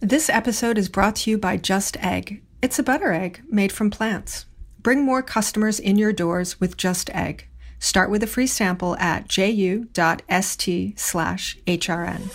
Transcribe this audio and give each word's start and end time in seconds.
This 0.00 0.30
episode 0.30 0.78
is 0.78 0.88
brought 0.88 1.16
to 1.16 1.30
you 1.30 1.38
by 1.38 1.56
Just 1.56 1.96
Egg. 1.96 2.40
It's 2.62 2.78
a 2.78 2.84
butter 2.84 3.12
egg 3.12 3.42
made 3.50 3.72
from 3.72 3.90
plants. 3.90 4.46
Bring 4.78 5.02
more 5.02 5.24
customers 5.24 5.80
in 5.80 5.98
your 5.98 6.12
doors 6.12 6.60
with 6.60 6.76
Just 6.76 7.10
Egg. 7.10 7.48
Start 7.80 8.08
with 8.08 8.22
a 8.22 8.28
free 8.28 8.46
sample 8.46 8.96
at 8.98 9.26
ju.st 9.26 11.00
slash 11.00 11.58
hrn. 11.66 12.30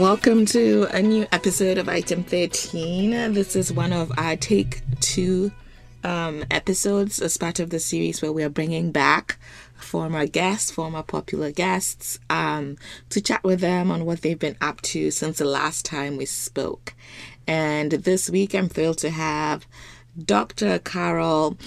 Welcome 0.00 0.46
to 0.46 0.86
a 0.92 1.02
new 1.02 1.26
episode 1.32 1.78
of 1.78 1.88
Item 1.88 2.22
13. 2.22 3.32
This 3.32 3.56
is 3.56 3.72
one 3.72 3.92
of 3.92 4.12
our 4.16 4.36
Take 4.36 4.82
Two 5.00 5.50
um, 6.04 6.44
episodes 6.50 7.20
as 7.20 7.36
part 7.36 7.58
of 7.60 7.70
the 7.70 7.78
series 7.80 8.20
where 8.22 8.32
we 8.32 8.42
are 8.44 8.48
bringing 8.48 8.92
back 8.92 9.38
former 9.76 10.26
guests, 10.26 10.70
former 10.70 11.02
popular 11.02 11.50
guests, 11.50 12.18
um, 12.30 12.76
to 13.10 13.20
chat 13.20 13.42
with 13.44 13.60
them 13.60 13.90
on 13.90 14.04
what 14.04 14.22
they've 14.22 14.38
been 14.38 14.56
up 14.60 14.80
to 14.82 15.10
since 15.10 15.38
the 15.38 15.44
last 15.44 15.84
time 15.84 16.16
we 16.16 16.24
spoke. 16.26 16.94
And 17.46 17.92
this 17.92 18.30
week, 18.30 18.54
I'm 18.54 18.68
thrilled 18.68 18.98
to 18.98 19.10
have 19.10 19.66
Dr. 20.22 20.78
Carol. 20.78 21.58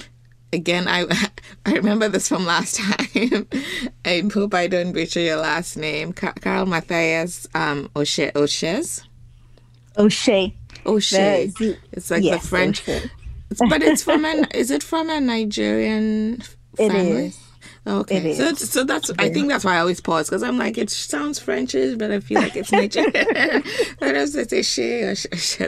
Again, 0.54 0.88
I 0.88 1.06
I 1.66 1.74
remember 1.74 2.08
this 2.08 2.28
from 2.30 2.46
last 2.46 2.78
time. 2.78 3.48
I 4.06 4.24
hope 4.34 4.54
I 4.54 4.68
don't 4.68 4.94
butcher 4.94 5.20
your 5.20 5.38
last 5.38 5.76
name. 5.78 6.14
Car- 6.14 6.34
Carol 6.34 6.66
Matthias 6.66 7.48
um, 7.54 7.90
O'Shea. 7.96 8.32
O'Shea's? 8.36 9.04
O'Shea. 9.98 10.56
O'Shea. 10.86 11.52
The- 11.58 11.78
It's 11.92 12.10
like 12.10 12.24
yes, 12.24 12.42
the 12.44 12.48
French. 12.48 12.82
O'Shea. 12.88 13.10
But 13.70 13.84
it's 13.84 14.04
from 14.04 14.26
an 14.26 14.46
is 14.54 14.72
it 14.72 14.84
from 14.84 15.10
a 15.10 15.20
Nigerian 15.20 16.44
family? 16.76 17.28
is. 17.28 17.40
Okay, 17.88 18.18
It 18.18 18.36
so 18.36 18.54
so 18.54 18.84
that's 18.84 19.12
I 19.18 19.30
think 19.30 19.48
that's 19.50 19.64
why 19.64 19.78
I 19.78 19.80
always 19.80 20.02
pause 20.02 20.28
because 20.30 20.44
I'm 20.44 20.58
like 20.58 20.78
it 20.78 20.90
sounds 20.90 21.40
Frenchish, 21.40 21.98
but 21.98 22.12
I 22.12 22.20
feel 22.20 22.40
like 22.42 22.56
it's 22.56 22.72
Nigerian. 22.72 23.14
I 24.02 24.12
don't 24.12 24.28
say 24.28 24.46
say 24.46 24.62
she 24.62 25.04
or. 25.04 25.16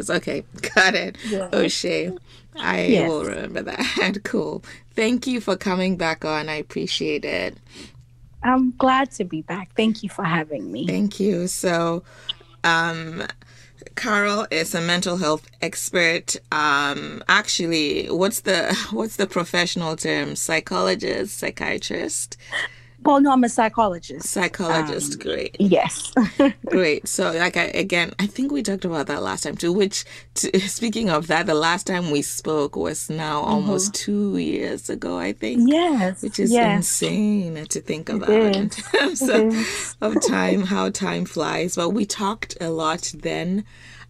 Okay, 0.18 0.44
got 0.76 0.96
it. 0.96 1.18
Yeah. 1.24 1.50
O'Shea. 1.54 2.12
I 2.58 2.86
Yes. 2.88 3.10
will 3.10 3.26
remember 3.26 3.62
that. 3.64 4.20
Cool. 4.24 4.64
Thank 4.96 5.28
you 5.28 5.40
for 5.40 5.56
coming 5.56 5.96
back 5.98 6.26
on. 6.26 6.50
I 6.50 6.56
appreciate 6.56 7.24
it. 7.24 7.58
I'm 8.44 8.72
glad 8.78 9.12
to 9.12 9.24
be 9.26 9.42
back. 9.42 9.72
Thank 9.76 10.04
you 10.04 10.10
for 10.10 10.24
having 10.24 10.72
me. 10.72 10.88
Thank 10.88 11.20
you. 11.20 11.48
So, 11.48 12.04
um, 12.64 13.24
Carol 13.96 14.48
is 14.52 14.74
a 14.76 14.82
mental 14.82 15.18
health 15.18 15.48
expert. 15.62 16.36
Um, 16.52 17.24
actually, 17.28 18.08
what's 18.08 18.42
the 18.42 18.76
what's 18.92 19.16
the 19.16 19.28
professional 19.28 19.96
term? 19.96 20.36
Psychologist, 20.36 21.38
psychiatrist, 21.38 22.38
Well, 23.04 23.22
no, 23.22 23.32
I'm 23.32 23.44
a 23.44 23.50
psychologist. 23.50 24.28
psychologist. 24.28 25.20
great, 25.20 25.56
Yes. 25.60 26.12
great. 26.66 27.08
So, 27.08 27.32
like, 27.32 27.56
I, 27.58 27.64
again, 27.66 28.12
I 28.20 28.28
think 28.28 28.52
we 28.52 28.62
talked 28.62 28.86
about 28.86 29.08
that 29.08 29.24
last 29.24 29.44
time 29.44 29.56
too. 29.56 29.72
Which, 29.72 30.04
t- 30.34 30.58
speaking 30.68 31.10
of 31.10 31.28
that, 31.28 31.46
the 31.46 31.54
last 31.54 31.88
time 31.88 32.12
we 32.12 32.22
spoke 32.22 32.76
was 32.76 33.10
now 33.10 33.42
almost 33.42 33.94
two 33.94 34.38
years 34.38 34.90
ago. 34.90 35.18
I 35.18 35.34
think. 35.34 35.70
yes. 35.70 36.22
Which 36.22 36.40
is 36.40 36.52
yes. 36.52 36.78
insane 36.78 37.66
to 37.66 37.82
think 37.82 38.10
about 38.10 38.30
in 38.30 38.70
terms 38.70 39.22
of, 39.30 39.96
of 40.02 40.22
time, 40.28 40.64
how 40.64 40.90
time 40.90 41.26
flies. 41.26 41.76
But 41.76 41.90
we 41.92 42.06
talked 42.06 42.58
a 42.62 42.70
lot 42.70 43.14
then 43.18 43.64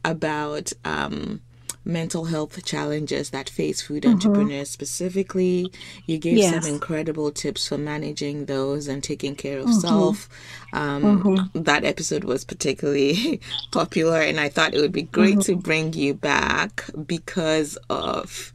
about 0.04 0.74
um, 0.86 1.42
mental 1.90 2.26
health 2.26 2.64
challenges 2.64 3.32
that 3.32 3.50
face 3.50 3.82
food 3.82 4.06
entrepreneurs 4.06 4.70
specifically. 4.70 5.72
You 6.06 6.18
gave 6.18 6.30
Mm-hmm. 6.38 6.54
Yes. 6.54 6.64
some 6.66 6.74
incredible 6.74 7.32
tips 7.32 7.68
for 7.68 7.78
managing 7.78 8.46
those 8.46 8.88
and 8.88 9.04
taking 9.04 9.36
care 9.36 9.60
of 9.60 9.74
self. 9.74 10.30
Um, 10.74 11.00
Mm-hmm. 11.24 11.64
That 11.64 11.84
episode 11.84 12.24
was 12.24 12.46
particularly 12.46 13.42
popular, 13.72 14.22
and 14.22 14.40
I 14.40 14.50
thought 14.50 14.74
it 14.74 14.82
would 14.82 14.92
be 14.92 15.04
great 15.04 15.38
Mm-hmm. 15.40 15.54
to 15.54 15.56
bring 15.58 15.94
you 15.94 16.14
back 16.14 16.84
because 17.06 17.78
of 17.90 18.54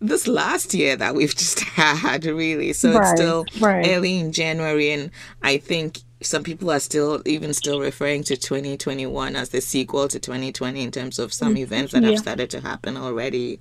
this 0.00 0.26
last 0.26 0.74
year 0.74 0.96
that 0.96 1.14
we've 1.14 1.36
just 1.44 1.60
had 1.60 2.24
really 2.24 2.72
so 2.72 2.90
it's 3.00 3.10
still 3.10 3.44
right. 3.60 3.86
early 3.88 4.18
in 4.18 4.32
january 4.32 4.90
and 4.90 5.12
i 5.44 5.56
think 5.56 6.00
some 6.24 6.42
people 6.44 6.70
are 6.70 6.80
still 6.80 7.22
even 7.26 7.52
still 7.54 7.80
referring 7.80 8.22
to 8.24 8.36
2021 8.36 9.36
as 9.36 9.50
the 9.50 9.60
sequel 9.60 10.08
to 10.08 10.18
2020 10.20 10.82
in 10.82 10.90
terms 10.90 11.18
of 11.18 11.32
some 11.32 11.56
events 11.56 11.92
that 11.92 12.04
have 12.04 12.16
Mm, 12.16 12.18
started 12.18 12.50
to 12.50 12.60
happen 12.60 12.96
already. 12.96 13.60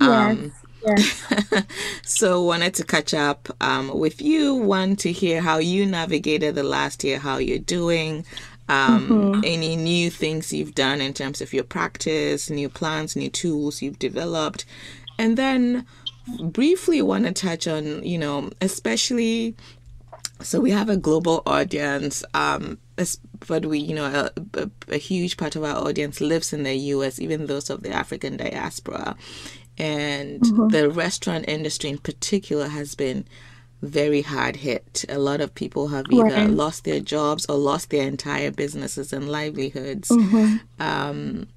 Yes. 0.00 0.38
um, 0.40 0.52
so 2.04 2.42
wanted 2.42 2.74
to 2.74 2.84
catch 2.84 3.14
up 3.14 3.48
um, 3.60 3.98
with 3.98 4.20
you. 4.22 4.54
Want 4.54 4.98
to 5.00 5.12
hear 5.12 5.40
how 5.40 5.58
you 5.58 5.86
navigated 5.86 6.54
the 6.54 6.62
last 6.62 7.04
year 7.04 7.18
how 7.18 7.38
you're 7.38 7.58
doing 7.58 8.24
um, 8.68 9.30
Mm-hmm. 9.34 9.40
any 9.42 9.76
new 9.76 10.10
things 10.10 10.52
you've 10.52 10.74
done 10.74 11.00
in 11.00 11.12
terms 11.14 11.40
of 11.40 11.52
your 11.52 11.64
practice 11.64 12.50
new 12.50 12.68
plans 12.68 13.16
new 13.16 13.30
tools 13.30 13.82
you've 13.82 13.98
developed? 13.98 14.64
And 15.18 15.36
then 15.36 15.86
briefly 16.26 17.00
want 17.02 17.24
to 17.26 17.32
touch 17.32 17.68
on 17.68 18.02
you 18.04 18.18
know 18.18 18.50
especially 18.60 19.54
so 20.40 20.60
we 20.60 20.70
have 20.70 20.88
a 20.90 20.96
global 20.96 21.42
audience 21.46 22.22
um 22.34 22.78
but 23.48 23.64
we 23.66 23.78
you 23.78 23.94
know 23.94 24.04
a, 24.04 24.30
a, 24.62 24.70
a 24.88 24.96
huge 24.98 25.36
part 25.36 25.56
of 25.56 25.64
our 25.64 25.76
audience 25.86 26.20
lives 26.20 26.52
in 26.52 26.62
the 26.62 26.72
us 26.74 27.18
even 27.18 27.46
those 27.46 27.70
of 27.70 27.82
the 27.82 27.90
african 27.90 28.36
diaspora. 28.36 29.16
And 29.78 30.40
the 30.70 30.88
restaurant 30.88 31.44
industry 31.48 31.90
in 31.90 31.98
particular 31.98 32.68
has 32.68 32.94
been 32.94 33.26
very 33.82 34.22
hard 34.22 34.56
hit. 34.56 35.04
A 35.10 35.18
lot 35.18 35.42
of 35.42 35.54
people 35.54 35.88
have 35.88 36.06
either 36.10 36.22
Right. 36.34 36.50
lost 36.50 36.84
their 36.84 37.00
jobs 37.00 37.44
or 37.46 37.56
lost 37.56 37.90
their 37.90 38.06
entire 38.08 38.50
businesses 38.50 39.12
and 39.12 39.28
livelihoods. 39.28 40.10
Um, 40.78 41.48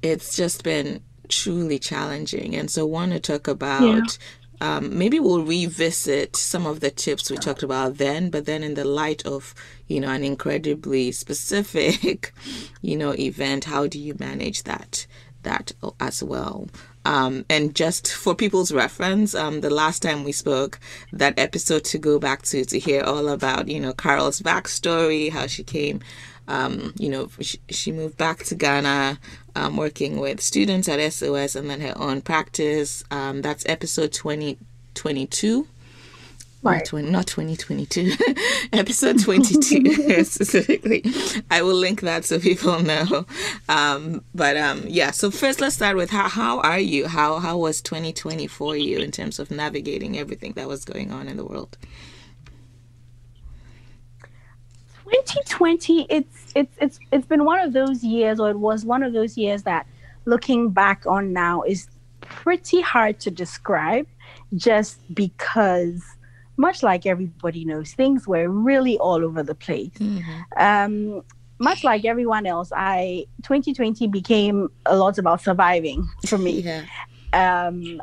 it's 0.00 0.36
just 0.36 0.62
been 0.62 1.00
truly 1.28 1.80
challenging. 1.80 2.54
And 2.54 2.70
so, 2.70 2.86
want 2.86 3.10
to 3.12 3.18
talk 3.20 3.48
about 3.48 4.16
um, 4.60 4.96
maybe 4.96 5.20
we'll 5.20 5.44
revisit 5.44 6.36
some 6.36 6.66
of 6.66 6.80
the 6.80 6.90
tips 6.90 7.30
we 7.30 7.36
talked 7.36 7.62
about 7.62 7.98
then, 7.98 8.30
but 8.30 8.46
then 8.46 8.62
in 8.62 8.74
the 8.74 8.84
light 8.84 9.24
of 9.26 9.54
you 9.86 10.00
know 10.00 10.10
an 10.10 10.24
incredibly 10.24 11.12
specific 11.12 12.32
you 12.82 12.96
know 12.96 13.14
event, 13.14 13.64
how 13.64 13.86
do 13.86 13.98
you 13.98 14.14
manage 14.18 14.64
that 14.64 15.06
that 15.42 15.72
as 16.00 16.22
well? 16.22 16.68
Um, 17.04 17.44
and 17.48 17.72
just 17.74 18.12
for 18.12 18.34
people's 18.34 18.72
reference, 18.72 19.32
um, 19.34 19.60
the 19.60 19.70
last 19.70 20.02
time 20.02 20.24
we 20.24 20.32
spoke, 20.32 20.80
that 21.12 21.38
episode 21.38 21.84
to 21.84 21.98
go 21.98 22.18
back 22.18 22.42
to 22.42 22.64
to 22.64 22.78
hear 22.78 23.02
all 23.02 23.28
about 23.28 23.68
you 23.68 23.80
know 23.80 23.92
Carol's 23.92 24.40
backstory, 24.40 25.30
how 25.30 25.46
she 25.46 25.62
came 25.62 26.00
um, 26.48 26.92
you 26.98 27.08
know, 27.08 27.28
she, 27.40 27.58
she 27.68 27.92
moved 27.92 28.16
back 28.16 28.44
to 28.44 28.54
Ghana, 28.54 29.18
um, 29.56 29.76
working 29.76 30.20
with 30.20 30.40
students 30.40 30.88
at 30.88 31.00
SOS 31.12 31.56
and 31.56 31.68
then 31.70 31.80
her 31.80 31.94
own 31.96 32.20
practice. 32.20 33.02
Um, 33.10 33.42
that's 33.42 33.64
episode 33.66 34.12
2022. 34.12 35.66
Right. 36.62 36.78
Not, 36.78 36.86
20, 36.86 37.10
not 37.10 37.26
2022, 37.28 38.12
episode 38.72 39.20
22 39.20 40.24
specifically. 40.24 41.04
I 41.50 41.62
will 41.62 41.74
link 41.74 42.00
that 42.00 42.24
so 42.24 42.40
people 42.40 42.82
know. 42.82 43.24
Um, 43.68 44.24
but 44.34 44.56
um, 44.56 44.84
yeah, 44.86 45.10
so 45.12 45.30
first 45.30 45.60
let's 45.60 45.76
start 45.76 45.96
with 45.96 46.10
how, 46.10 46.28
how 46.28 46.60
are 46.60 46.80
you? 46.80 47.06
How, 47.06 47.38
how 47.38 47.56
was 47.56 47.80
2020 47.80 48.46
for 48.48 48.76
you 48.76 48.98
in 48.98 49.10
terms 49.10 49.38
of 49.38 49.50
navigating 49.50 50.18
everything 50.18 50.52
that 50.54 50.68
was 50.68 50.84
going 50.84 51.12
on 51.12 51.28
in 51.28 51.36
the 51.36 51.44
world? 51.44 51.78
2020 55.06 56.06
it's 56.10 56.45
it's 56.56 56.74
it's 56.80 56.98
it's 57.12 57.26
been 57.26 57.44
one 57.44 57.60
of 57.60 57.72
those 57.72 58.02
years 58.02 58.40
or 58.40 58.48
it 58.50 58.58
was 58.58 58.84
one 58.84 59.02
of 59.02 59.12
those 59.12 59.36
years 59.36 59.62
that 59.64 59.86
looking 60.24 60.70
back 60.70 61.04
on 61.06 61.32
now 61.32 61.62
is 61.62 61.86
pretty 62.22 62.80
hard 62.80 63.20
to 63.20 63.30
describe 63.30 64.06
just 64.54 64.98
because 65.14 66.02
much 66.56 66.82
like 66.82 67.04
everybody 67.06 67.64
knows 67.64 67.92
things 67.92 68.26
were 68.26 68.48
really 68.48 68.96
all 68.98 69.22
over 69.24 69.42
the 69.42 69.54
place. 69.54 69.92
Um 70.56 71.22
much 71.58 71.82
like 71.84 72.04
everyone 72.04 72.44
else 72.44 72.70
i 72.76 73.24
2020 73.42 74.06
became 74.08 74.68
a 74.84 74.94
lot 74.94 75.16
about 75.18 75.40
surviving 75.40 76.06
for 76.26 76.38
me. 76.38 76.60
Yeah. 76.66 76.84
um 77.42 78.00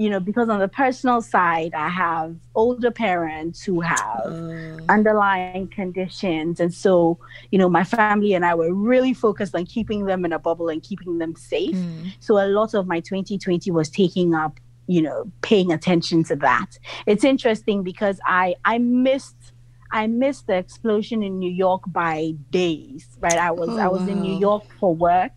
you 0.00 0.08
know 0.10 0.20
because 0.20 0.48
on 0.48 0.60
the 0.60 0.68
personal 0.68 1.20
side 1.22 1.72
i 1.74 1.88
have 1.88 2.28
older 2.54 2.90
parents 2.90 3.58
who 3.66 3.80
have 3.82 4.32
Uh, 4.32 4.90
underlying 4.96 5.68
conditions. 5.68 6.60
And 6.60 6.72
so, 6.74 7.18
you 7.52 7.58
know, 7.58 7.68
my 7.68 7.84
family 7.84 8.34
and 8.34 8.44
I 8.44 8.54
were 8.54 8.72
really 8.74 9.14
focused 9.14 9.54
on 9.54 9.64
keeping 9.66 10.06
them 10.06 10.24
in 10.24 10.32
a 10.32 10.38
bubble 10.38 10.68
and 10.68 10.82
keeping 10.82 11.18
them 11.18 11.34
safe. 11.36 11.80
mm, 11.80 12.12
So 12.20 12.38
a 12.38 12.48
lot 12.48 12.74
of 12.74 12.86
my 12.86 13.00
2020 13.00 13.70
was 13.70 13.88
taking 13.90 14.34
up, 14.34 14.58
you 14.88 15.02
know, 15.02 15.30
paying 15.42 15.70
attention 15.72 16.24
to 16.24 16.36
that. 16.36 16.70
It's 17.06 17.24
interesting 17.24 17.82
because 17.84 18.18
I 18.26 18.56
I 18.64 18.78
missed 18.78 19.52
I 19.92 20.06
missed 20.08 20.46
the 20.48 20.56
explosion 20.56 21.22
in 21.22 21.38
New 21.38 21.52
York 21.52 21.82
by 21.86 22.34
days, 22.50 23.04
right? 23.20 23.38
I 23.38 23.52
was 23.52 23.68
Oh, 23.68 23.78
I 23.78 23.88
was 23.88 24.06
in 24.08 24.20
New. 24.20 24.34
York 24.34 24.64
for 24.80 24.94
work, 24.94 25.32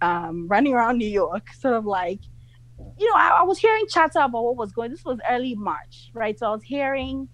um, 0.00 0.46
running 0.48 0.74
around 0.74 0.98
New 0.98 1.08
York, 1.08 1.44
sort 1.60 1.74
of 1.74 1.84
like 1.86 2.20
you 2.98 3.06
know, 3.06 3.14
I, 3.16 3.40
I, 3.40 3.42
was 3.42 3.58
hearing 3.58 3.84
chatter 3.88 4.20
about 4.20 4.42
what 4.42 4.56
was 4.56 4.72
going. 4.72 4.90
This 4.90 5.04
was 5.04 5.18
early 5.30 5.54
March, 5.54 6.10
right? 6.14 6.38
So 6.38 6.46
I 6.46 6.50
was 6.50 6.62
hearing 6.62 7.28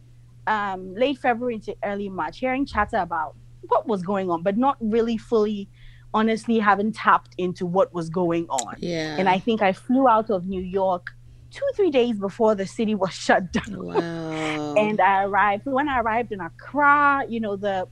um, 0.46 0.94
late 0.94 1.18
February 1.18 1.54
into 1.54 1.76
early 1.84 2.08
March, 2.08 2.38
hearing 2.38 2.66
chatter 2.66 2.98
about 2.98 3.36
what 3.68 3.86
was 3.86 4.02
going 4.02 4.30
on, 4.30 4.42
but 4.42 4.56
not 4.56 4.76
really 4.80 5.16
fully, 5.16 5.68
honestly, 6.12 6.58
having 6.58 6.92
tapped 6.92 7.34
into 7.38 7.64
what 7.64 7.94
was 7.94 8.10
going 8.10 8.46
on. 8.48 8.76
Yeah. 8.78 9.16
And 9.18 9.28
I 9.28 9.38
think 9.38 9.62
I 9.62 9.72
flew 9.72 10.08
out 10.08 10.30
of 10.30 10.46
New 10.46 10.62
York 10.62 11.08
two 11.50 11.68
three 11.76 11.90
days 11.90 12.18
before 12.18 12.54
the 12.54 12.66
city 12.66 12.94
was 12.94 13.12
shut 13.26 13.52
down. 13.52 13.86
Wow. 13.86 14.74
and 14.74 15.00
I 15.00 15.24
arrived. 15.24 15.66
When 15.66 15.88
I 15.88 16.00
arrived 16.00 16.32
in 16.32 16.40
Accra, 16.40 17.24
you 17.28 17.40
know 17.40 17.56
the 17.56 17.86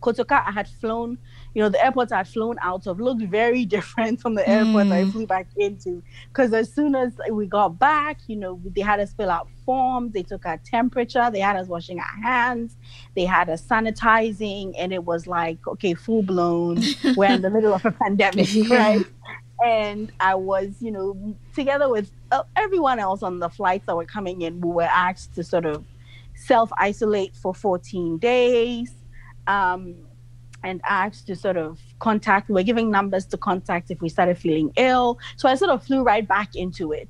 Kotoka 0.00 0.46
I 0.46 0.52
had 0.52 0.68
flown 0.68 1.18
you 1.54 1.62
know, 1.62 1.68
the 1.68 1.84
airport 1.84 2.12
I 2.12 2.24
flown 2.24 2.56
out 2.62 2.86
of 2.86 3.00
looked 3.00 3.22
very 3.22 3.64
different 3.76 4.20
from 4.20 4.34
the 4.34 4.48
airport 4.48 4.86
mm. 4.86 4.92
I 4.92 5.10
flew 5.10 5.26
back 5.26 5.46
into. 5.56 6.02
Because 6.28 6.52
as 6.52 6.72
soon 6.72 6.94
as 6.94 7.12
we 7.30 7.46
got 7.46 7.78
back, 7.78 8.20
you 8.26 8.36
know, 8.36 8.60
they 8.64 8.80
had 8.80 9.00
us 9.00 9.12
fill 9.12 9.30
out 9.30 9.48
forms, 9.64 10.12
they 10.12 10.22
took 10.22 10.46
our 10.46 10.58
temperature, 10.58 11.30
they 11.30 11.40
had 11.40 11.56
us 11.56 11.68
washing 11.68 11.98
our 11.98 12.22
hands, 12.22 12.76
they 13.14 13.24
had 13.24 13.48
us 13.48 13.62
sanitizing, 13.62 14.74
and 14.78 14.92
it 14.92 15.04
was 15.04 15.26
like, 15.26 15.58
okay, 15.66 15.94
full 15.94 16.22
blown. 16.22 16.82
we're 17.16 17.32
in 17.32 17.42
the 17.42 17.50
middle 17.50 17.74
of 17.74 17.84
a 17.84 17.92
pandemic, 17.92 18.48
right? 18.70 19.04
And 19.64 20.10
I 20.18 20.34
was, 20.34 20.70
you 20.80 20.90
know, 20.90 21.36
together 21.54 21.88
with 21.88 22.10
uh, 22.32 22.42
everyone 22.56 22.98
else 22.98 23.22
on 23.22 23.38
the 23.38 23.48
flights 23.48 23.86
that 23.86 23.96
were 23.96 24.04
coming 24.04 24.42
in, 24.42 24.60
we 24.60 24.70
were 24.70 24.82
asked 24.82 25.34
to 25.34 25.44
sort 25.44 25.66
of 25.66 25.84
self 26.34 26.72
isolate 26.78 27.36
for 27.36 27.54
14 27.54 28.18
days. 28.18 28.92
Um, 29.46 29.94
and 30.64 30.80
asked 30.88 31.26
to 31.26 31.36
sort 31.36 31.56
of 31.56 31.78
contact. 31.98 32.48
We 32.48 32.60
are 32.60 32.64
giving 32.64 32.90
numbers 32.90 33.26
to 33.26 33.36
contact 33.36 33.90
if 33.90 34.00
we 34.00 34.08
started 34.08 34.38
feeling 34.38 34.72
ill. 34.76 35.18
So 35.36 35.48
I 35.48 35.54
sort 35.54 35.70
of 35.70 35.84
flew 35.84 36.02
right 36.02 36.26
back 36.26 36.54
into 36.54 36.92
it. 36.92 37.08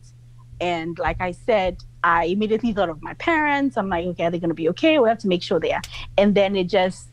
And 0.60 0.98
like 0.98 1.20
I 1.20 1.32
said, 1.32 1.82
I 2.04 2.24
immediately 2.24 2.72
thought 2.72 2.88
of 2.88 3.02
my 3.02 3.14
parents. 3.14 3.76
I'm 3.76 3.88
like, 3.88 4.06
okay, 4.06 4.24
are 4.24 4.30
they 4.30 4.38
going 4.38 4.50
to 4.50 4.54
be 4.54 4.68
okay? 4.70 4.98
We 4.98 5.08
have 5.08 5.18
to 5.18 5.28
make 5.28 5.42
sure 5.42 5.58
they 5.58 5.72
are. 5.72 5.82
And 6.16 6.34
then 6.34 6.56
it 6.56 6.68
just, 6.68 7.08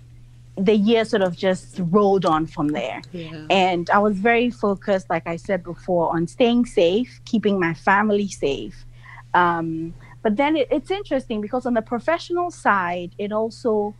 the 0.55 0.75
year 0.75 1.05
sort 1.05 1.21
of 1.21 1.35
just 1.35 1.79
rolled 1.79 2.25
on 2.25 2.45
from 2.45 2.69
there. 2.69 3.01
Yeah. 3.11 3.45
And 3.49 3.89
I 3.89 3.99
was 3.99 4.17
very 4.17 4.49
focused, 4.49 5.09
like 5.09 5.25
I 5.25 5.37
said 5.37 5.63
before, 5.63 6.13
on 6.13 6.27
staying 6.27 6.65
safe, 6.65 7.19
keeping 7.25 7.59
my 7.59 7.73
family 7.73 8.27
safe. 8.27 8.85
Um, 9.33 9.93
but 10.21 10.35
then 10.35 10.57
it, 10.57 10.67
it's 10.69 10.91
interesting 10.91 11.39
because 11.39 11.65
on 11.65 11.75
the 11.75 11.81
professional 11.81 12.51
side, 12.51 13.13
it 13.17 13.31
also, 13.31 13.95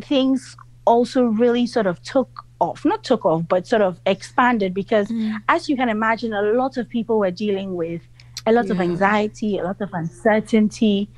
things 0.00 0.56
also 0.86 1.24
really 1.24 1.66
sort 1.66 1.86
of 1.86 2.02
took 2.02 2.44
off, 2.60 2.84
not 2.84 3.04
took 3.04 3.26
off, 3.26 3.42
but 3.48 3.66
sort 3.66 3.82
of 3.82 4.00
expanded 4.06 4.72
because, 4.72 5.08
mm. 5.08 5.36
as 5.48 5.68
you 5.68 5.76
can 5.76 5.88
imagine, 5.88 6.32
a 6.32 6.42
lot 6.42 6.78
of 6.78 6.88
people 6.88 7.18
were 7.18 7.30
dealing 7.30 7.74
with 7.74 8.00
a 8.46 8.52
lot 8.52 8.66
yeah. 8.66 8.72
of 8.72 8.80
anxiety, 8.80 9.58
a 9.58 9.64
lot 9.64 9.80
of 9.80 9.90
uncertainty 9.92 11.08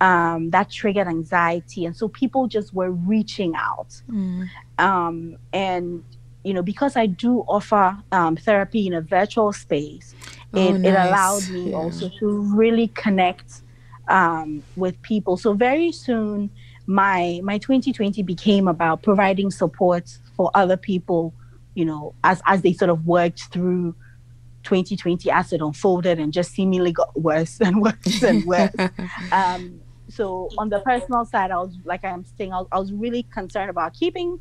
um, 0.00 0.50
that 0.50 0.70
triggered 0.70 1.06
anxiety. 1.06 1.84
And 1.84 1.96
so 1.96 2.08
people 2.08 2.48
just 2.48 2.74
were 2.74 2.90
reaching 2.90 3.54
out. 3.54 4.00
Mm. 4.10 4.48
Um, 4.78 5.36
and, 5.52 6.02
you 6.44 6.54
know, 6.54 6.62
because 6.62 6.96
I 6.96 7.06
do 7.06 7.40
offer 7.48 7.96
um, 8.12 8.36
therapy 8.36 8.86
in 8.86 8.94
a 8.94 9.00
virtual 9.00 9.52
space, 9.52 10.14
oh, 10.54 10.68
it, 10.68 10.78
nice. 10.78 10.92
it 10.92 10.94
allowed 10.94 11.48
me 11.50 11.70
yeah. 11.70 11.76
also 11.76 12.10
to 12.20 12.26
really 12.54 12.88
connect 12.88 13.62
um, 14.08 14.62
with 14.76 15.00
people. 15.02 15.36
So 15.36 15.52
very 15.52 15.92
soon, 15.92 16.50
my 16.88 17.38
my 17.44 17.58
2020 17.58 18.22
became 18.22 18.66
about 18.66 19.02
providing 19.02 19.50
support 19.50 20.18
for 20.34 20.50
other 20.54 20.76
people 20.76 21.34
you 21.74 21.84
know 21.84 22.14
as 22.24 22.40
as 22.46 22.62
they 22.62 22.72
sort 22.72 22.88
of 22.88 23.06
worked 23.06 23.42
through 23.52 23.94
2020 24.62 25.30
as 25.30 25.52
it 25.52 25.60
unfolded 25.60 26.18
and 26.18 26.32
just 26.32 26.50
seemingly 26.52 26.90
got 26.90 27.14
worse 27.20 27.60
and 27.60 27.80
worse 27.82 28.22
and 28.22 28.44
worse. 28.44 28.74
Um, 29.32 29.80
so 30.08 30.48
on 30.56 30.70
the 30.70 30.80
personal 30.80 31.26
side 31.26 31.50
i 31.50 31.58
was 31.58 31.76
like 31.84 32.02
i'm 32.02 32.24
saying 32.38 32.50
I 32.54 32.60
was, 32.60 32.68
I 32.72 32.78
was, 32.78 32.92
really 32.94 33.24
concerned 33.24 33.68
about 33.68 33.92
keeping 33.92 34.40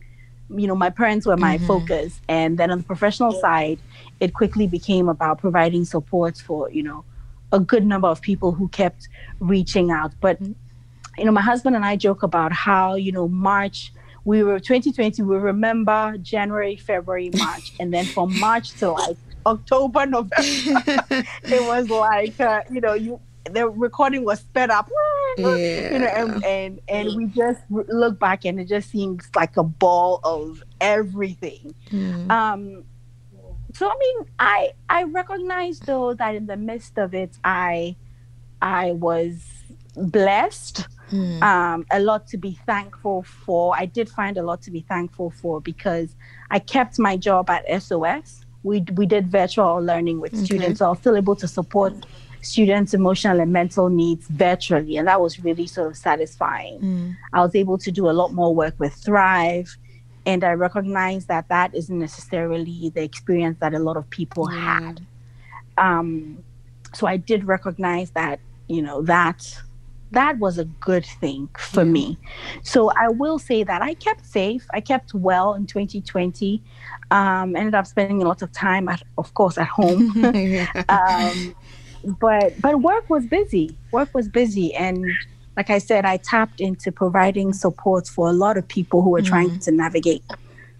you 0.50 0.68
know 0.68 0.76
my 0.76 0.90
parents 0.90 1.26
were 1.26 1.36
my 1.36 1.58
mm-hmm. 1.58 1.68
focus. 1.68 2.22
And 2.30 2.58
then 2.58 2.72
on 2.72 2.78
the 2.78 2.84
professional 2.86 3.34
side 3.34 3.80
it 4.22 4.34
quickly 4.34 4.68
became 4.68 5.10
about 5.10 5.40
providing 5.40 5.84
support 5.84 6.38
for 6.38 6.72
you 6.72 6.84
know 6.84 7.04
a 7.52 7.60
good 7.60 7.86
number 7.86 8.08
of 8.08 8.22
people 8.22 8.54
who 8.54 8.70
kept 8.70 9.10
reaching 9.40 9.92
out. 9.92 10.14
But 10.22 10.40
you 11.18 11.26
know, 11.26 11.32
my 11.32 11.42
husband 11.42 11.76
and 11.76 11.86
I 11.86 11.96
joke 11.96 12.24
about 12.24 12.52
how, 12.52 12.96
you 12.96 13.12
know, 13.12 13.28
March, 13.28 13.92
we 14.26 14.44
were 14.44 14.60
2020, 14.60 15.24
we 15.24 15.38
remember 15.38 16.18
January, 16.22 16.76
February, 16.76 17.32
March. 17.38 17.74
and 17.80 17.94
then 17.94 18.06
from 18.06 18.38
March 18.40 18.72
to 18.80 18.92
like 18.92 19.18
October, 19.46 20.06
November, 20.06 20.32
it 21.44 21.64
was 21.68 21.90
like, 21.90 22.40
uh, 22.40 22.62
you 22.70 22.82
know, 22.82 22.94
you 22.94 23.20
the 23.52 23.70
recording 23.70 24.26
was 24.26 24.40
sped 24.40 24.70
up. 24.70 24.90
Yeah. 25.38 25.46
You 25.94 26.00
know, 26.00 26.08
and, 26.08 26.44
and 26.44 26.82
and 26.88 27.16
we 27.16 27.26
just 27.28 27.62
look 27.70 28.20
back 28.20 28.44
and 28.44 28.60
it 28.60 28.68
just 28.68 28.90
seems 28.90 29.30
like 29.36 29.56
a 29.56 29.64
ball 29.64 30.20
of 30.24 30.64
everything. 30.82 31.76
Mm. 31.92 32.30
Um, 32.32 32.84
so 33.74 33.88
I 33.88 33.96
mean, 34.00 34.28
I 34.40 34.72
I 34.90 35.04
recognize 35.04 35.80
though 35.80 36.16
that 36.16 36.34
in 36.34 36.48
the 36.48 36.58
midst 36.58 36.98
of 36.98 37.14
it, 37.14 37.38
I 37.44 37.96
I 38.62 38.94
was 38.94 39.44
blessed 39.96 40.88
Mm. 41.12 41.42
Um, 41.42 41.86
a 41.92 42.00
lot 42.00 42.28
to 42.28 42.38
be 42.38 42.60
thankful 42.66 43.24
for. 43.24 43.76
I 43.76 43.86
did 43.86 44.10
find 44.10 44.38
a 44.38 44.44
lot 44.44 44.62
to 44.64 44.72
be 44.72 44.82
thankful 44.82 45.32
for 45.32 45.62
because 45.62 46.16
I 46.52 46.60
kept 46.60 47.00
my 47.00 47.18
job 47.18 47.50
at 47.50 47.66
SOS. 47.82 48.46
We 48.64 48.84
we 48.96 49.06
did 49.06 49.28
virtual 49.28 49.78
learning 49.82 50.20
with 50.20 50.34
okay. 50.34 50.44
students, 50.44 50.80
so 50.80 50.88
I 50.88 50.90
was 50.90 51.00
still 51.00 51.16
able 51.16 51.36
to 51.38 51.48
support 51.48 52.06
students' 52.42 52.94
emotional 52.94 53.40
and 53.40 53.52
mental 53.52 53.90
needs 53.90 54.28
virtually, 54.28 54.98
and 54.98 55.08
that 55.08 55.22
was 55.22 55.40
really 55.44 55.68
sort 55.68 55.88
of 55.88 55.98
satisfying. 55.98 56.80
Mm. 56.80 57.16
I 57.34 57.42
was 57.42 57.56
able 57.56 57.78
to 57.78 57.92
do 57.92 58.10
a 58.10 58.12
lot 58.12 58.34
more 58.34 58.54
work 58.54 58.76
with 58.80 58.94
Thrive, 58.94 59.78
and 60.26 60.44
I 60.44 60.54
recognize 60.54 61.28
that 61.28 61.48
that 61.50 61.74
isn't 61.74 61.98
necessarily 61.98 62.92
the 62.94 63.04
experience 63.04 63.58
that 63.60 63.74
a 63.74 63.80
lot 63.80 63.96
of 63.96 64.10
people 64.10 64.52
yeah. 64.52 64.80
had. 64.80 65.06
Um, 65.78 66.44
so 66.94 67.08
I 67.08 67.18
did 67.18 67.46
recognize 67.46 68.12
that 68.12 68.40
you 68.68 68.82
know 68.82 69.02
that 69.04 69.62
that 70.12 70.40
was 70.40 70.58
a 70.58 70.66
good 70.66 71.06
thing 71.06 71.50
for 71.58 71.84
me. 71.84 72.18
So 72.64 72.92
I 72.92 73.10
will 73.10 73.40
say 73.40 73.64
that 73.64 73.82
I 73.82 73.94
kept 73.94 74.26
safe. 74.26 74.66
I 74.74 74.80
kept 74.80 75.14
well 75.14 75.54
in 75.54 75.66
2020. 75.66 76.64
Um, 77.12 77.56
ended 77.56 77.76
up 77.76 77.88
spending 77.88 78.22
a 78.22 78.26
lot 78.26 78.42
of 78.42 78.52
time, 78.52 78.88
at, 78.90 79.04
of 79.18 79.34
course, 79.34 79.58
at 79.58 79.68
home. 79.68 80.12
um, 80.90 81.56
but 82.20 82.60
but 82.62 82.82
work 82.82 83.10
was 83.10 83.26
busy. 83.26 83.78
Work 83.92 84.14
was 84.14 84.30
busy, 84.30 84.74
and 84.76 85.06
like 85.58 85.70
I 85.70 85.80
said, 85.80 86.06
I 86.06 86.18
tapped 86.18 86.62
into 86.62 86.92
providing 86.92 87.52
support 87.52 88.08
for 88.08 88.30
a 88.30 88.34
lot 88.34 88.58
of 88.58 88.68
people 88.68 89.02
who 89.02 89.10
were 89.10 89.22
mm 89.22 89.28
trying 89.28 89.60
to 89.60 89.72
navigate 89.72 90.24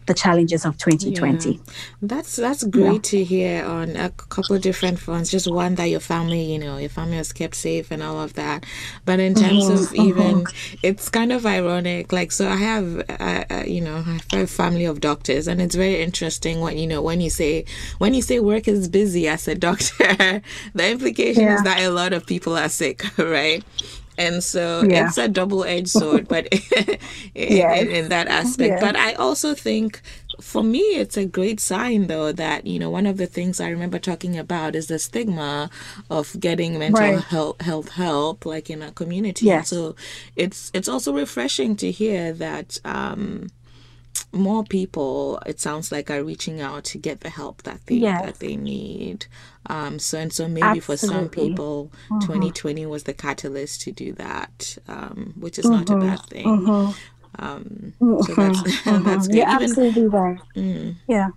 the 0.08 0.14
challenges 0.14 0.66
of 0.66 0.78
2020. 0.78 1.52
Yeah. 1.52 1.60
That's 2.02 2.38
that's 2.38 2.64
great 2.64 2.94
yeah. 2.94 3.12
to 3.12 3.24
hear 3.24 3.66
on 3.66 3.96
a 3.96 4.10
couple 4.10 4.56
of 4.56 4.62
different 4.62 5.00
fronts. 5.00 5.30
Just 5.30 5.52
one 5.52 5.76
that 5.76 5.86
your 5.86 6.00
family, 6.00 6.42
you 6.42 6.58
know, 6.58 6.78
your 6.78 6.90
family 6.90 7.18
was 7.18 7.32
kept 7.34 7.56
safe 7.56 7.92
and 7.92 8.02
all 8.02 8.20
of 8.20 8.34
that. 8.34 8.66
But 9.06 9.20
in 9.20 9.36
terms 9.36 9.66
mm-hmm. 9.66 9.84
of 9.84 9.94
even, 9.94 10.44
mm-hmm. 10.44 10.78
it's 10.82 11.10
kind 11.10 11.32
of 11.32 11.46
ironic. 11.46 12.12
Like, 12.12 12.32
so 12.32 12.48
I 12.48 12.56
have, 12.56 13.00
uh, 13.10 13.44
uh, 13.50 13.64
you 13.68 13.82
know, 13.82 13.98
I 14.32 14.36
have 14.36 14.44
a 14.44 14.48
family 14.48 14.86
of 14.86 15.02
doctors, 15.02 15.48
and 15.48 15.62
it's 15.62 15.76
very 15.76 16.02
interesting 16.02 16.62
when 16.62 16.78
you 16.78 16.88
know 16.88 17.02
when 17.02 17.22
you 17.22 17.30
say 17.30 17.66
when 17.98 18.14
you 18.14 18.22
say 18.22 18.40
work 18.40 18.68
is 18.68 18.88
busy 18.88 19.28
as 19.28 19.48
a 19.48 19.56
doctor, 19.56 20.42
the 20.74 20.90
implication 20.90 21.44
yeah. 21.44 21.56
is 21.56 21.64
that 21.64 21.80
a 21.80 21.90
lot 21.90 22.14
of 22.14 22.26
people 22.26 22.58
are 22.58 22.70
sick, 22.70 23.04
right? 23.18 23.64
And 24.18 24.44
so 24.44 24.84
yeah. 24.84 25.08
it's 25.08 25.18
a 25.18 25.28
double-edged 25.28 25.90
sword 26.00 26.28
but 26.28 26.48
in, 26.52 26.98
yes. 27.36 27.82
in, 27.82 27.90
in, 27.90 28.10
that 28.10 28.28
aspect 28.28 28.82
but 28.82 28.96
i 28.96 29.14
also 29.14 29.54
think 29.54 30.02
for 30.42 30.64
me 30.64 30.80
it's 30.80 31.18
a 31.18 31.26
great 31.26 31.60
sign 31.60 32.08
though 32.08 32.32
that 32.32 32.66
you 32.66 32.78
know 32.80 32.90
one 32.90 33.06
of 33.06 33.18
the 33.18 33.26
things 33.26 33.60
i 33.60 33.70
remember 33.70 34.00
talking 34.00 34.38
about 34.38 34.76
is 34.76 34.88
the 34.88 35.00
stigma 35.00 35.70
of 36.10 36.40
getting 36.40 36.78
mental 36.78 37.02
right. 37.02 37.24
health 37.24 37.60
health 37.62 37.90
help 37.90 38.46
like 38.46 38.70
in 38.70 38.82
a 38.82 38.92
community 38.92 39.46
yes. 39.46 39.70
so 39.70 39.96
it's 40.36 40.72
it's 40.74 40.88
also 40.88 41.14
refreshing 41.14 41.76
to 41.76 41.92
hear 41.92 42.34
that 42.34 42.80
um 42.86 43.48
more 44.32 44.64
people 44.64 45.40
it 45.46 45.60
sounds 45.60 45.92
like 45.92 46.10
are 46.10 46.24
reaching 46.24 46.60
out 46.60 46.84
to 46.84 46.98
get 46.98 47.22
the 47.22 47.30
help 47.30 47.64
that 47.64 47.80
they 47.86 47.96
yes. 47.96 48.26
that 48.26 48.40
they 48.40 48.56
need 48.56 49.26
um 49.68 50.00
so 50.00 50.18
and 50.18 50.34
so 50.34 50.48
maybe 50.48 50.66
Absolutely. 50.66 50.82
for 50.82 50.98
some 50.98 51.30
people 51.30 51.92
mm-hmm. 52.10 52.20
2020 52.20 52.86
was 52.86 53.04
the 53.04 53.14
catalyst 53.14 53.82
to 53.82 53.92
do 53.92 54.14
that 54.14 54.78
um 54.88 55.34
which 55.38 55.60
is 55.60 55.66
mm-hmm. 55.66 55.76
not 55.76 55.90
a 55.90 55.94
mm-hmm. 55.94 56.08
bad 56.08 56.22
thing 56.26 56.46
mm-hmm. 56.46 57.44
um 57.44 57.94
so 58.00 58.34
that's 58.36 58.62
mm-hmm. 58.62 59.04
that's 59.04 59.28
good. 59.28 59.36
You're 59.36 59.50
even, 59.50 59.64
absolutely 59.64 60.08
right 60.08 60.40
mm, 60.56 60.96
yeah 61.08 61.30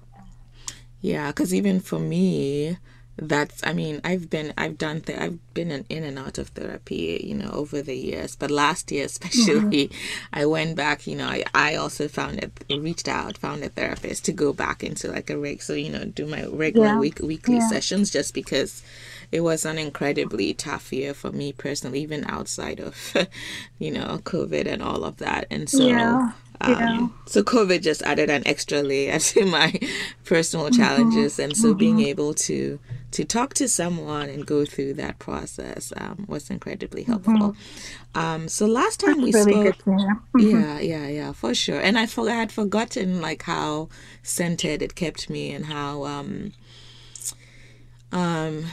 yeah 1.00 1.28
because 1.28 1.54
even 1.54 1.80
for 1.80 1.99
me 1.99 2.78
that's 3.21 3.65
i 3.67 3.73
mean 3.73 4.00
i've 4.03 4.31
been 4.31 4.53
i've 4.57 4.79
done 4.79 5.00
th- 5.00 5.19
i've 5.19 5.55
been 5.55 5.71
in, 5.71 5.85
in 5.89 6.05
and 6.05 6.19
out 6.19 6.39
of 6.39 6.49
therapy 6.49 7.21
you 7.23 7.35
know 7.35 7.50
over 7.50 7.83
the 7.83 7.95
years 7.95 8.35
but 8.35 8.50
last 8.50 8.91
year 8.91 9.05
especially 9.05 9.89
mm-hmm. 9.89 10.17
i 10.33 10.47
went 10.47 10.75
back 10.75 11.07
you 11.07 11.15
know 11.15 11.27
I, 11.27 11.45
I 11.55 11.75
also 11.75 12.09
found 12.09 12.39
it 12.39 12.65
reached 12.71 13.09
out 13.09 13.37
found 13.37 13.62
a 13.62 13.69
therapist 13.69 14.25
to 14.25 14.33
go 14.33 14.53
back 14.53 14.83
into 14.83 15.11
like 15.11 15.29
a 15.29 15.39
reg 15.39 15.61
so 15.61 15.75
you 15.75 15.91
know 15.91 16.05
do 16.05 16.27
my 16.27 16.47
regular 16.47 16.89
yeah. 16.89 16.99
week 16.99 17.19
weekly 17.21 17.57
yeah. 17.57 17.69
sessions 17.69 18.11
just 18.11 18.33
because 18.33 18.83
it 19.31 19.43
was 19.43 19.65
an 19.65 19.79
incredibly 19.79 20.55
tough 20.55 20.93
year 20.93 21.12
for 21.12 21.31
me 21.31 21.53
personally 21.53 22.00
even 22.00 22.25
outside 22.27 22.81
of 22.81 23.15
you 23.79 23.91
know 23.91 24.19
covid 24.25 24.67
and 24.67 24.83
all 24.83 25.05
of 25.05 25.19
that 25.19 25.47
and 25.50 25.69
so 25.69 25.87
yeah. 25.87 26.33
Um, 26.62 27.19
so 27.27 27.43
COVID 27.43 27.83
just 27.83 28.03
added 28.03 28.29
an 28.29 28.47
extra 28.47 28.83
layer 28.83 29.19
to 29.19 29.47
my 29.47 29.73
personal 30.25 30.67
mm-hmm. 30.67 30.77
challenges, 30.77 31.35
mm-hmm. 31.35 31.43
and 31.43 31.57
so 31.57 31.69
mm-hmm. 31.69 31.79
being 31.79 32.00
able 32.00 32.35
to 32.35 32.79
to 33.12 33.25
talk 33.25 33.55
to 33.55 33.69
someone 33.69 34.29
and 34.29 34.47
go 34.47 34.64
through 34.64 34.95
that 34.95 35.19
process 35.19 35.93
um, 35.97 36.25
was 36.29 36.50
incredibly 36.50 37.02
helpful. 37.02 37.33
Mm-hmm. 37.33 38.19
Um, 38.19 38.49
so 38.49 38.67
last 38.67 39.00
time 39.00 39.21
That's 39.21 39.47
we 39.47 39.52
really 39.52 39.73
spoke, 39.73 39.85
mm-hmm. 39.85 40.38
yeah, 40.38 40.79
yeah, 40.79 41.09
yeah, 41.09 41.33
for 41.33 41.55
sure. 41.55 41.81
And 41.81 41.99
I, 41.99 42.07
for, 42.07 42.29
I 42.29 42.35
had 42.35 42.52
forgotten 42.52 43.21
like 43.21 43.43
how 43.43 43.88
centered 44.23 44.83
it 44.83 44.95
kept 44.95 45.29
me 45.29 45.52
and 45.52 45.67
how 45.67 46.05
um, 46.05 46.52
um, 48.12 48.64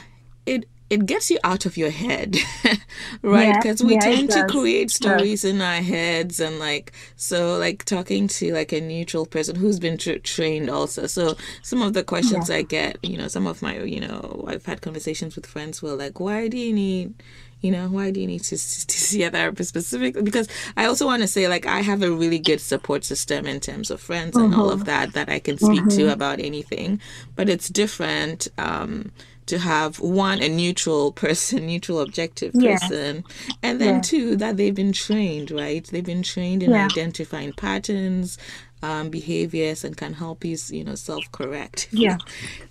it 0.46 0.68
it 0.90 1.04
gets 1.04 1.30
you 1.30 1.38
out 1.44 1.66
of 1.66 1.76
your 1.76 1.90
head, 1.90 2.36
right? 3.22 3.54
Because 3.54 3.80
yeah, 3.80 3.86
we 3.86 3.94
yeah, 3.94 4.00
tend 4.00 4.30
to 4.30 4.46
create 4.46 4.90
stories 4.90 5.44
in 5.44 5.60
our 5.60 5.82
heads, 5.82 6.40
and 6.40 6.58
like 6.58 6.92
so, 7.16 7.58
like 7.58 7.84
talking 7.84 8.26
to 8.28 8.52
like 8.54 8.72
a 8.72 8.80
neutral 8.80 9.26
person 9.26 9.56
who's 9.56 9.78
been 9.78 9.98
tra- 9.98 10.18
trained 10.18 10.70
also. 10.70 11.06
So 11.06 11.36
some 11.62 11.82
of 11.82 11.92
the 11.92 12.02
questions 12.02 12.48
yeah. 12.48 12.56
I 12.56 12.62
get, 12.62 12.98
you 13.02 13.18
know, 13.18 13.28
some 13.28 13.46
of 13.46 13.60
my, 13.60 13.80
you 13.80 14.00
know, 14.00 14.44
I've 14.48 14.64
had 14.64 14.80
conversations 14.80 15.36
with 15.36 15.46
friends 15.46 15.78
who 15.78 15.88
are 15.88 15.96
like, 15.96 16.20
"Why 16.20 16.48
do 16.48 16.56
you 16.56 16.72
need?" 16.72 17.14
You 17.60 17.72
know, 17.72 17.88
why 17.88 18.12
do 18.12 18.20
you 18.20 18.28
need 18.28 18.44
to, 18.44 18.50
to 18.50 18.56
see 18.56 19.24
a 19.24 19.32
therapist 19.32 19.70
specifically? 19.70 20.22
Because 20.22 20.46
I 20.76 20.84
also 20.84 21.06
want 21.06 21.22
to 21.22 21.26
say, 21.26 21.48
like, 21.48 21.66
I 21.66 21.80
have 21.80 22.04
a 22.04 22.10
really 22.12 22.38
good 22.38 22.60
support 22.60 23.04
system 23.04 23.46
in 23.46 23.58
terms 23.58 23.90
of 23.90 24.00
friends 24.00 24.36
and 24.36 24.52
mm-hmm. 24.52 24.60
all 24.60 24.70
of 24.70 24.84
that 24.84 25.14
that 25.14 25.28
I 25.28 25.40
can 25.40 25.58
speak 25.58 25.80
mm-hmm. 25.80 25.98
to 25.98 26.12
about 26.12 26.38
anything. 26.38 27.00
But 27.34 27.48
it's 27.48 27.68
different 27.68 28.46
um, 28.58 29.10
to 29.48 29.58
have 29.58 29.98
one 29.98 30.42
a 30.42 30.48
neutral 30.48 31.12
person 31.12 31.66
neutral 31.66 32.00
objective 32.00 32.52
person 32.52 33.24
yeah. 33.26 33.54
and 33.62 33.80
then 33.80 33.96
yeah. 33.96 34.00
two 34.00 34.36
that 34.36 34.56
they've 34.56 34.74
been 34.74 34.92
trained 34.92 35.50
right 35.50 35.86
they've 35.86 36.04
been 36.04 36.22
trained 36.22 36.62
in 36.62 36.70
yeah. 36.70 36.84
identifying 36.84 37.52
patterns 37.52 38.38
um, 38.82 39.10
behaviors 39.10 39.84
and 39.84 39.96
can 39.96 40.14
help 40.14 40.44
you, 40.44 40.56
you 40.70 40.84
know, 40.84 40.94
self-correct. 40.94 41.88
Yeah. 41.90 42.18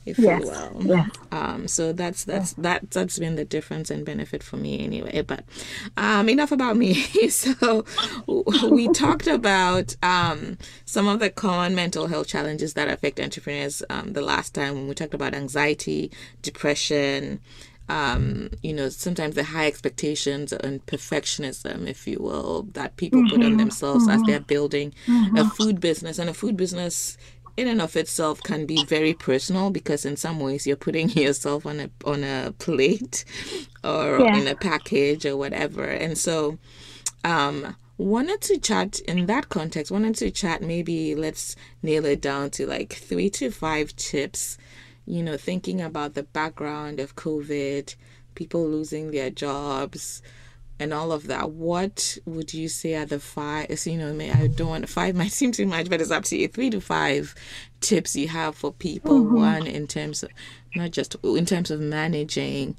if 0.05 0.17
yes. 0.17 0.41
you 0.41 0.47
will. 0.47 0.85
Yeah. 0.85 1.07
Um, 1.31 1.67
so 1.67 1.93
that's 1.93 2.23
that's 2.23 2.55
yeah. 2.57 2.63
that 2.63 2.91
that's 2.91 3.19
been 3.19 3.35
the 3.35 3.45
difference 3.45 3.91
and 3.91 4.05
benefit 4.05 4.43
for 4.43 4.57
me 4.57 4.83
anyway. 4.83 5.21
But 5.21 5.43
um, 5.97 6.29
enough 6.29 6.51
about 6.51 6.77
me. 6.77 6.93
so 7.29 7.85
we 8.69 8.87
talked 8.89 9.27
about 9.27 9.95
um, 10.01 10.57
some 10.85 11.07
of 11.07 11.19
the 11.19 11.29
common 11.29 11.75
mental 11.75 12.07
health 12.07 12.27
challenges 12.27 12.73
that 12.73 12.87
affect 12.87 13.19
entrepreneurs 13.19 13.83
um, 13.89 14.13
the 14.13 14.21
last 14.21 14.53
time 14.53 14.75
when 14.75 14.87
we 14.87 14.95
talked 14.95 15.13
about 15.13 15.33
anxiety, 15.33 16.11
depression 16.41 17.39
um, 17.89 18.49
you 18.61 18.73
know, 18.73 18.89
sometimes 18.89 19.35
the 19.35 19.43
high 19.43 19.67
expectations 19.67 20.51
and 20.51 20.85
perfectionism, 20.85 21.87
if 21.87 22.05
you 22.05 22.17
will, 22.19 22.63
that 22.73 22.97
people 22.97 23.21
mm-hmm. 23.21 23.29
put 23.29 23.43
on 23.43 23.51
mm-hmm. 23.51 23.57
themselves 23.57 24.07
mm-hmm. 24.07 24.21
as 24.21 24.23
they're 24.23 24.39
building 24.39 24.93
mm-hmm. 25.05 25.37
a 25.37 25.49
food 25.49 25.79
business. 25.79 26.19
And 26.19 26.29
a 26.29 26.33
food 26.33 26.57
business 26.57 27.17
in 27.55 27.67
and 27.67 27.81
of 27.81 27.95
itself 27.95 28.41
can 28.43 28.65
be 28.65 28.83
very 28.85 29.13
personal 29.13 29.71
because 29.71 30.05
in 30.05 30.15
some 30.15 30.39
ways 30.39 30.67
you're 30.67 30.75
putting 30.75 31.09
yourself 31.17 31.65
on 31.65 31.79
a 31.79 31.89
on 32.05 32.23
a 32.23 32.53
plate 32.59 33.25
or 33.83 34.19
yeah. 34.19 34.37
in 34.37 34.47
a 34.47 34.55
package 34.55 35.25
or 35.25 35.35
whatever. 35.35 35.85
And 35.85 36.17
so 36.17 36.59
um 37.23 37.75
wanted 37.97 38.41
to 38.41 38.59
chat 38.59 38.99
in 38.99 39.25
that 39.25 39.49
context, 39.49 39.91
wanted 39.91 40.13
to 40.15 40.29
chat 40.29 40.61
maybe 40.61 41.15
let's 41.15 41.55
nail 41.81 42.05
it 42.05 42.21
down 42.21 42.51
to 42.51 42.67
like 42.67 42.93
three 42.93 43.29
to 43.31 43.49
five 43.49 43.95
tips 43.95 44.57
you 45.07 45.23
know, 45.23 45.37
thinking 45.37 45.81
about 45.81 46.13
the 46.13 46.23
background 46.23 46.99
of 46.99 47.15
COVID, 47.15 47.95
people 48.35 48.67
losing 48.67 49.11
their 49.11 49.29
jobs, 49.29 50.21
and 50.79 50.93
all 50.93 51.11
of 51.11 51.25
that, 51.27 51.51
what 51.51 52.17
would 52.25 52.53
you 52.53 52.67
say 52.67 52.93
are 52.95 53.05
the 53.05 53.19
five? 53.19 53.67
You 53.85 53.97
know, 53.97 54.25
I 54.33 54.47
don't 54.47 54.69
want 54.69 54.89
five 54.89 55.15
might 55.15 55.31
seem 55.31 55.51
too 55.51 55.65
much, 55.65 55.89
but 55.89 56.01
it's 56.01 56.11
up 56.11 56.25
to 56.25 56.37
you. 56.37 56.47
Three 56.47 56.69
to 56.69 56.81
five 56.81 57.33
tips 57.81 58.15
you 58.15 58.27
have 58.27 58.55
for 58.55 58.71
people. 58.71 59.21
Mm-hmm. 59.21 59.35
One 59.35 59.67
in 59.67 59.87
terms 59.87 60.21
of 60.21 60.29
not 60.75 60.91
just 60.91 61.15
in 61.23 61.45
terms 61.45 61.71
of 61.71 61.79
managing 61.79 62.75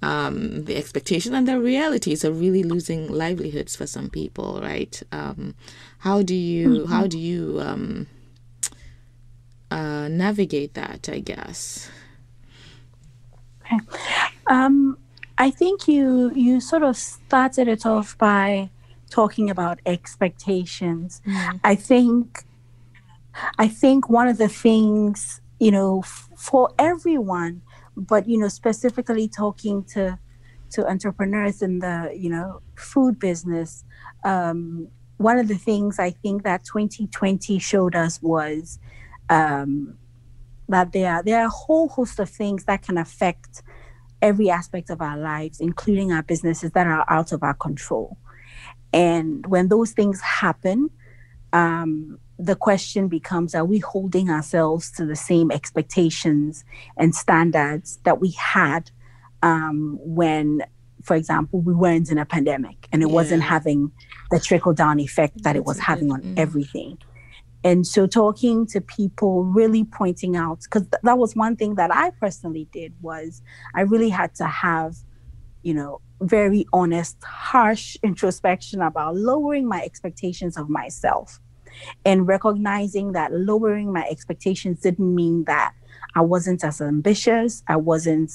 um, 0.00 0.64
the 0.64 0.76
expectation 0.76 1.34
and 1.34 1.46
the 1.46 1.60
realities 1.60 2.24
of 2.24 2.40
really 2.40 2.62
losing 2.62 3.12
livelihoods 3.12 3.76
for 3.76 3.86
some 3.86 4.08
people, 4.08 4.60
right? 4.62 5.02
Um, 5.12 5.54
how 5.98 6.22
do 6.22 6.34
you 6.34 6.68
mm-hmm. 6.68 6.92
how 6.92 7.06
do 7.06 7.18
you 7.18 7.60
um, 7.60 8.06
uh, 9.70 10.08
navigate 10.08 10.74
that, 10.74 11.08
I 11.10 11.20
guess. 11.20 11.90
Okay. 13.64 13.78
Um, 14.46 14.98
I 15.38 15.50
think 15.50 15.88
you 15.88 16.32
you 16.34 16.60
sort 16.60 16.82
of 16.82 16.96
started 16.96 17.66
it 17.66 17.84
off 17.84 18.16
by 18.18 18.70
talking 19.10 19.50
about 19.50 19.80
expectations. 19.86 21.22
Mm. 21.26 21.60
I 21.64 21.74
think 21.74 22.44
I 23.58 23.68
think 23.68 24.08
one 24.08 24.28
of 24.28 24.38
the 24.38 24.48
things 24.48 25.40
you 25.58 25.70
know 25.70 26.00
f- 26.04 26.28
for 26.36 26.70
everyone, 26.78 27.62
but 27.96 28.28
you 28.28 28.38
know 28.38 28.48
specifically 28.48 29.28
talking 29.28 29.82
to 29.94 30.18
to 30.70 30.86
entrepreneurs 30.86 31.62
in 31.62 31.80
the 31.80 32.12
you 32.16 32.30
know 32.30 32.60
food 32.76 33.18
business. 33.18 33.84
Um, 34.24 34.88
one 35.16 35.38
of 35.38 35.48
the 35.48 35.56
things 35.56 35.98
I 35.98 36.10
think 36.10 36.42
that 36.42 36.64
2020 36.64 37.58
showed 37.58 37.94
us 37.94 38.20
was 38.20 38.78
um, 39.28 39.96
that 40.68 40.92
there 40.92 41.12
are 41.12 41.22
there 41.22 41.40
are 41.40 41.46
a 41.46 41.50
whole 41.50 41.88
host 41.88 42.18
of 42.18 42.28
things 42.28 42.64
that 42.64 42.82
can 42.82 42.98
affect 42.98 43.62
every 44.22 44.48
aspect 44.48 44.90
of 44.90 45.00
our 45.02 45.18
lives, 45.18 45.60
including 45.60 46.12
our 46.12 46.22
businesses 46.22 46.72
that 46.72 46.86
are 46.86 47.04
out 47.08 47.32
of 47.32 47.42
our 47.42 47.54
control. 47.54 48.16
And 48.92 49.46
when 49.46 49.68
those 49.68 49.92
things 49.92 50.20
happen, 50.20 50.88
um, 51.52 52.18
the 52.38 52.56
question 52.56 53.08
becomes 53.08 53.54
are 53.54 53.64
we 53.64 53.78
holding 53.78 54.30
ourselves 54.30 54.90
to 54.92 55.04
the 55.04 55.16
same 55.16 55.50
expectations 55.50 56.64
and 56.96 57.14
standards 57.14 57.98
that 58.04 58.20
we 58.20 58.30
had 58.30 58.90
um, 59.42 59.98
when, 60.00 60.62
for 61.02 61.16
example, 61.16 61.60
we 61.60 61.74
weren't 61.74 62.10
in 62.10 62.18
a 62.18 62.24
pandemic 62.24 62.88
and 62.92 63.02
it 63.02 63.08
yeah. 63.08 63.14
wasn't 63.14 63.42
having 63.42 63.92
the 64.30 64.40
trickle 64.40 64.72
down 64.72 64.98
effect 64.98 65.42
that 65.42 65.54
it 65.54 65.64
was 65.64 65.78
having 65.78 66.10
on 66.10 66.22
mm. 66.22 66.38
everything? 66.38 66.98
And 67.64 67.86
so 67.86 68.06
talking 68.06 68.66
to 68.68 68.80
people, 68.82 69.44
really 69.44 69.84
pointing 69.84 70.36
out, 70.36 70.60
because 70.64 70.82
th- 70.82 71.00
that 71.02 71.16
was 71.16 71.34
one 71.34 71.56
thing 71.56 71.76
that 71.76 71.92
I 71.92 72.10
personally 72.10 72.68
did 72.72 72.92
was 73.00 73.40
I 73.74 73.80
really 73.80 74.10
had 74.10 74.34
to 74.36 74.44
have, 74.44 74.96
you 75.62 75.72
know, 75.72 76.02
very 76.20 76.66
honest, 76.74 77.16
harsh 77.24 77.96
introspection 78.02 78.82
about 78.82 79.16
lowering 79.16 79.66
my 79.66 79.82
expectations 79.82 80.58
of 80.58 80.68
myself 80.68 81.40
and 82.04 82.28
recognizing 82.28 83.12
that 83.12 83.32
lowering 83.32 83.92
my 83.92 84.06
expectations 84.10 84.80
didn't 84.80 85.14
mean 85.14 85.44
that 85.44 85.72
I 86.14 86.20
wasn't 86.20 86.62
as 86.62 86.80
ambitious, 86.80 87.62
I 87.66 87.76
wasn't 87.76 88.30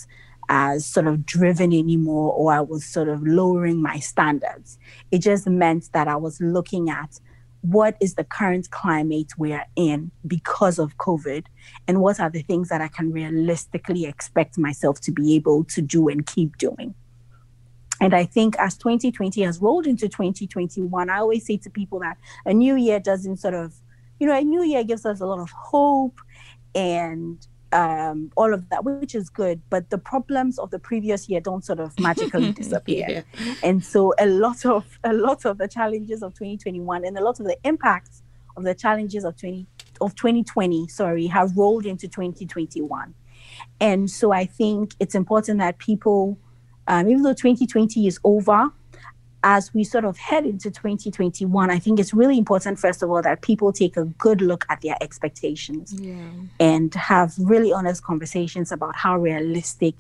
as 0.50 0.86
sort 0.86 1.06
of 1.06 1.26
driven 1.26 1.72
anymore, 1.72 2.34
or 2.34 2.52
I 2.52 2.62
was 2.62 2.84
sort 2.84 3.08
of 3.08 3.22
lowering 3.26 3.82
my 3.82 4.00
standards. 4.00 4.80
It 5.12 5.20
just 5.20 5.48
meant 5.48 5.92
that 5.94 6.08
I 6.08 6.16
was 6.16 6.42
looking 6.42 6.90
at 6.90 7.20
what 7.62 7.98
is 8.00 8.16
the 8.16 8.24
current 8.24 8.70
climate 8.72 9.34
we're 9.38 9.66
in 9.76 10.12
because 10.26 10.80
of 10.80 10.98
COVID, 10.98 11.46
and 11.88 12.02
what 12.02 12.20
are 12.20 12.30
the 12.30 12.42
things 12.42 12.70
that 12.70 12.82
I 12.82 12.88
can 12.88 13.12
realistically 13.12 14.06
expect 14.06 14.58
myself 14.58 15.02
to 15.02 15.12
be 15.12 15.36
able 15.36 15.64
to 15.66 15.82
do 15.82 16.08
and 16.08 16.26
keep 16.26 16.58
doing. 16.58 16.96
And 18.02 18.14
I 18.14 18.26
think 18.26 18.56
as 18.58 18.78
2020 18.78 19.42
has 19.42 19.60
rolled 19.60 19.86
into 19.86 20.08
2021, 20.08 21.10
I 21.10 21.18
always 21.18 21.46
say 21.46 21.58
to 21.58 21.70
people 21.70 22.00
that 22.00 22.18
a 22.46 22.54
new 22.54 22.76
year 22.76 23.00
doesn't 23.00 23.38
sort 23.38 23.54
of, 23.54 23.74
you 24.20 24.28
know, 24.28 24.38
a 24.38 24.42
new 24.42 24.64
year 24.64 24.84
gives 24.84 25.06
us 25.06 25.20
a 25.20 25.26
lot 25.26 25.40
of 25.40 25.50
hope 25.52 26.20
and 26.74 27.46
um, 27.72 28.32
all 28.36 28.54
of 28.54 28.70
that, 28.70 28.84
which 28.84 29.16
is 29.16 29.30
good. 29.30 29.62
But 29.70 29.90
the 29.90 29.98
problems 29.98 30.58
of 30.60 30.72
the 30.72 30.80
previous 30.80 31.30
year 31.30 31.40
don't 31.40 31.64
sort 31.64 31.80
of 31.80 31.98
magically 32.00 32.52
disappear. 32.62 33.26
yeah. 33.40 33.56
And 33.64 33.84
so 33.84 34.14
a 34.20 34.26
lot 34.26 34.66
of 34.66 35.00
a 35.04 35.14
lot 35.14 35.46
of 35.46 35.58
the 35.58 35.68
challenges 35.68 36.24
of 36.24 36.34
2021 36.34 37.06
and 37.06 37.18
a 37.18 37.24
lot 37.24 37.40
of 37.40 37.46
the 37.46 37.58
impacts 37.64 38.24
of 38.58 38.64
the 38.64 38.76
challenges 38.76 39.24
of 39.24 39.38
20 39.38 39.68
of 40.02 40.16
2020, 40.16 40.88
sorry, 40.88 41.28
have 41.28 41.56
rolled 41.58 41.86
into 41.86 42.08
2021. 42.08 43.14
And 43.82 44.10
so 44.10 44.32
I 44.32 44.46
think 44.46 44.94
it's 45.00 45.16
important 45.16 45.60
that 45.60 45.78
people, 45.78 46.38
um, 46.88 47.10
even 47.10 47.24
though 47.24 47.34
2020 47.34 48.08
is 48.08 48.20
over, 48.24 48.72
as 49.44 49.74
we 49.74 49.84
sort 49.84 50.06
of 50.06 50.18
head 50.18 50.46
into 50.46 50.70
2021, 50.70 51.70
I 51.70 51.80
think 51.80 52.00
it's 52.00 52.14
really 52.14 52.38
important, 52.38 52.78
first 52.80 53.02
of 53.02 53.10
all, 53.10 53.22
that 53.22 53.42
people 53.42 53.72
take 53.72 53.96
a 53.98 54.06
good 54.06 54.42
look 54.42 54.66
at 54.70 54.82
their 54.82 54.96
expectations 55.02 55.94
Yeah. 55.94 56.16
and 56.60 56.94
have 56.96 57.34
really 57.38 57.72
honest 57.72 58.04
conversations 58.04 58.72
about 58.72 58.96
how 58.96 59.18
realistic 59.18 59.96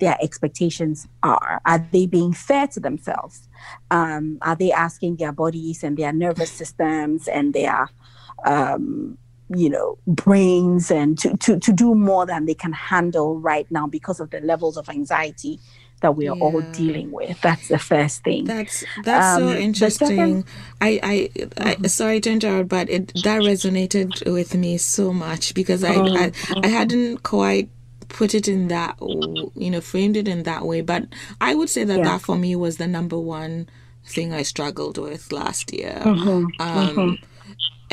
their 0.00 0.16
expectations 0.20 1.06
are. 1.22 1.60
Are 1.64 1.78
they 1.92 2.06
being 2.06 2.32
fair 2.32 2.66
to 2.68 2.80
themselves? 2.80 3.48
Um, 3.90 4.38
are 4.42 4.56
they 4.56 4.72
asking 4.72 5.16
their 5.16 5.32
bodies 5.32 5.82
and 5.84 5.96
their 5.96 6.12
nervous 6.12 6.50
systems 6.50 7.28
and 7.28 7.54
their, 7.54 7.88
um, 8.44 9.16
you 9.48 9.70
know, 9.70 9.96
brains 10.06 10.90
and 10.90 11.16
to, 11.20 11.36
to, 11.36 11.58
to 11.60 11.72
do 11.72 11.94
more 11.94 12.26
than 12.26 12.46
they 12.46 12.54
can 12.54 12.72
handle 12.72 13.38
right 13.38 13.70
now 13.70 13.86
because 13.86 14.18
of 14.20 14.30
the 14.30 14.40
levels 14.40 14.76
of 14.76 14.88
anxiety 14.88 15.60
that 16.04 16.12
we 16.16 16.28
are 16.28 16.36
all 16.44 16.60
dealing 16.72 17.10
with? 17.10 17.40
That's 17.40 17.66
the 17.68 17.78
first 17.78 18.22
thing. 18.24 18.44
That's 18.44 18.84
that's 19.04 19.42
Um, 19.42 19.48
so 19.48 19.54
interesting. 19.56 20.08
second- 20.08 20.44
I 20.80 20.90
I, 21.02 21.74
I 21.82 21.86
sorry 21.88 22.20
to 22.20 22.30
interrupt, 22.30 22.68
but 22.68 22.88
it 22.88 23.12
that 23.24 23.40
resonated 23.42 24.10
with 24.32 24.54
me 24.54 24.78
so 24.78 25.12
much 25.12 25.54
because 25.54 25.82
I 25.82 25.94
I, 25.94 26.32
I 26.62 26.68
hadn't 26.68 27.22
quite 27.22 27.68
put 28.08 28.34
it 28.34 28.46
in 28.46 28.68
that 28.68 28.94
you 29.64 29.70
know 29.72 29.80
framed 29.80 30.16
it 30.16 30.28
in 30.28 30.42
that 30.44 30.62
way. 30.64 30.80
But 30.82 31.02
I 31.40 31.54
would 31.54 31.70
say 31.70 31.84
that 31.84 31.98
Yeah. 31.98 32.04
that 32.04 32.20
for 32.20 32.36
me 32.36 32.54
was 32.54 32.76
the 32.76 32.86
number 32.86 33.18
one 33.18 33.66
thing 34.06 34.32
I 34.34 34.42
struggled 34.42 34.98
with 34.98 35.32
last 35.32 35.72
year. 35.72 35.96
Mhm, 36.04 36.50
Um, 36.60 37.18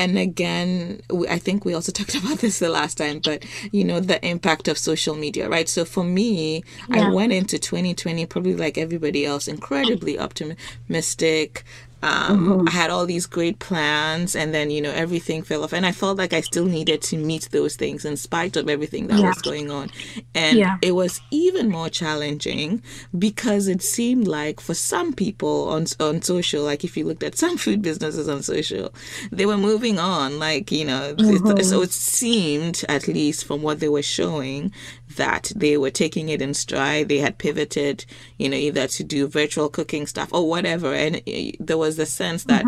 and 0.02 0.18
again 0.18 1.00
i 1.30 1.38
think 1.38 1.64
we 1.64 1.74
also 1.74 1.92
talked 1.98 2.14
about 2.14 2.38
this 2.38 2.58
the 2.58 2.68
last 2.68 2.98
time 2.98 3.20
but 3.20 3.44
you 3.70 3.84
know 3.84 4.00
the 4.00 4.24
impact 4.26 4.68
of 4.68 4.76
social 4.76 5.14
media 5.14 5.48
right? 5.48 5.68
So 5.68 5.84
for 5.84 6.04
me 6.04 6.64
i 6.90 7.08
went 7.08 7.32
into 7.32 7.58
2020 7.58 8.26
probably 8.26 8.56
like 8.56 8.76
everybody 8.76 9.24
else 9.24 9.46
incredibly 9.48 10.18
optimistic 10.18 11.64
um, 12.02 12.66
I 12.68 12.72
had 12.72 12.90
all 12.90 13.06
these 13.06 13.26
great 13.26 13.58
plans, 13.58 14.34
and 14.34 14.52
then 14.52 14.70
you 14.70 14.80
know 14.80 14.90
everything 14.90 15.42
fell 15.42 15.62
off, 15.64 15.72
and 15.72 15.86
I 15.86 15.92
felt 15.92 16.18
like 16.18 16.32
I 16.32 16.40
still 16.40 16.64
needed 16.66 17.02
to 17.02 17.16
meet 17.16 17.48
those 17.52 17.76
things 17.76 18.04
in 18.04 18.16
spite 18.16 18.56
of 18.56 18.68
everything 18.68 19.06
that 19.08 19.18
Yeah. 19.20 19.28
was 19.28 19.40
going 19.42 19.70
on, 19.70 19.90
and 20.34 20.58
Yeah. 20.58 20.78
it 20.82 20.92
was 20.94 21.20
even 21.30 21.68
more 21.70 21.88
challenging 21.88 22.82
because 23.18 23.68
it 23.68 23.82
seemed 23.82 24.26
like 24.26 24.60
for 24.60 24.74
some 24.74 25.12
people 25.12 25.68
on 25.68 25.86
on 26.00 26.22
social, 26.22 26.64
like 26.64 26.84
if 26.84 26.96
you 26.96 27.04
looked 27.04 27.22
at 27.22 27.36
some 27.36 27.56
food 27.64 27.82
businesses 27.82 28.28
on 28.28 28.42
social, 28.42 28.92
they 29.30 29.46
were 29.46 29.58
moving 29.58 29.98
on, 29.98 30.38
like 30.38 30.72
you 30.72 30.84
know, 30.84 31.14
it- 31.18 31.64
so 31.64 31.82
it 31.82 31.92
seemed 31.92 32.84
at 32.88 33.06
least 33.08 33.44
from 33.44 33.62
what 33.62 33.80
they 33.80 33.88
were 33.88 34.02
showing 34.02 34.72
that 35.16 35.52
they 35.54 35.76
were 35.76 35.90
taking 35.90 36.28
it 36.28 36.42
in 36.42 36.54
stride. 36.54 37.08
They 37.08 37.18
had 37.18 37.38
pivoted, 37.38 38.04
you 38.38 38.48
know, 38.48 38.56
either 38.56 38.86
to 38.88 39.04
do 39.04 39.26
virtual 39.26 39.68
cooking 39.68 40.06
stuff 40.06 40.32
or 40.32 40.48
whatever. 40.48 40.94
And 40.94 41.22
there 41.60 41.78
was 41.78 41.96
the 41.96 42.06
sense 42.06 42.44
that, 42.44 42.64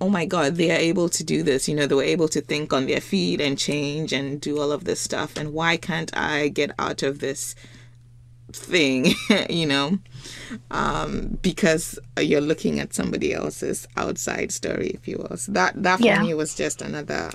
oh 0.00 0.08
my 0.08 0.26
God, 0.26 0.56
they 0.56 0.70
are 0.70 0.78
able 0.78 1.08
to 1.08 1.24
do 1.24 1.42
this. 1.42 1.68
You 1.68 1.74
know, 1.74 1.86
they 1.86 1.94
were 1.94 2.02
able 2.02 2.28
to 2.28 2.40
think 2.40 2.72
on 2.72 2.86
their 2.86 3.00
feet 3.00 3.40
and 3.40 3.58
change 3.58 4.12
and 4.12 4.40
do 4.40 4.60
all 4.60 4.70
of 4.72 4.84
this 4.84 5.00
stuff. 5.00 5.36
And 5.36 5.52
why 5.52 5.76
can't 5.76 6.16
I 6.16 6.48
get 6.48 6.72
out 6.78 7.02
of 7.02 7.18
this 7.18 7.54
thing, 8.52 9.14
you 9.50 9.66
know? 9.66 9.98
Um, 10.70 11.38
because 11.42 11.98
you're 12.20 12.40
looking 12.40 12.80
at 12.80 12.94
somebody 12.94 13.32
else's 13.34 13.86
outside 13.96 14.52
story, 14.52 14.88
if 14.90 15.06
you 15.08 15.18
will. 15.18 15.36
So 15.36 15.52
that, 15.52 15.82
that 15.82 15.98
for 15.98 16.04
Yeah. 16.04 16.22
me 16.22 16.34
was 16.34 16.54
just 16.54 16.80
another 16.82 17.30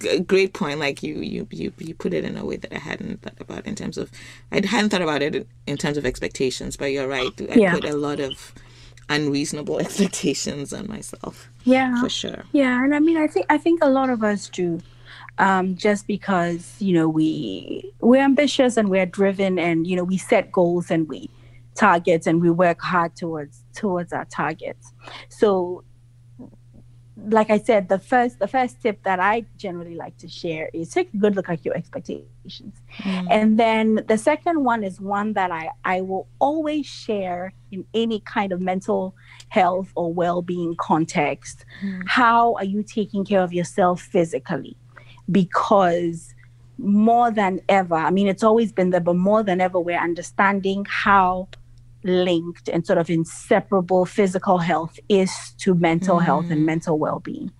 g- 0.00 0.20
great 0.20 0.52
point 0.52 0.78
like 0.78 1.02
you 1.02 1.14
you 1.20 1.46
you 1.50 1.72
you 1.78 1.94
put 1.94 2.12
it 2.14 2.24
in 2.24 2.36
a 2.36 2.44
way 2.44 2.56
that 2.56 2.72
i 2.74 2.78
hadn't 2.78 3.22
thought 3.22 3.40
about 3.40 3.66
in 3.66 3.74
terms 3.74 3.96
of 3.98 4.10
i 4.52 4.56
hadn't 4.64 4.90
thought 4.90 5.02
about 5.02 5.22
it 5.22 5.46
in 5.66 5.76
terms 5.76 5.96
of 5.96 6.04
expectations 6.06 6.76
but 6.76 6.86
you're 6.92 7.08
right 7.08 7.32
i 7.50 7.54
Yeah. 7.54 7.74
put 7.74 7.84
a 7.84 7.96
lot 7.96 8.20
of 8.20 8.54
unreasonable 9.08 9.78
expectations 9.84 10.72
on 10.72 10.86
myself 10.88 11.48
Yeah. 11.64 12.00
for 12.00 12.08
sure 12.08 12.44
Yeah, 12.52 12.82
and 12.84 12.94
I 12.94 13.00
mean, 13.00 13.16
I 13.16 13.26
think 13.26 13.46
I 13.50 13.58
think 13.58 13.78
a 13.82 13.88
lot 13.90 14.10
of 14.10 14.22
us 14.24 14.48
do, 14.48 14.80
um, 15.38 15.76
just 15.76 16.06
because 16.06 16.74
you 16.80 16.92
know 16.94 17.08
we 17.08 17.92
we're 18.00 18.22
ambitious 18.22 18.76
and 18.76 18.88
we're 18.88 19.06
driven, 19.06 19.58
and 19.58 19.86
you 19.86 19.94
know 19.96 20.04
we 20.04 20.16
set 20.18 20.50
goals 20.50 20.90
and 20.90 21.08
we 21.08 21.30
targets 21.74 22.26
and 22.26 22.40
we 22.40 22.50
work 22.50 22.80
hard 22.80 23.14
towards 23.16 23.62
towards 23.74 24.12
our 24.12 24.24
targets. 24.24 24.92
So, 25.28 25.84
like 27.16 27.50
I 27.50 27.58
said, 27.58 27.88
the 27.88 27.98
first 27.98 28.38
the 28.38 28.48
first 28.48 28.82
tip 28.82 29.02
that 29.04 29.18
I 29.20 29.46
generally 29.56 29.94
like 29.94 30.18
to 30.18 30.28
share 30.28 30.68
is 30.74 30.90
take 30.90 31.12
a 31.14 31.16
good 31.16 31.34
look 31.34 31.48
at 31.48 31.64
your 31.64 31.74
expectations. 31.74 32.74
Mm. 32.98 33.26
And 33.30 33.58
then 33.58 34.04
the 34.06 34.18
second 34.18 34.64
one 34.64 34.84
is 34.84 35.00
one 35.00 35.32
that 35.32 35.50
I, 35.50 35.70
I 35.84 36.02
will 36.02 36.28
always 36.38 36.86
share 36.86 37.54
in 37.70 37.86
any 37.94 38.20
kind 38.20 38.52
of 38.52 38.60
mental 38.60 39.14
health 39.48 39.90
or 39.94 40.12
well 40.12 40.42
being 40.42 40.76
context. 40.76 41.64
Mm. 41.82 42.02
How 42.06 42.54
are 42.54 42.64
you 42.64 42.82
taking 42.82 43.24
care 43.24 43.40
of 43.40 43.52
yourself 43.52 44.02
physically? 44.02 44.76
Because 45.30 46.34
more 46.78 47.30
than 47.30 47.60
ever, 47.70 47.94
I 47.94 48.10
mean, 48.10 48.28
it's 48.28 48.44
always 48.44 48.72
been 48.72 48.90
there, 48.90 49.00
but 49.00 49.16
more 49.16 49.42
than 49.42 49.62
ever, 49.62 49.80
we're 49.80 49.98
understanding 49.98 50.84
how 50.88 51.48
linked 52.06 52.68
and 52.68 52.86
sort 52.86 52.98
of 52.98 53.10
inseparable 53.10 54.06
physical 54.06 54.58
health 54.58 54.98
is 55.08 55.52
to 55.58 55.74
mental 55.74 56.18
health 56.18 56.50
and 56.50 56.62
mm. 56.62 56.66
mental 56.66 56.98
well 56.98 57.20
being, 57.20 57.50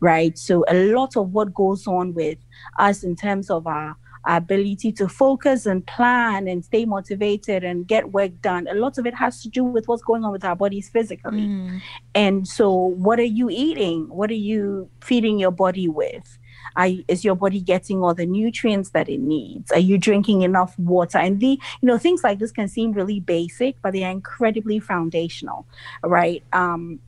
right? 0.00 0.36
So, 0.38 0.64
a 0.68 0.74
lot 0.92 1.16
of 1.16 1.32
what 1.32 1.54
goes 1.54 1.86
on 1.86 2.14
with 2.14 2.38
us 2.78 3.02
in 3.02 3.16
terms 3.16 3.50
of 3.50 3.66
our 3.66 3.96
our 4.26 4.38
ability 4.38 4.90
to 4.92 5.08
focus 5.08 5.66
and 5.66 5.86
plan 5.86 6.48
and 6.48 6.64
stay 6.64 6.84
motivated 6.84 7.62
and 7.62 7.86
get 7.86 8.12
work 8.12 8.32
done. 8.40 8.66
A 8.70 8.74
lot 8.74 8.98
of 8.98 9.06
it 9.06 9.14
has 9.14 9.42
to 9.42 9.48
do 9.48 9.62
with 9.64 9.86
what's 9.86 10.02
going 10.02 10.24
on 10.24 10.32
with 10.32 10.44
our 10.44 10.56
bodies 10.56 10.88
physically. 10.88 11.42
Mm. 11.42 11.80
And 12.14 12.48
so, 12.48 12.72
what 12.72 13.18
are 13.18 13.22
you 13.22 13.50
eating? 13.50 14.08
What 14.08 14.30
are 14.30 14.34
you 14.34 14.88
feeding 15.02 15.38
your 15.38 15.50
body 15.50 15.88
with? 15.88 16.38
Are, 16.76 16.88
is 17.08 17.24
your 17.24 17.34
body 17.34 17.60
getting 17.60 18.02
all 18.02 18.14
the 18.14 18.26
nutrients 18.26 18.90
that 18.90 19.08
it 19.08 19.20
needs? 19.20 19.70
Are 19.72 19.78
you 19.78 19.98
drinking 19.98 20.42
enough 20.42 20.78
water? 20.78 21.18
And 21.18 21.40
the, 21.40 21.58
you 21.80 21.86
know, 21.86 21.98
things 21.98 22.24
like 22.24 22.38
this 22.38 22.52
can 22.52 22.68
seem 22.68 22.92
really 22.92 23.20
basic, 23.20 23.80
but 23.82 23.92
they 23.92 24.04
are 24.04 24.10
incredibly 24.10 24.80
foundational, 24.80 25.66
right? 26.02 26.42
Um, 26.52 27.00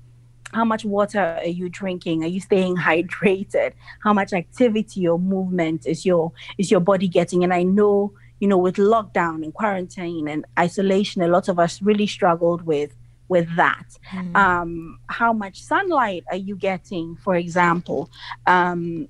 how 0.53 0.65
much 0.65 0.85
water 0.85 1.21
are 1.21 1.47
you 1.47 1.69
drinking 1.69 2.23
are 2.23 2.29
you 2.29 2.41
staying 2.41 2.77
hydrated 2.89 3.73
how 4.03 4.13
much 4.13 4.33
activity 4.33 5.07
or 5.07 5.19
movement 5.19 5.87
is 5.87 6.07
your 6.07 6.33
is 6.59 6.71
your 6.71 6.81
body 6.81 7.09
getting 7.09 7.43
and 7.45 7.53
i 7.53 7.63
know 7.63 8.13
you 8.41 8.49
know 8.49 8.59
with 8.59 8.77
lockdown 8.77 9.43
and 9.43 9.55
quarantine 9.55 10.29
and 10.29 10.45
isolation 10.59 11.23
a 11.23 11.29
lot 11.29 11.49
of 11.49 11.59
us 11.59 11.83
really 11.83 12.07
struggled 12.07 12.63
with 12.63 12.95
with 13.29 13.49
that 13.57 13.99
um 14.37 14.99
how 15.09 15.33
much 15.33 15.61
sunlight 15.63 16.25
are 16.31 16.37
you 16.37 16.57
getting 16.57 17.17
for 17.17 17.35
example 17.35 18.11
um 18.47 19.09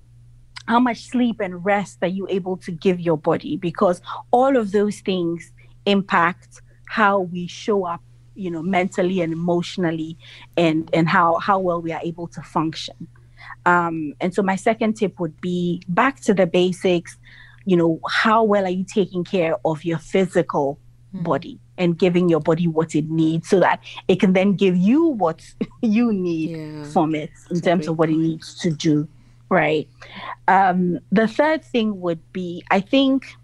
how 0.68 0.80
much 0.80 1.08
sleep 1.08 1.40
and 1.40 1.64
rest 1.64 1.98
are 2.02 2.08
you 2.08 2.26
able 2.28 2.56
to 2.58 2.70
give 2.72 2.98
your 3.00 3.16
body? 3.16 3.56
Because 3.56 4.00
all 4.30 4.56
of 4.56 4.72
those 4.72 5.00
things 5.00 5.52
impact 5.86 6.60
how 6.88 7.20
we 7.20 7.46
show 7.46 7.84
up 7.84 8.00
you 8.34 8.50
know 8.50 8.62
mentally 8.62 9.20
and 9.22 9.32
emotionally 9.32 10.16
and 10.56 10.90
and 10.92 11.08
how 11.08 11.36
how 11.38 11.58
well 11.58 11.80
we 11.80 11.90
are 11.92 12.00
able 12.02 12.26
to 12.28 12.42
function. 12.42 13.08
Um 13.64 14.14
and 14.20 14.34
so 14.34 14.42
my 14.42 14.56
second 14.56 14.94
tip 14.94 15.18
would 15.20 15.40
be 15.40 15.82
back 15.88 16.20
to 16.22 16.34
the 16.34 16.46
basics 16.46 17.16
you 17.64 17.76
know 17.76 17.98
how 18.08 18.44
well 18.44 18.64
are 18.64 18.70
you 18.70 18.84
taking 18.84 19.24
care 19.24 19.56
of 19.64 19.84
your 19.84 19.98
physical 19.98 20.78
body 21.12 21.58
and 21.78 21.98
giving 21.98 22.28
your 22.28 22.40
body 22.40 22.66
what 22.68 22.94
it 22.94 23.08
needs 23.08 23.48
so 23.48 23.58
that 23.60 23.80
it 24.06 24.20
can 24.20 24.32
then 24.34 24.52
give 24.54 24.76
you 24.76 25.06
what 25.06 25.40
you 25.80 26.12
need 26.12 26.50
Yeah. 26.50 26.84
from 26.84 27.14
it 27.14 27.30
in 27.50 27.56
a 27.56 27.60
terms 27.60 27.88
of 27.88 27.98
what 27.98 28.10
it 28.10 28.16
needs 28.16 28.54
to 28.60 28.70
do 28.70 29.08
right. 29.48 29.88
Um 30.48 30.98
the 31.12 31.28
third 31.28 31.64
thing 31.64 32.00
would 32.00 32.20
be 32.32 32.62
i 32.70 32.80
think 32.80 33.36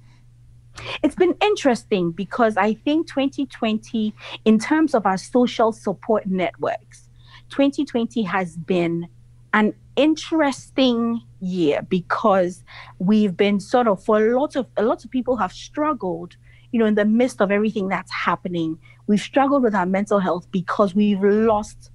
it's 1.03 1.15
been 1.15 1.35
interesting 1.43 2.13
because 2.13 2.57
I 2.57 2.75
think 2.75 3.09
2020, 3.09 4.15
in 4.45 4.59
terms 4.59 4.95
of 4.95 5.07
our 5.07 5.19
social 5.19 5.73
support 5.73 6.27
networks, 6.27 7.09
2020 7.51 8.23
has 8.23 8.57
been 8.57 9.09
an 9.53 9.75
interesting 9.97 11.21
year 11.41 11.83
because 11.89 12.65
we've 12.99 13.37
been 13.37 13.61
sort 13.61 13.87
of 13.87 14.03
for 14.03 14.27
a 14.27 14.41
lot 14.41 14.57
of 14.57 14.67
a 14.79 14.83
lot 14.83 15.05
of 15.05 15.11
people 15.11 15.37
have 15.37 15.53
struggled 15.53 16.35
you 16.71 16.79
know 16.79 16.87
in 16.87 16.95
the 16.95 17.05
midst 17.05 17.43
of 17.43 17.51
everything 17.51 17.89
that's 17.89 18.11
happening. 18.11 18.79
We've 19.07 19.21
struggled 19.21 19.63
with 19.63 19.75
our 19.75 19.85
mental 19.85 20.19
health 20.19 20.51
because 20.51 20.95
we've 20.95 21.23
lost 21.23 21.91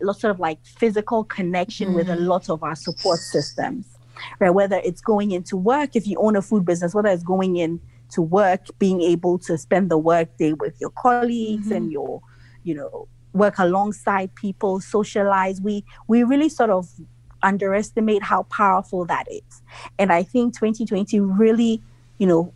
lots 0.00 0.24
of 0.24 0.40
like 0.40 0.58
physical 0.64 1.24
connection 1.24 1.94
with 1.94 2.08
a 2.08 2.16
mm. 2.16 2.26
lot 2.26 2.48
of 2.50 2.62
our 2.62 2.74
support 2.74 3.18
systems 3.18 3.86
right? 4.38 4.50
Whether 4.50 4.80
it's 4.84 5.00
going 5.00 5.30
into 5.32 5.56
work 5.56 5.96
if 5.96 6.06
you 6.06 6.18
own 6.18 6.36
a 6.36 6.42
food 6.42 6.64
business 6.64 6.94
whether 6.94 7.08
it's 7.08 7.22
going 7.22 7.56
in 7.56 7.80
to 8.10 8.22
work 8.22 8.66
being 8.78 9.00
able 9.00 9.38
to 9.38 9.56
spend 9.56 9.90
the 9.90 9.98
work 9.98 10.36
day 10.36 10.52
with 10.52 10.78
your 10.80 10.90
colleagues 10.90 11.70
and 11.70 11.86
mm-hmm. 11.86 11.92
your 11.92 12.22
you 12.62 12.74
know 12.74 13.08
work 13.32 13.58
alongside 13.58 14.34
people 14.34 14.80
socialize. 14.80 15.60
We 15.60 15.84
we 16.06 16.22
really 16.22 16.48
sort 16.48 16.70
of 16.70 16.88
underestimate 17.42 18.22
how 18.22 18.44
powerful 18.44 19.04
that 19.06 19.26
is. 19.30 19.62
And 19.98 20.12
i 20.12 20.22
think 20.22 20.54
2020 20.54 21.18
really 21.20 21.82
you 22.18 22.26
know 22.26 22.52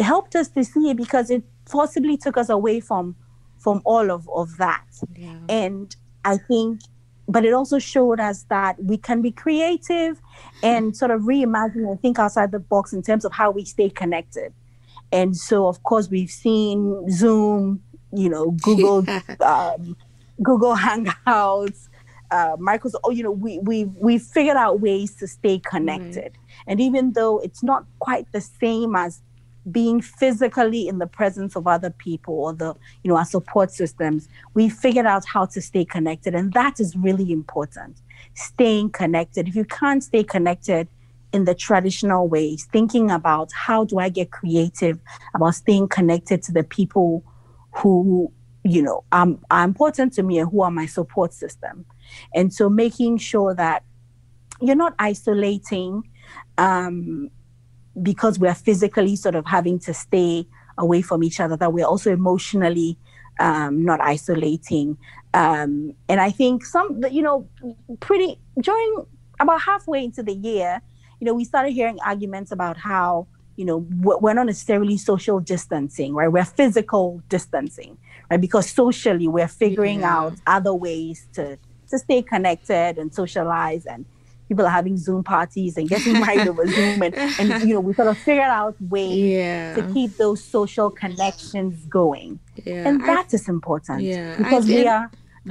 helped 0.00 0.36
us 0.36 0.48
to 0.48 0.64
see 0.64 0.90
it 0.90 0.96
because 0.96 1.30
it 1.30 1.42
possibly 1.70 2.16
took 2.16 2.36
us 2.36 2.50
away 2.50 2.80
from 2.80 3.16
from 3.58 3.80
all 3.84 4.10
of, 4.10 4.28
of 4.34 4.56
that. 4.58 4.84
Yeah. 5.16 5.38
And 5.48 5.96
I 6.26 6.38
think, 6.38 6.80
but 7.28 7.44
it 7.44 7.52
also 7.52 7.78
showed 7.78 8.18
us 8.18 8.44
that 8.50 8.82
we 8.82 8.96
can 8.98 9.22
be 9.22 9.30
creative 9.30 10.20
and 10.62 10.96
sort 10.96 11.12
of 11.12 11.22
reimagine 11.22 11.88
and 11.88 12.00
think 12.02 12.18
outside 12.18 12.50
the 12.50 12.58
box 12.58 12.92
in 12.92 13.02
terms 13.02 13.24
of 13.24 13.32
how 13.32 13.52
we 13.52 13.64
stay 13.64 13.88
connected. 13.88 14.52
And 15.12 15.36
so, 15.36 15.68
of 15.68 15.84
course, 15.84 16.10
we've 16.10 16.30
seen 16.30 17.08
Zoom, 17.10 17.80
you 18.12 18.28
know, 18.28 18.50
Google, 18.50 19.04
um, 19.40 19.96
Google 20.42 20.74
Hangouts, 20.74 21.88
uh, 22.32 22.56
Microsoft. 22.56 23.00
Oh, 23.04 23.10
you 23.10 23.22
know, 23.22 23.30
we 23.30 23.60
we 23.60 23.84
we 23.84 24.18
figured 24.18 24.56
out 24.56 24.80
ways 24.80 25.14
to 25.16 25.28
stay 25.28 25.60
connected. 25.60 26.32
Mm-hmm. 26.32 26.70
And 26.70 26.80
even 26.80 27.12
though 27.12 27.38
it's 27.38 27.62
not 27.62 27.86
quite 28.00 28.30
the 28.32 28.40
same 28.40 28.96
as 28.96 29.22
being 29.70 30.00
physically 30.00 30.86
in 30.86 30.98
the 30.98 31.06
presence 31.06 31.56
of 31.56 31.66
other 31.66 31.90
people 31.90 32.34
or 32.34 32.52
the 32.52 32.74
you 33.02 33.08
know 33.08 33.16
our 33.16 33.24
support 33.24 33.70
systems 33.70 34.28
we 34.54 34.68
figured 34.68 35.06
out 35.06 35.24
how 35.24 35.44
to 35.44 35.60
stay 35.60 35.84
connected. 35.84 36.34
And 36.34 36.52
that 36.52 36.78
is 36.80 36.96
really 36.96 37.32
important 37.32 37.98
staying 38.34 38.90
connected. 38.90 39.48
If 39.48 39.56
you 39.56 39.64
can't 39.64 40.02
stay 40.04 40.22
connected 40.22 40.88
in 41.32 41.44
the 41.44 41.54
traditional 41.54 42.28
ways 42.28 42.68
thinking 42.72 43.10
about 43.10 43.50
how 43.52 43.84
do 43.84 43.98
i 43.98 44.08
get 44.08 44.30
creative 44.30 44.98
about 45.34 45.54
staying 45.54 45.88
connected 45.88 46.40
to 46.40 46.52
the 46.52 46.62
people 46.62 47.24
who 47.72 48.32
you 48.64 48.80
know 48.82 49.04
um, 49.12 49.38
are 49.50 49.64
important 49.64 50.12
to 50.12 50.22
me 50.22 50.38
and 50.38 50.50
who 50.50 50.62
are 50.62 50.70
my 50.70 50.86
support 50.86 51.32
system. 51.32 51.84
And 52.34 52.52
so 52.52 52.68
making 52.68 53.18
sure 53.18 53.54
that 53.54 53.84
you're 54.60 54.76
not 54.76 54.94
isolating 54.98 56.08
um, 56.58 57.30
because 58.02 58.38
we're 58.38 58.54
physically 58.54 59.16
sort 59.16 59.34
of 59.34 59.46
having 59.46 59.78
to 59.80 59.94
stay 59.94 60.46
away 60.78 61.02
from 61.02 61.22
each 61.22 61.40
other, 61.40 61.56
that 61.56 61.72
we're 61.72 61.86
also 61.86 62.12
emotionally 62.12 62.98
um, 63.40 63.84
not 63.84 64.00
isolating. 64.00 64.96
Um, 65.34 65.94
and 66.08 66.20
I 66.20 66.30
think 66.30 66.64
some, 66.64 67.02
you 67.10 67.22
know, 67.22 67.48
pretty 68.00 68.38
during 68.60 69.04
about 69.40 69.60
halfway 69.60 70.04
into 70.04 70.22
the 70.22 70.32
year, 70.32 70.80
you 71.20 71.26
know, 71.26 71.34
we 71.34 71.44
started 71.44 71.72
hearing 71.72 71.98
arguments 72.04 72.52
about 72.52 72.76
how, 72.76 73.26
you 73.56 73.64
know, 73.64 73.86
we're 74.00 74.34
not 74.34 74.46
necessarily 74.46 74.96
social 74.96 75.40
distancing, 75.40 76.14
right? 76.14 76.28
We're 76.28 76.44
physical 76.44 77.22
distancing, 77.28 77.96
right? 78.30 78.40
Because 78.40 78.68
socially, 78.68 79.28
we're 79.28 79.48
figuring 79.48 80.00
yeah. 80.00 80.16
out 80.16 80.34
other 80.46 80.74
ways 80.74 81.26
to 81.34 81.58
to 81.88 81.98
stay 81.98 82.20
connected 82.20 82.98
and 82.98 83.14
socialize 83.14 83.86
and 83.86 84.04
people 84.48 84.66
are 84.66 84.70
having 84.70 84.96
Zoom 84.96 85.22
parties 85.24 85.76
and 85.76 85.88
getting 85.88 86.12
married 86.20 86.48
over 86.48 86.66
Zoom, 86.66 87.02
and, 87.02 87.14
and 87.14 87.68
you 87.68 87.74
know 87.74 87.80
we 87.80 87.94
sort 87.94 88.08
of 88.08 88.18
figured 88.18 88.44
out 88.44 88.74
ways 88.80 89.16
yeah. 89.16 89.74
to 89.74 89.92
keep 89.92 90.16
those 90.16 90.42
social 90.42 90.90
connections 90.90 91.84
going, 91.86 92.38
yeah. 92.64 92.88
and 92.88 93.00
that 93.02 93.28
I, 93.32 93.34
is 93.34 93.48
important 93.48 94.02
yeah. 94.02 94.36
because 94.36 94.66
we 94.66 94.86
are 94.86 95.10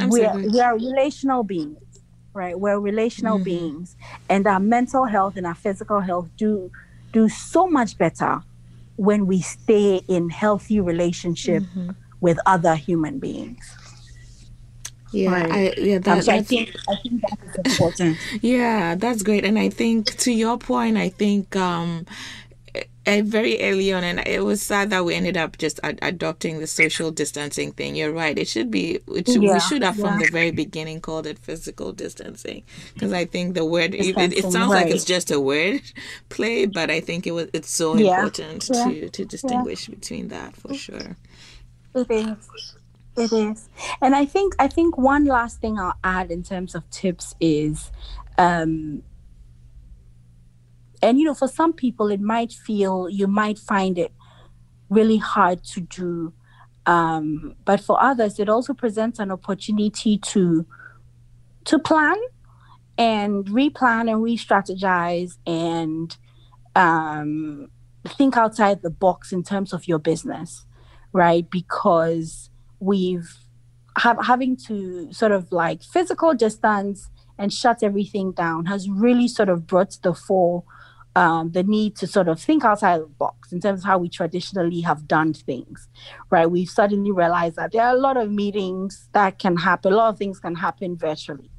we 0.09 0.25
are, 0.25 0.37
we 0.37 0.59
are 0.59 0.75
relational 0.75 1.43
beings, 1.43 2.01
right? 2.33 2.59
We're 2.59 2.79
relational 2.79 3.35
mm-hmm. 3.37 3.43
beings, 3.43 3.95
and 4.29 4.45
our 4.47 4.59
mental 4.59 5.05
health 5.05 5.37
and 5.37 5.45
our 5.45 5.55
physical 5.55 5.99
health 5.99 6.29
do 6.37 6.71
do 7.11 7.29
so 7.29 7.67
much 7.67 7.97
better 7.97 8.41
when 8.97 9.25
we 9.27 9.41
stay 9.41 10.01
in 10.07 10.29
healthy 10.29 10.79
relationship 10.79 11.63
mm-hmm. 11.63 11.91
with 12.21 12.37
other 12.45 12.75
human 12.75 13.19
beings. 13.19 13.75
Yeah, 15.11 15.31
right. 15.31 15.51
I, 15.51 15.73
yeah, 15.77 15.99
that, 15.99 16.17
um, 16.17 16.21
so 16.21 16.33
I 16.33 16.41
think 16.41 16.75
I 16.89 16.95
think 17.01 17.21
that 17.21 17.37
is 17.43 17.73
important. 17.73 18.17
yeah, 18.41 18.95
that's 18.95 19.23
great, 19.23 19.45
and 19.45 19.57
I 19.57 19.69
think 19.69 20.17
to 20.17 20.31
your 20.31 20.57
point, 20.57 20.97
I 20.97 21.09
think 21.09 21.55
um, 21.55 22.05
very 23.05 23.61
early 23.61 23.93
on, 23.93 24.03
and 24.03 24.19
it 24.27 24.43
was 24.43 24.61
sad 24.61 24.89
that 24.89 25.05
we 25.05 25.13
ended 25.13 25.37
up 25.37 25.57
just 25.57 25.79
ad- 25.83 25.99
adopting 26.01 26.59
the 26.59 26.67
social 26.67 27.11
distancing 27.11 27.71
thing. 27.71 27.95
You're 27.95 28.11
right; 28.11 28.37
it 28.37 28.47
should 28.47 28.71
be. 28.71 28.99
It 29.07 29.27
should, 29.27 29.43
yeah, 29.43 29.53
we 29.53 29.59
should 29.59 29.83
have 29.83 29.97
yeah. 29.97 30.09
from 30.09 30.19
the 30.19 30.29
very 30.31 30.51
beginning 30.51 31.01
called 31.01 31.27
it 31.27 31.39
physical 31.39 31.91
distancing, 31.91 32.63
because 32.93 33.13
I 33.13 33.25
think 33.25 33.53
the 33.53 33.65
word 33.65 33.93
it, 33.93 34.17
it, 34.17 34.41
sounds 34.41 34.73
right. 34.73 34.85
like 34.85 34.87
it's 34.87 35.05
just 35.05 35.31
a 35.31 35.39
word 35.39 35.81
play, 36.29 36.65
but 36.65 36.89
I 36.89 36.99
think 36.99 37.27
it 37.27 37.31
was 37.31 37.47
it's 37.53 37.69
so 37.69 37.95
yeah. 37.95 38.23
important 38.23 38.63
to 38.63 39.09
to 39.09 39.25
distinguish 39.25 39.87
between 39.87 40.29
that 40.29 40.55
for 40.55 40.73
sure. 40.73 41.15
Is. 41.93 42.75
It 43.17 43.31
is. 43.31 43.69
And 44.01 44.15
I 44.15 44.25
think 44.25 44.55
I 44.59 44.67
think 44.67 44.97
one 44.97 45.25
last 45.25 45.61
thing 45.61 45.79
I'll 45.79 45.97
add 46.03 46.31
in 46.31 46.43
terms 46.43 46.75
of 46.75 46.89
tips 46.89 47.35
is 47.39 47.91
um 48.37 49.03
and 51.01 51.19
you 51.19 51.25
know 51.25 51.33
for 51.33 51.47
some 51.47 51.71
people 51.73 52.09
it 52.09 52.19
might 52.19 52.51
feel 52.51 53.07
you 53.09 53.27
might 53.27 53.57
find 53.57 53.97
it 53.97 54.11
really 54.89 55.17
hard 55.17 55.63
to 55.63 55.81
do 55.81 56.33
um 56.85 57.55
but 57.63 57.79
for 57.79 58.01
others 58.01 58.39
it 58.39 58.49
also 58.49 58.73
presents 58.73 59.19
an 59.19 59.31
opportunity 59.31 60.17
to 60.17 60.65
to 61.63 61.79
plan 61.79 62.15
and 62.97 63.45
replan 63.47 64.11
and 64.11 64.21
re-strategize 64.23 65.37
and 65.47 66.17
um 66.75 67.67
think 68.07 68.37
outside 68.37 68.81
the 68.81 68.89
box 68.89 69.31
in 69.31 69.43
terms 69.43 69.73
of 69.73 69.87
your 69.87 69.99
business 69.99 70.65
right 71.13 71.49
because 71.49 72.49
we've 72.79 73.37
have, 73.97 74.17
having 74.25 74.57
to 74.67 75.11
sort 75.13 75.31
of 75.31 75.51
like 75.51 75.81
physical 75.81 76.33
distance 76.33 77.09
and 77.37 77.53
shut 77.53 77.83
everything 77.83 78.31
down 78.31 78.65
has 78.65 78.89
really 78.89 79.27
sort 79.27 79.49
of 79.49 79.67
brought 79.67 79.91
to 79.91 80.01
the 80.01 80.13
fore 80.13 80.63
um, 81.15 81.51
the 81.51 81.63
need 81.63 81.95
to 81.95 82.07
sort 82.07 82.27
of 82.27 82.39
think 82.39 82.65
outside 82.65 82.99
the 82.99 83.05
box 83.05 83.51
in 83.53 83.61
terms 83.61 83.81
of 83.81 83.85
how 83.85 83.97
we 83.97 84.09
traditionally 84.09 84.81
have 84.81 85.07
done 85.07 85.33
things, 85.33 85.87
right? 86.29 86.49
We've 86.49 86.69
suddenly 86.69 87.11
realized 87.11 87.55
that 87.55 87.71
there 87.71 87.83
are 87.83 87.95
a 87.95 87.97
lot 87.97 88.17
of 88.17 88.29
meetings 88.29 89.07
that 89.13 89.39
can 89.39 89.55
happen, 89.55 89.93
a 89.93 89.95
lot 89.95 90.09
of 90.09 90.17
things 90.17 90.39
can 90.39 90.55
happen 90.55 90.97
virtually. 90.97 91.49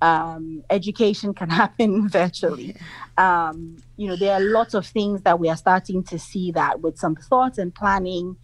Um, 0.00 0.62
education 0.70 1.34
can 1.34 1.48
happen 1.62 2.08
virtually. 2.08 2.76
Um, 3.18 3.78
you 3.96 4.06
know, 4.06 4.14
there 4.14 4.34
are 4.34 4.40
lots 4.40 4.74
of 4.74 4.86
things 4.86 5.22
that 5.22 5.40
we 5.40 5.48
are 5.48 5.56
starting 5.56 6.04
to 6.04 6.20
see 6.20 6.52
that 6.52 6.82
with 6.82 6.98
some 6.98 7.16
thought 7.16 7.58
and 7.58 7.74
planning 7.74 8.36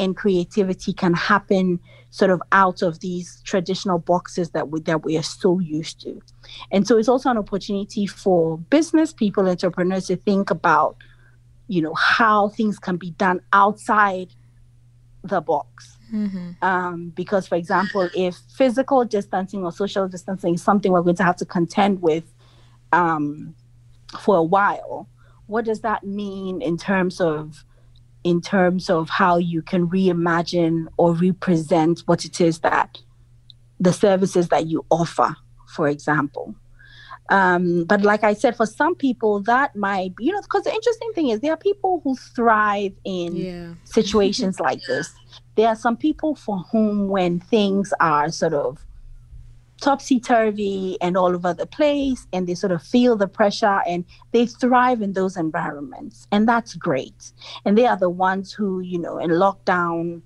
and 0.00 0.16
creativity 0.16 0.92
can 0.92 1.14
happen 1.14 1.78
sort 2.10 2.30
of 2.30 2.42
out 2.50 2.82
of 2.82 2.98
these 3.00 3.40
traditional 3.44 3.98
boxes 3.98 4.50
that 4.50 4.70
we 4.70 4.80
that 4.80 5.04
we 5.04 5.16
are 5.16 5.22
so 5.22 5.60
used 5.60 6.00
to. 6.00 6.20
And 6.72 6.86
so 6.86 6.98
it's 6.98 7.08
also 7.08 7.30
an 7.30 7.38
opportunity 7.38 8.06
for 8.06 8.58
business 8.58 9.12
people, 9.12 9.48
entrepreneurs 9.48 10.06
to 10.08 10.16
think 10.16 10.50
about, 10.50 10.96
you 11.68 11.82
know, 11.82 11.94
how 11.94 12.48
things 12.48 12.78
can 12.78 12.96
be 12.96 13.10
done 13.12 13.40
outside 13.52 14.34
the 15.22 15.40
box. 15.40 15.96
Mm-hmm. 16.12 16.52
Um, 16.62 17.10
because, 17.10 17.46
for 17.46 17.54
example, 17.54 18.08
if 18.16 18.34
physical 18.56 19.04
distancing 19.04 19.62
or 19.62 19.70
social 19.70 20.08
distancing 20.08 20.54
is 20.54 20.62
something 20.62 20.90
we're 20.90 21.02
going 21.02 21.16
to 21.16 21.22
have 21.22 21.36
to 21.36 21.44
contend 21.44 22.02
with 22.02 22.24
um, 22.92 23.54
for 24.18 24.36
a 24.36 24.42
while, 24.42 25.08
what 25.46 25.64
does 25.64 25.80
that 25.80 26.02
mean 26.02 26.62
in 26.62 26.76
terms 26.76 27.20
of 27.20 27.64
in 28.24 28.40
terms 28.40 28.90
of 28.90 29.08
how 29.08 29.38
you 29.38 29.62
can 29.62 29.88
reimagine 29.88 30.86
or 30.96 31.14
represent 31.14 32.00
what 32.06 32.24
it 32.24 32.40
is 32.40 32.60
that 32.60 32.98
the 33.78 33.92
services 33.92 34.48
that 34.48 34.66
you 34.66 34.84
offer, 34.90 35.34
for 35.68 35.88
example. 35.88 36.54
Um, 37.30 37.84
but 37.84 38.02
like 38.02 38.24
I 38.24 38.34
said, 38.34 38.56
for 38.56 38.66
some 38.66 38.96
people, 38.96 39.40
that 39.44 39.76
might 39.76 40.16
be, 40.16 40.24
you 40.24 40.32
know, 40.32 40.42
because 40.42 40.64
the 40.64 40.74
interesting 40.74 41.12
thing 41.14 41.28
is 41.28 41.40
there 41.40 41.52
are 41.52 41.56
people 41.56 42.00
who 42.02 42.16
thrive 42.16 42.92
in 43.04 43.36
yeah. 43.36 43.74
situations 43.84 44.58
like 44.58 44.82
this. 44.86 45.14
There 45.54 45.68
are 45.68 45.76
some 45.76 45.96
people 45.96 46.34
for 46.34 46.58
whom, 46.72 47.08
when 47.08 47.38
things 47.38 47.94
are 48.00 48.30
sort 48.30 48.52
of 48.54 48.84
topsy 49.80 50.20
turvy 50.20 50.96
and 51.00 51.16
all 51.16 51.34
over 51.34 51.54
the 51.54 51.66
place, 51.66 52.26
and 52.32 52.46
they 52.46 52.54
sort 52.54 52.72
of 52.72 52.82
feel 52.82 53.16
the 53.16 53.28
pressure 53.28 53.80
and 53.86 54.04
they 54.32 54.46
thrive 54.46 55.02
in 55.02 55.12
those 55.12 55.36
environments. 55.36 56.26
And 56.30 56.48
that's 56.48 56.74
great. 56.74 57.32
And 57.64 57.76
they 57.76 57.86
are 57.86 57.96
the 57.96 58.10
ones 58.10 58.52
who, 58.52 58.80
you 58.80 58.98
know, 58.98 59.18
in 59.18 59.30
lockdown 59.30 60.22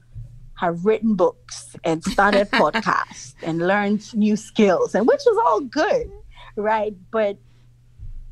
have 0.56 0.84
written 0.84 1.14
books 1.14 1.76
and 1.84 2.02
started 2.04 2.50
podcasts 2.52 3.34
and 3.42 3.66
learned 3.66 4.14
new 4.14 4.36
skills, 4.36 4.94
and 4.94 5.06
which 5.06 5.20
is 5.20 5.38
all 5.46 5.60
good, 5.60 6.10
right? 6.56 6.94
But 7.10 7.38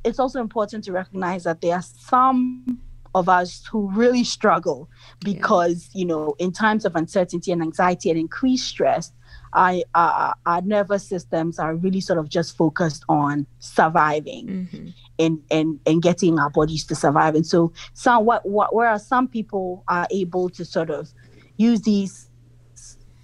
it's 0.04 0.18
also 0.18 0.40
important 0.40 0.84
to 0.84 0.92
recognize 0.92 1.44
that 1.44 1.60
there 1.60 1.74
are 1.74 1.82
some 1.82 2.80
of 3.14 3.28
us 3.28 3.64
who 3.70 3.90
really 3.90 4.24
struggle 4.24 4.88
because 5.22 5.90
yeah. 5.92 6.00
you 6.00 6.04
know 6.06 6.34
in 6.38 6.50
times 6.50 6.84
of 6.84 6.96
uncertainty 6.96 7.52
and 7.52 7.60
anxiety 7.60 8.08
and 8.08 8.18
increased 8.18 8.66
stress 8.66 9.12
I, 9.52 9.84
uh, 9.94 10.34
our 10.46 10.62
nervous 10.62 11.06
systems 11.06 11.58
are 11.58 11.74
really 11.74 12.00
sort 12.00 12.18
of 12.18 12.28
just 12.28 12.56
focused 12.56 13.04
on 13.08 13.46
surviving 13.58 14.46
mm-hmm. 14.46 14.88
and, 15.18 15.42
and, 15.50 15.80
and 15.86 16.02
getting 16.02 16.38
our 16.38 16.50
bodies 16.50 16.86
to 16.86 16.94
survive. 16.94 17.34
And 17.34 17.46
so 17.46 17.72
some, 17.92 18.24
what, 18.24 18.48
what, 18.48 18.74
whereas 18.74 19.06
some 19.06 19.28
people 19.28 19.84
are 19.88 20.06
able 20.10 20.48
to 20.50 20.64
sort 20.64 20.90
of 20.90 21.10
use 21.56 21.82
these 21.82 22.30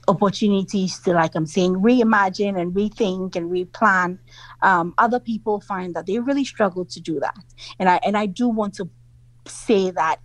opportunities 0.06 0.98
to, 1.00 1.12
like 1.12 1.34
I'm 1.34 1.46
saying, 1.46 1.74
reimagine 1.74 2.60
and 2.60 2.74
rethink 2.74 3.36
and 3.36 3.50
replan. 3.50 4.18
Um, 4.62 4.94
other 4.98 5.20
people 5.20 5.60
find 5.60 5.94
that 5.94 6.06
they 6.06 6.18
really 6.18 6.44
struggle 6.44 6.84
to 6.86 7.00
do 7.00 7.20
that. 7.20 7.44
And 7.78 7.88
I, 7.88 8.00
and 8.04 8.16
I 8.16 8.26
do 8.26 8.48
want 8.48 8.74
to 8.74 8.88
say 9.46 9.90
that 9.92 10.20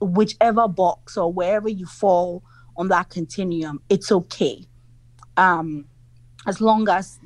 whichever 0.00 0.68
box 0.68 1.16
or 1.16 1.32
wherever 1.32 1.68
you 1.68 1.86
fall 1.86 2.42
on 2.76 2.88
that 2.88 3.10
continuum, 3.10 3.80
it's 3.88 4.10
okay. 4.10 4.66
Um, 5.36 5.86
as 6.46 6.60
long 6.60 6.88
as 6.88 7.18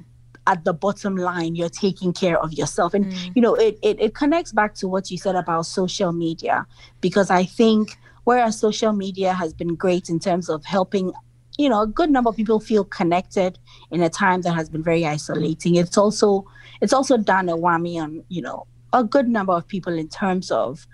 at 0.49 0.65
the 0.65 0.73
bottom 0.73 1.15
line 1.17 1.55
you're 1.55 1.69
taking 1.69 2.13
care 2.13 2.39
of 2.43 2.53
yourself 2.55 2.95
and 2.95 3.07
mm. 3.07 3.33
you 3.37 3.43
know 3.43 3.55
it, 3.55 3.79
it 3.83 4.01
it 4.01 4.15
connects 4.15 4.51
back 4.53 4.75
to 4.75 4.89
what 4.89 5.11
you 5.11 5.19
said 5.19 5.37
about 5.37 5.67
social 5.67 6.11
media 6.11 6.67
because 7.03 7.31
i 7.31 7.45
think 7.45 7.99
whereas 8.25 8.59
social 8.59 8.93
media 8.93 9.35
has 9.35 9.53
been 9.53 9.75
great 9.75 10.09
in 10.09 10.19
terms 10.19 10.49
of 10.49 10.65
helping 10.65 11.13
you 11.59 11.69
know 11.69 11.83
a 11.83 11.87
good 11.87 12.11
number 12.11 12.31
of 12.31 12.37
people 12.37 12.59
feel 12.59 12.85
connected 12.85 13.59
in 13.91 14.01
a 14.03 14.09
time 14.09 14.41
that 14.41 14.53
has 14.55 14.71
been 14.71 14.83
very 14.83 15.05
isolating 15.05 15.75
it's 15.75 15.99
also 15.99 16.45
it's 16.81 16.95
also 16.95 17.19
done 17.19 17.49
a 17.51 17.57
whammy 17.57 18.01
on 18.03 18.25
you 18.29 18.41
know 18.41 18.67
a 18.95 19.05
good 19.05 19.29
number 19.29 19.53
of 19.53 19.69
people 19.69 19.93
in 19.93 20.09
terms 20.09 20.51
of 20.51 20.87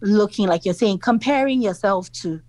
looking 0.00 0.48
like 0.48 0.64
you're 0.64 0.74
saying 0.74 0.98
comparing 0.98 1.62
yourself 1.62 2.10
to 2.10 2.40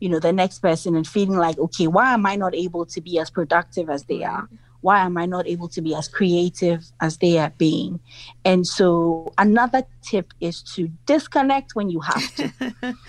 you 0.00 0.08
know 0.08 0.18
the 0.18 0.32
next 0.32 0.58
person 0.60 0.94
and 0.94 1.06
feeling 1.06 1.38
like 1.38 1.58
okay 1.58 1.86
why 1.86 2.12
am 2.12 2.26
i 2.26 2.36
not 2.36 2.54
able 2.54 2.84
to 2.84 3.00
be 3.00 3.18
as 3.18 3.30
productive 3.30 3.88
as 3.88 4.04
they 4.04 4.22
are 4.22 4.48
why 4.86 5.00
am 5.00 5.16
I 5.16 5.26
not 5.26 5.48
able 5.48 5.66
to 5.70 5.80
be 5.80 5.96
as 5.96 6.06
creative 6.06 6.84
as 7.00 7.18
they 7.18 7.38
are 7.38 7.52
being? 7.58 7.98
And 8.44 8.64
so 8.64 9.32
another 9.36 9.82
tip 10.00 10.32
is 10.40 10.62
to 10.74 10.88
disconnect 11.06 11.74
when 11.74 11.90
you 11.90 11.98
have 11.98 12.34
to, 12.36 12.52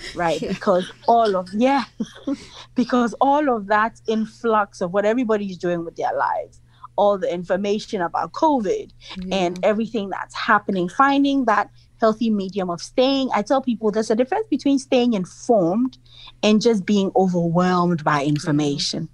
right? 0.15 0.41
Yeah. 0.41 0.53
Because 0.53 0.91
all 1.07 1.35
of, 1.35 1.49
yeah, 1.53 1.83
because 2.75 3.13
all 3.21 3.55
of 3.55 3.67
that 3.67 4.01
influx 4.07 4.81
of 4.81 4.91
what 4.91 5.05
everybody's 5.05 5.55
doing 5.55 5.85
with 5.85 5.95
their 5.97 6.15
lives, 6.15 6.61
all 6.95 7.17
the 7.19 7.31
information 7.31 8.01
about 8.01 8.31
COVID 8.31 8.91
yeah. 9.17 9.35
and 9.35 9.59
everything 9.63 10.09
that's 10.09 10.33
happening, 10.33 10.89
finding 10.89 11.45
that 11.45 11.69
healthy 11.99 12.29
medium 12.29 12.69
of 12.69 12.81
staying. 12.81 13.29
I 13.33 13.41
tell 13.41 13.61
people 13.61 13.91
there's 13.91 14.11
a 14.11 14.15
difference 14.15 14.47
between 14.49 14.79
staying 14.79 15.13
informed 15.13 15.97
and 16.43 16.61
just 16.61 16.85
being 16.85 17.11
overwhelmed 17.15 18.03
by 18.03 18.23
information. 18.23 19.09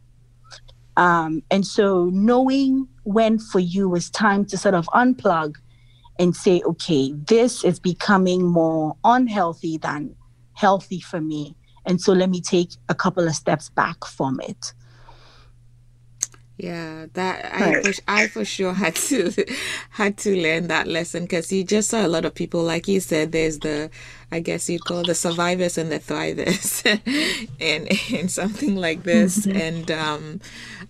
Um, 0.95 1.41
and 1.49 1.65
so 1.65 2.09
knowing 2.13 2.87
when 3.03 3.39
for 3.39 3.59
you 3.59 3.95
is 3.95 4.09
time 4.09 4.45
to 4.45 4.57
sort 4.57 4.75
of 4.75 4.85
unplug 4.87 5.55
and 6.19 6.35
say, 6.35 6.61
okay, 6.65 7.13
this 7.27 7.63
is 7.63 7.79
becoming 7.79 8.45
more 8.45 8.95
unhealthy 9.03 9.77
than 9.77 10.15
healthy 10.53 10.99
for 10.99 11.19
me. 11.19 11.55
And 11.85 11.99
so 11.99 12.13
let 12.13 12.29
me 12.29 12.41
take 12.41 12.69
a 12.89 12.95
couple 12.95 13.27
of 13.27 13.35
steps 13.35 13.69
back 13.69 14.05
from 14.05 14.39
it. 14.41 14.73
Yeah, 16.57 17.07
that 17.13 17.51
I 17.51 17.81
for, 17.81 17.93
I 18.07 18.27
for 18.27 18.45
sure 18.45 18.73
had 18.73 18.95
to 18.95 19.31
had 19.89 20.17
to 20.19 20.39
learn 20.39 20.67
that 20.67 20.87
lesson 20.87 21.23
because 21.23 21.51
you 21.51 21.63
just 21.63 21.89
saw 21.89 22.05
a 22.05 22.07
lot 22.07 22.25
of 22.25 22.35
people, 22.35 22.61
like 22.61 22.87
you 22.87 22.99
said. 22.99 23.31
There's 23.31 23.57
the, 23.59 23.89
I 24.31 24.39
guess 24.39 24.69
you'd 24.69 24.85
call 24.85 25.01
the 25.01 25.15
survivors 25.15 25.79
and 25.79 25.91
the 25.91 25.99
thrivers, 25.99 26.85
in 27.59 27.87
in 28.15 28.29
something 28.29 28.75
like 28.75 29.01
this. 29.01 29.47
Mm-hmm. 29.47 29.57
And 29.59 29.91
um, 29.91 30.41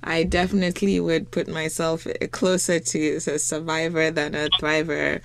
I 0.04 0.23
definitely 0.23 0.99
would 0.99 1.32
put 1.32 1.47
myself 1.47 2.06
closer 2.32 2.80
to 2.80 3.15
a 3.15 3.39
survivor 3.39 4.12
than 4.12 4.36
a 4.36 4.49
thriver. 4.60 5.21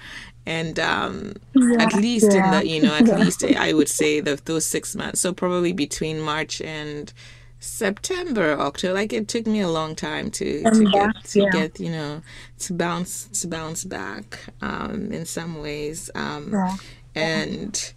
And 0.46 0.79
um, 0.79 1.35
yeah, 1.55 1.83
at 1.83 1.94
least 1.94 2.33
yeah. 2.33 2.44
in 2.44 2.51
the, 2.53 2.68
you 2.68 2.83
know, 2.83 2.94
at 2.94 3.07
yeah. 3.07 3.16
least 3.24 3.44
I 3.44 3.72
would 3.72 3.88
say 3.88 4.20
the, 4.20 4.40
those 4.44 4.64
six 4.64 4.94
months. 4.94 5.20
So 5.20 5.33
probably 5.33 5.72
between 5.72 6.20
March 6.20 6.61
and 6.61 7.12
September, 7.61 8.59
October. 8.59 8.94
Like 8.94 9.12
it 9.12 9.29
took 9.29 9.47
me 9.47 9.61
a 9.61 9.68
long 9.68 9.94
time 9.94 10.31
to 10.33 10.62
to 10.62 10.85
get 10.90 11.25
to 11.25 11.40
yeah. 11.40 11.51
get 11.51 11.81
you 11.81 11.90
know 11.90 12.23
to 12.61 12.73
bounce 12.73 13.27
to 13.40 13.49
bounce 13.49 13.85
back 13.85 14.38
um, 14.62 15.12
in 15.12 15.27
some 15.27 15.61
ways. 15.61 16.11
Um, 16.14 16.51
yeah. 16.53 16.77
And 17.14 17.92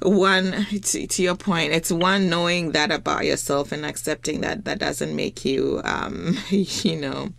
one 0.00 0.66
to, 0.70 1.06
to, 1.06 1.22
your 1.22 1.34
point, 1.34 1.72
it's 1.72 1.90
one 1.90 2.28
knowing 2.28 2.72
that 2.72 2.90
about 2.92 3.24
yourself 3.24 3.72
and 3.72 3.86
accepting 3.86 4.42
that 4.42 4.64
that 4.64 4.78
doesn't 4.78 5.16
make 5.16 5.44
you 5.44 5.80
um, 5.84 6.36
you 6.50 6.96
know 6.96 7.32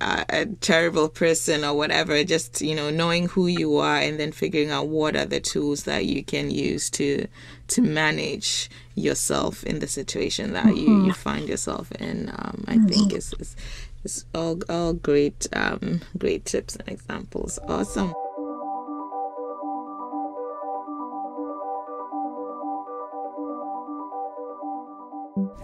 a 0.00 0.46
terrible 0.60 1.08
person 1.08 1.64
or 1.64 1.74
whatever 1.74 2.24
just 2.24 2.60
you 2.60 2.74
know 2.74 2.90
knowing 2.90 3.28
who 3.28 3.46
you 3.46 3.76
are 3.76 3.96
and 3.98 4.18
then 4.18 4.32
figuring 4.32 4.70
out 4.70 4.88
what 4.88 5.14
are 5.14 5.26
the 5.26 5.40
tools 5.40 5.84
that 5.84 6.06
you 6.06 6.24
can 6.24 6.50
use 6.50 6.88
to 6.88 7.26
to 7.68 7.82
manage 7.82 8.70
yourself 8.94 9.62
in 9.64 9.78
the 9.80 9.86
situation 9.86 10.52
that 10.52 10.66
mm-hmm. 10.66 10.76
you, 10.76 11.06
you 11.06 11.12
find 11.12 11.48
yourself 11.48 11.92
in 11.92 12.30
um, 12.30 12.64
i 12.66 12.76
mm-hmm. 12.76 12.86
think 12.86 13.12
is, 13.12 13.34
it's 13.38 13.56
is 14.02 14.24
all 14.34 14.58
all 14.68 14.94
great 14.94 15.46
um, 15.52 16.00
great 16.16 16.44
tips 16.44 16.76
and 16.76 16.88
examples 16.88 17.58
awesome 17.68 18.14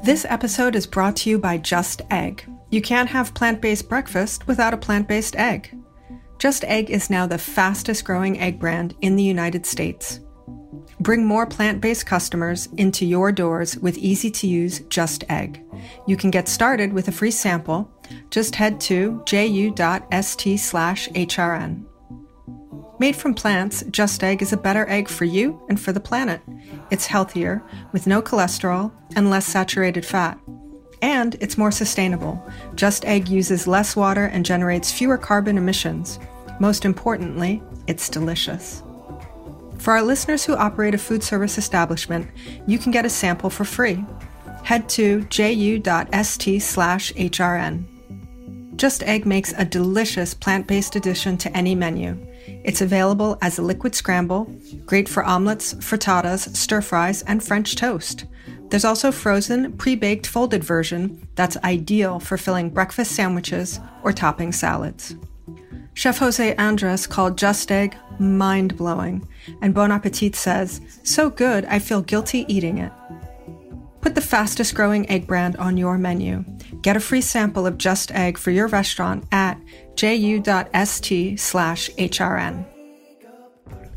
This 0.04 0.24
episode 0.28 0.76
is 0.76 0.86
brought 0.86 1.16
to 1.16 1.30
you 1.30 1.38
by 1.38 1.58
Just 1.58 2.00
Egg. 2.10 2.46
You 2.70 2.82
can't 2.82 3.08
have 3.08 3.34
plant 3.34 3.60
based 3.60 3.88
breakfast 3.88 4.46
without 4.46 4.74
a 4.74 4.78
plant 4.78 5.08
based 5.08 5.36
egg. 5.36 5.76
Just 6.38 6.64
Egg 6.64 6.90
is 6.90 7.08
now 7.08 7.26
the 7.26 7.38
fastest 7.38 8.04
growing 8.04 8.38
egg 8.38 8.58
brand 8.58 8.94
in 9.00 9.16
the 9.16 9.22
United 9.22 9.64
States. 9.64 10.20
Bring 11.00 11.24
more 11.24 11.46
plant 11.46 11.80
based 11.80 12.06
customers 12.06 12.68
into 12.76 13.06
your 13.06 13.32
doors 13.32 13.76
with 13.78 13.96
easy 13.98 14.30
to 14.32 14.46
use 14.46 14.80
Just 14.88 15.24
Egg. 15.28 15.62
You 16.06 16.16
can 16.16 16.30
get 16.30 16.48
started 16.48 16.92
with 16.92 17.08
a 17.08 17.12
free 17.12 17.30
sample. 17.30 17.90
Just 18.30 18.54
head 18.54 18.80
to 18.82 19.22
ju.st 19.24 20.60
slash 20.60 21.08
HRN. 21.08 21.84
Made 22.98 23.16
from 23.16 23.34
plants, 23.34 23.84
Just 23.90 24.24
Egg 24.24 24.42
is 24.42 24.52
a 24.52 24.56
better 24.56 24.88
egg 24.88 25.08
for 25.08 25.24
you 25.24 25.60
and 25.68 25.78
for 25.78 25.92
the 25.92 26.00
planet. 26.00 26.40
It's 26.90 27.06
healthier, 27.06 27.62
with 27.92 28.06
no 28.06 28.22
cholesterol 28.22 28.90
and 29.14 29.28
less 29.28 29.46
saturated 29.46 30.04
fat. 30.04 30.38
And 31.02 31.36
it's 31.40 31.58
more 31.58 31.70
sustainable. 31.70 32.42
Just 32.74 33.04
Egg 33.04 33.28
uses 33.28 33.66
less 33.66 33.96
water 33.96 34.24
and 34.26 34.44
generates 34.44 34.92
fewer 34.92 35.18
carbon 35.18 35.58
emissions. 35.58 36.18
Most 36.58 36.84
importantly, 36.84 37.62
it's 37.86 38.08
delicious. 38.08 38.82
For 39.78 39.92
our 39.92 40.02
listeners 40.02 40.44
who 40.44 40.56
operate 40.56 40.94
a 40.94 40.98
food 40.98 41.22
service 41.22 41.58
establishment, 41.58 42.28
you 42.66 42.78
can 42.78 42.92
get 42.92 43.04
a 43.04 43.10
sample 43.10 43.50
for 43.50 43.64
free. 43.64 44.04
Head 44.64 44.88
to 44.90 45.22
ju.st 45.24 46.62
slash 46.62 47.12
HRN. 47.12 48.76
Just 48.76 49.02
Egg 49.04 49.24
makes 49.24 49.54
a 49.56 49.64
delicious 49.64 50.34
plant 50.34 50.66
based 50.66 50.96
addition 50.96 51.38
to 51.38 51.56
any 51.56 51.74
menu. 51.74 52.18
It's 52.64 52.80
available 52.80 53.38
as 53.40 53.58
a 53.58 53.62
liquid 53.62 53.94
scramble, 53.94 54.52
great 54.84 55.08
for 55.08 55.24
omelets, 55.24 55.74
frittatas, 55.74 56.54
stir 56.54 56.82
fries, 56.82 57.22
and 57.22 57.42
French 57.42 57.76
toast. 57.76 58.26
There's 58.68 58.84
also 58.84 59.12
frozen, 59.12 59.72
pre-baked 59.72 60.26
folded 60.26 60.64
version 60.64 61.26
that's 61.34 61.56
ideal 61.58 62.18
for 62.18 62.36
filling 62.36 62.70
breakfast 62.70 63.12
sandwiches 63.12 63.80
or 64.02 64.12
topping 64.12 64.52
salads. 64.52 65.14
Chef 65.94 66.18
Jose 66.18 66.54
Andres 66.56 67.06
called 67.06 67.38
Just 67.38 67.72
Egg 67.72 67.96
mind 68.18 68.76
blowing, 68.76 69.26
and 69.62 69.74
Bon 69.74 69.90
Appetit 69.90 70.36
says, 70.36 70.80
So 71.04 71.30
good, 71.30 71.64
I 71.66 71.78
feel 71.78 72.02
guilty 72.02 72.44
eating 72.48 72.78
it. 72.78 72.92
Put 74.00 74.14
the 74.14 74.20
fastest 74.20 74.74
growing 74.74 75.08
egg 75.10 75.26
brand 75.26 75.56
on 75.56 75.76
your 75.76 75.98
menu. 75.98 76.44
Get 76.82 76.96
a 76.96 77.00
free 77.00 77.20
sample 77.20 77.66
of 77.66 77.78
Just 77.78 78.12
Egg 78.12 78.38
for 78.38 78.50
your 78.50 78.68
restaurant 78.68 79.24
at 79.32 79.58
ju.st 79.96 81.40
slash 81.40 81.90
HRN. 81.90 82.75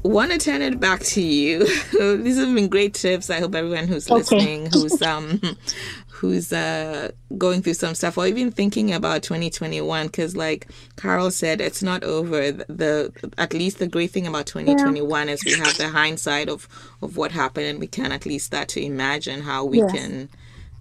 Want 0.04 0.32
to 0.32 0.38
turn 0.38 0.62
it 0.62 0.80
back 0.80 1.02
to 1.02 1.22
you. 1.22 1.60
These 2.24 2.38
have 2.38 2.56
been 2.56 2.70
great 2.70 2.94
tips. 2.94 3.30
I 3.30 3.40
hope 3.40 3.54
everyone 3.54 3.88
who's 3.88 4.10
okay. 4.10 4.20
listening, 4.20 4.70
who's 4.72 5.02
um, 5.02 5.42
who's 6.20 6.52
uh, 6.52 7.12
going 7.38 7.62
through 7.62 7.74
some 7.74 7.96
stuff 7.96 8.18
or 8.18 8.28
even 8.28 8.52
thinking 8.52 8.94
about 8.94 9.24
2021 9.24 10.08
because 10.08 10.36
like 10.36 10.68
carol 10.98 11.32
said 11.32 11.62
it's 11.62 11.82
not 11.82 12.04
over 12.04 12.52
the, 12.52 12.66
the, 12.68 13.32
at 13.38 13.54
least 13.54 13.80
the 13.80 13.88
great 13.88 14.12
thing 14.12 14.28
about 14.28 14.46
2021 14.46 15.28
yeah. 15.28 15.34
is 15.34 15.46
we 15.46 15.54
have 15.54 15.78
the 15.78 15.88
hindsight 15.88 16.50
of 16.50 16.68
of 17.02 17.16
what 17.16 17.32
happened 17.32 17.68
and 17.68 17.80
we 17.80 17.88
can 17.88 18.12
at 18.12 18.26
least 18.26 18.48
start 18.48 18.68
to 18.68 18.84
imagine 18.84 19.40
how 19.42 19.64
we 19.64 19.78
yes. 19.78 19.92
can 19.94 20.30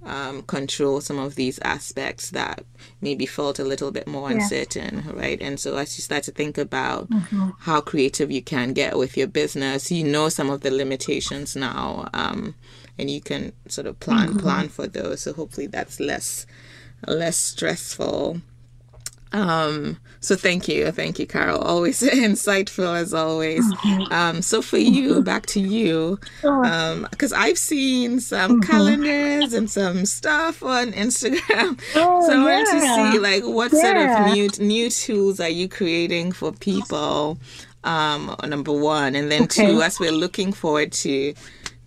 um, 0.09 0.43
control 0.43 1.01
some 1.01 1.19
of 1.19 1.35
these 1.35 1.59
aspects 1.61 2.31
that 2.31 2.65
maybe 3.01 3.27
felt 3.27 3.59
a 3.59 3.65
little 3.65 3.91
bit 3.91 4.07
more 4.07 4.31
uncertain, 4.31 5.05
right? 5.13 5.41
And 5.41 5.61
so 5.61 5.77
as 5.77 5.97
you 5.99 6.03
start 6.03 6.25
to 6.25 6.33
think 6.33 6.57
about 6.57 7.11
mm-hmm. 7.11 7.51
how 7.61 7.81
creative 7.81 8.31
you 8.31 8.43
can 8.43 8.73
get 8.73 8.97
with 8.97 9.17
your 9.17 9.27
business, 9.27 9.93
you 9.93 10.05
know 10.05 10.29
some 10.31 10.51
of 10.51 10.63
the 10.63 10.71
limitations 10.71 11.55
now, 11.55 12.09
um, 12.15 12.55
and 12.99 13.11
you 13.11 13.21
can 13.21 13.53
sort 13.69 13.87
of 13.87 14.01
plan 14.01 14.31
mm-hmm. 14.31 14.39
plan 14.39 14.69
for 14.69 14.87
those. 14.87 15.21
So 15.21 15.33
hopefully 15.35 15.67
that's 15.67 16.01
less 16.01 16.47
less 17.07 17.37
stressful 17.37 18.41
um, 19.33 19.99
so 20.21 20.37
thank 20.37 20.69
you, 20.69 20.91
thank 20.91 21.19
you, 21.19 21.27
Carol. 21.27 21.61
Always 21.61 22.01
insightful 22.03 22.97
as 22.97 23.15
always. 23.15 23.65
Mm-hmm. 23.75 24.13
Um, 24.13 24.43
so 24.43 24.63
for 24.63 24.79
you, 24.79 25.23
back 25.23 25.47
to 25.47 25.61
you, 25.61 26.19
because 26.41 27.33
um, 27.33 27.39
I've 27.39 27.59
seen 27.59 28.21
some 28.21 28.61
mm-hmm. 28.61 28.71
calendars 28.71 29.53
and 29.53 29.71
some 29.71 30.07
stuff 30.07 30.63
on 30.63 30.93
Instagram. 30.93 31.81
Oh, 31.95 32.27
so 32.27 32.33
I 32.33 32.45
wanted 32.45 32.67
to 32.73 32.81
see 33.13 33.19
like 33.19 33.43
what 33.45 33.73
yeah. 33.73 33.81
sort 33.81 33.97
of 33.97 34.35
new 34.35 34.67
new 34.67 34.91
tools 34.91 35.41
are 35.41 35.49
you 35.49 35.69
creating 35.69 36.33
for 36.33 36.53
people? 36.53 37.39
Um, 37.85 38.35
number 38.47 38.73
one, 38.73 39.15
and 39.15 39.31
then 39.31 39.45
okay. 39.45 39.67
two, 39.73 39.83
as 39.83 39.99
we're 39.99 40.13
looking 40.13 40.53
forward 40.53 40.93
to 40.93 41.35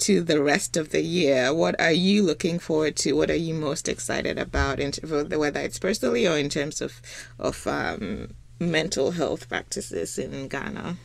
to 0.02 0.22
the 0.22 0.42
rest 0.42 0.78
of 0.78 0.90
the 0.90 1.02
year, 1.02 1.54
what 1.54 1.80
are 1.80 1.92
you 1.92 2.24
looking 2.24 2.60
forward 2.60 2.96
to? 2.98 3.14
What 3.14 3.30
are 3.30 3.36
you 3.36 3.54
most 3.54 3.88
excited 3.88 4.38
about, 4.38 4.80
in 4.80 4.92
whether 5.04 5.60
it's 5.60 5.80
personally 5.80 6.28
or 6.28 6.38
in 6.38 6.50
terms 6.50 6.82
of 6.82 7.02
of 7.40 7.66
um, 7.68 8.34
mental 8.60 9.12
health 9.12 9.48
practices 9.48 10.18
in 10.18 10.48
Ghana? 10.48 10.98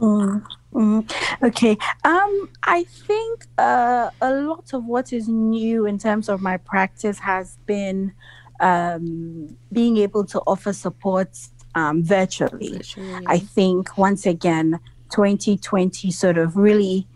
Mm, 0.00 0.44
mm. 0.72 1.12
Okay. 1.42 1.76
Um, 2.04 2.48
I 2.64 2.84
think 2.84 3.46
uh, 3.58 4.10
a 4.20 4.34
lot 4.34 4.72
of 4.72 4.84
what 4.84 5.12
is 5.12 5.28
new 5.28 5.86
in 5.86 5.98
terms 5.98 6.28
of 6.28 6.40
my 6.42 6.58
practice 6.58 7.18
has 7.18 7.56
been 7.66 8.12
um, 8.60 9.56
being 9.72 9.96
able 9.96 10.24
to 10.26 10.40
offer 10.46 10.72
support 10.72 11.38
um, 11.74 12.04
virtually. 12.04 12.72
virtually. 12.72 13.24
I 13.26 13.38
think 13.38 13.96
once 13.96 14.26
again, 14.26 14.78
2020 15.10 16.10
sort 16.10 16.38
of 16.38 16.56
really 16.56 17.06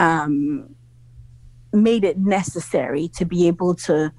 um, 0.00 0.74
made 1.72 2.04
it 2.04 2.18
necessary 2.18 3.08
to 3.08 3.24
be 3.24 3.46
able 3.46 3.74
to 3.74 4.12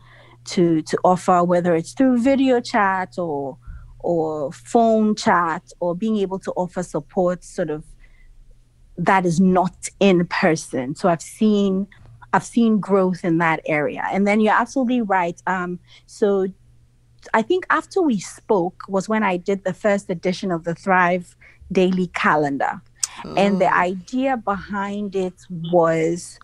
to 0.44 0.82
to 0.82 0.98
offer 1.04 1.44
whether 1.44 1.76
it's 1.76 1.94
through 1.94 2.22
video 2.22 2.62
chat 2.62 3.16
or 3.18 3.58
or 4.00 4.52
phone 4.52 5.16
chat 5.16 5.64
or 5.80 5.96
being 5.96 6.18
able 6.18 6.40
to 6.40 6.52
offer 6.52 6.82
support 6.82 7.44
sort 7.44 7.70
of 7.70 7.84
that 8.98 9.26
is 9.26 9.40
not 9.40 9.90
in 10.00 10.26
person. 10.28 10.96
So 10.96 11.10
I've 11.10 11.22
seen 11.22 11.88
I've 12.34 12.46
seen 12.46 12.80
growth 12.80 13.26
in 13.26 13.40
that 13.40 13.60
area. 13.66 14.04
And 14.12 14.26
then 14.26 14.40
you're 14.40 14.54
absolutely 14.54 15.02
right. 15.02 15.42
Um, 15.48 15.80
so 16.06 16.48
I 17.34 17.42
think 17.42 17.66
after 17.70 18.02
we 18.02 18.20
spoke 18.20 18.84
was 18.88 19.10
when 19.10 19.24
I 19.24 19.38
did 19.38 19.64
the 19.64 19.74
first 19.74 20.10
edition 20.10 20.52
of 20.52 20.64
the 20.64 20.74
Thrive 20.74 21.36
Daily 21.72 22.08
Calendar. 22.08 22.82
And 23.38 23.62
the 23.62 23.68
oh. 23.68 23.78
idea 23.78 24.38
behind 24.38 25.16
it 25.16 25.34
was, 25.50 26.40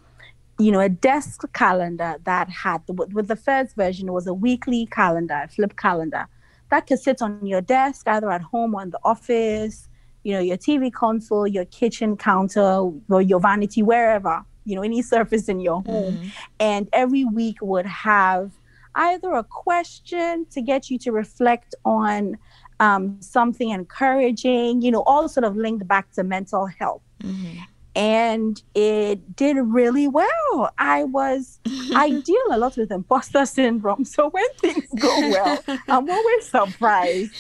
you 0.60 0.72
know, 0.72 0.80
a 0.80 0.90
desk 0.90 1.42
calendar 1.54 2.18
that 2.24 2.50
had, 2.50 2.82
with 2.88 3.28
the 3.28 3.36
first 3.36 3.76
version, 3.76 4.10
it 4.10 4.12
was 4.12 4.28
a 4.28 4.34
weekly 4.34 4.86
calendar, 4.88 5.42
a 5.44 5.48
flip 5.48 5.78
calendar 5.78 6.28
that 6.70 6.88
could 6.88 7.00
sit 7.00 7.22
on 7.22 7.46
your 7.46 7.62
desk, 7.62 8.08
either 8.08 8.30
at 8.32 8.42
home 8.42 8.76
or 8.76 8.82
in 8.82 8.90
the 8.90 9.00
office 9.04 9.88
you 10.28 10.34
know, 10.34 10.42
your 10.42 10.58
TV 10.58 10.92
console, 10.92 11.48
your 11.48 11.64
kitchen 11.64 12.18
counter, 12.18 12.92
or 13.10 13.22
your 13.22 13.40
vanity, 13.40 13.82
wherever, 13.82 14.44
you 14.66 14.76
know, 14.76 14.82
any 14.82 15.02
surface 15.14 15.48
in 15.48 15.62
your 15.62 15.82
home. 15.84 16.16
Mm-hmm. 16.16 16.28
And 16.60 16.90
every 16.92 17.24
week 17.24 17.56
would 17.62 17.86
have 17.86 18.52
either 18.96 19.32
a 19.32 19.44
question 19.46 20.46
to 20.52 20.62
get 20.62 20.90
you 20.90 21.00
to 21.00 21.14
reflect 21.14 21.76
on 21.86 22.38
um, 22.80 23.18
something 23.22 23.70
encouraging, 23.70 24.82
you 24.82 24.92
know, 24.92 25.04
all 25.06 25.28
sort 25.28 25.44
of 25.44 25.56
linked 25.56 25.88
back 25.88 26.12
to 26.14 26.24
mental 26.24 26.66
health. 26.66 27.02
Mm-hmm 27.24 27.60
and 27.98 28.62
it 28.76 29.36
did 29.36 29.58
really 29.58 30.08
well. 30.08 30.70
I 30.78 31.04
was, 31.06 31.60
I 31.96 32.22
deal 32.26 32.38
a 32.52 32.58
lot 32.60 32.78
with 32.78 32.92
imposter 32.92 33.44
syndrome. 33.48 34.06
So 34.06 34.30
when 34.30 34.46
things 34.60 34.86
go 35.00 35.08
well, 35.08 35.64
I'm 35.88 36.08
always 36.08 36.48
surprised. 36.48 37.34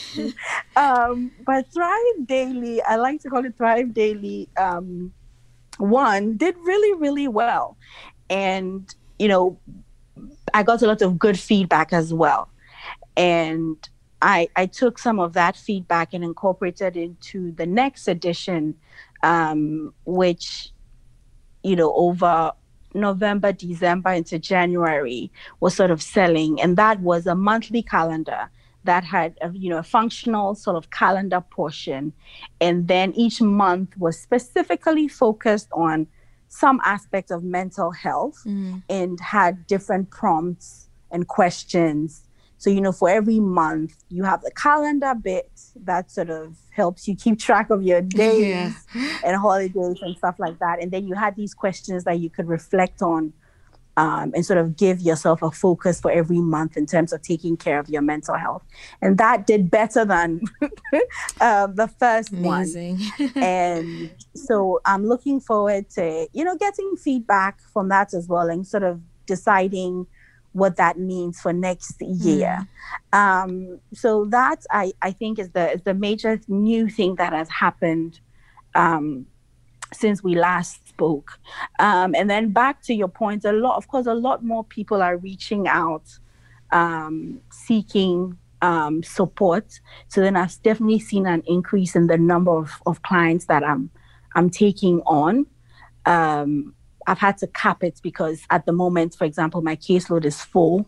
Um, 0.75 1.31
but 1.45 1.71
Thrive 1.71 2.25
Daily, 2.25 2.81
I 2.81 2.95
like 2.95 3.21
to 3.21 3.29
call 3.29 3.45
it 3.45 3.55
Thrive 3.55 3.93
Daily, 3.93 4.49
um, 4.57 5.13
one 5.77 6.37
did 6.37 6.55
really, 6.63 6.99
really 6.99 7.27
well. 7.27 7.77
And, 8.27 8.91
you 9.19 9.27
know, 9.27 9.59
I 10.55 10.63
got 10.63 10.81
a 10.81 10.87
lot 10.87 11.03
of 11.03 11.19
good 11.19 11.37
feedback 11.39 11.93
as 11.93 12.11
well. 12.11 12.49
And 13.15 13.77
I, 14.21 14.49
I 14.55 14.65
took 14.65 14.97
some 14.97 15.19
of 15.19 15.33
that 15.33 15.55
feedback 15.55 16.13
and 16.13 16.23
incorporated 16.23 16.97
into 16.97 17.51
the 17.51 17.65
next 17.65 18.07
edition 18.07 18.75
um, 19.23 19.93
which, 20.05 20.71
you 21.63 21.75
know, 21.75 21.93
over 21.93 22.51
November, 22.93 23.51
December 23.51 24.11
into 24.11 24.39
January 24.39 25.31
was 25.59 25.75
sort 25.75 25.91
of 25.91 26.01
selling. 26.01 26.59
And 26.61 26.77
that 26.77 26.99
was 27.01 27.27
a 27.27 27.35
monthly 27.35 27.83
calendar 27.83 28.49
that 28.87 29.03
had 29.03 29.37
a, 29.41 29.51
you 29.51 29.69
know 29.69 29.77
a 29.77 29.83
functional 29.83 30.55
sort 30.55 30.77
of 30.77 30.89
calendar 30.89 31.41
portion 31.41 32.13
and 32.61 32.87
then 32.87 33.13
each 33.13 33.41
month 33.41 33.95
was 33.97 34.17
specifically 34.17 35.07
focused 35.09 35.67
on 35.73 36.07
some 36.47 36.79
aspect 36.85 37.29
of 37.29 37.43
mental 37.43 37.91
health 37.91 38.41
mm. 38.45 38.81
and 38.89 39.19
had 39.19 39.67
different 39.67 40.09
prompts 40.09 40.87
and 41.11 41.27
questions 41.27 42.26
so, 42.57 42.69
you 42.69 42.81
know, 42.81 42.91
for 42.91 43.09
every 43.09 43.39
month, 43.39 43.95
you 44.09 44.23
have 44.23 44.41
the 44.41 44.51
calendar 44.51 45.13
bit 45.13 45.51
that 45.75 46.09
sort 46.09 46.29
of 46.31 46.57
helps 46.71 47.07
you 47.07 47.15
keep 47.15 47.39
track 47.39 47.69
of 47.69 47.83
your 47.83 48.01
days 48.01 48.73
yeah. 48.95 49.19
and 49.23 49.37
holidays 49.37 49.99
and 50.01 50.17
stuff 50.17 50.35
like 50.39 50.57
that. 50.59 50.81
And 50.81 50.91
then 50.91 51.07
you 51.07 51.13
had 51.13 51.35
these 51.35 51.53
questions 51.53 52.03
that 52.05 52.19
you 52.19 52.29
could 52.29 52.47
reflect 52.47 53.01
on 53.03 53.33
um, 53.95 54.31
and 54.35 54.45
sort 54.45 54.59
of 54.59 54.75
give 54.75 55.01
yourself 55.01 55.41
a 55.41 55.51
focus 55.51 56.01
for 56.01 56.11
every 56.11 56.39
month 56.39 56.77
in 56.77 56.87
terms 56.87 57.13
of 57.13 57.21
taking 57.21 57.57
care 57.57 57.79
of 57.79 57.89
your 57.89 58.01
mental 58.01 58.35
health. 58.35 58.63
And 59.01 59.17
that 59.19 59.45
did 59.45 59.69
better 59.69 60.03
than 60.03 60.41
uh, 61.41 61.67
the 61.73 61.91
first 61.99 62.31
Amazing. 62.31 62.99
one. 63.17 63.31
and 63.35 64.11
so 64.33 64.79
I'm 64.85 65.05
looking 65.07 65.39
forward 65.39 65.89
to, 65.91 66.27
you 66.33 66.43
know, 66.43 66.55
getting 66.55 66.95
feedback 66.95 67.59
from 67.61 67.89
that 67.89 68.15
as 68.15 68.27
well 68.27 68.49
and 68.49 68.65
sort 68.65 68.83
of 68.83 69.01
deciding 69.27 70.07
what 70.53 70.75
that 70.77 70.97
means 70.97 71.39
for 71.39 71.53
next 71.53 72.01
year. 72.01 72.67
Mm. 73.13 73.17
Um, 73.17 73.79
so 73.93 74.25
that 74.25 74.65
I, 74.71 74.93
I 75.01 75.11
think 75.11 75.39
is 75.39 75.51
the 75.51 75.73
is 75.73 75.81
the 75.83 75.93
major 75.93 76.39
new 76.47 76.89
thing 76.89 77.15
that 77.15 77.33
has 77.33 77.49
happened 77.49 78.19
um, 78.75 79.25
since 79.93 80.23
we 80.23 80.35
last 80.35 80.87
spoke. 80.87 81.39
Um, 81.79 82.15
and 82.15 82.29
then 82.29 82.51
back 82.51 82.81
to 82.83 82.93
your 82.93 83.07
point, 83.07 83.45
a 83.45 83.51
lot 83.51 83.77
of 83.77 83.87
course 83.87 84.07
a 84.07 84.13
lot 84.13 84.43
more 84.43 84.63
people 84.63 85.01
are 85.01 85.17
reaching 85.17 85.67
out, 85.67 86.19
um, 86.71 87.41
seeking 87.51 88.37
um, 88.61 89.03
support. 89.03 89.79
So 90.07 90.21
then 90.21 90.35
I've 90.35 90.61
definitely 90.63 90.99
seen 90.99 91.27
an 91.27 91.43
increase 91.45 91.95
in 91.95 92.07
the 92.07 92.17
number 92.17 92.51
of, 92.51 92.81
of 92.85 93.01
clients 93.03 93.45
that 93.45 93.63
I'm 93.63 93.89
I'm 94.35 94.49
taking 94.49 95.01
on. 95.01 95.45
Um, 96.05 96.73
I've 97.07 97.17
had 97.17 97.37
to 97.39 97.47
cap 97.47 97.83
it 97.83 97.99
because 98.03 98.41
at 98.49 98.65
the 98.65 98.73
moment, 98.73 99.15
for 99.15 99.23
example, 99.23 99.61
my 99.61 99.75
caseload 99.75 100.25
is 100.25 100.41
full. 100.41 100.85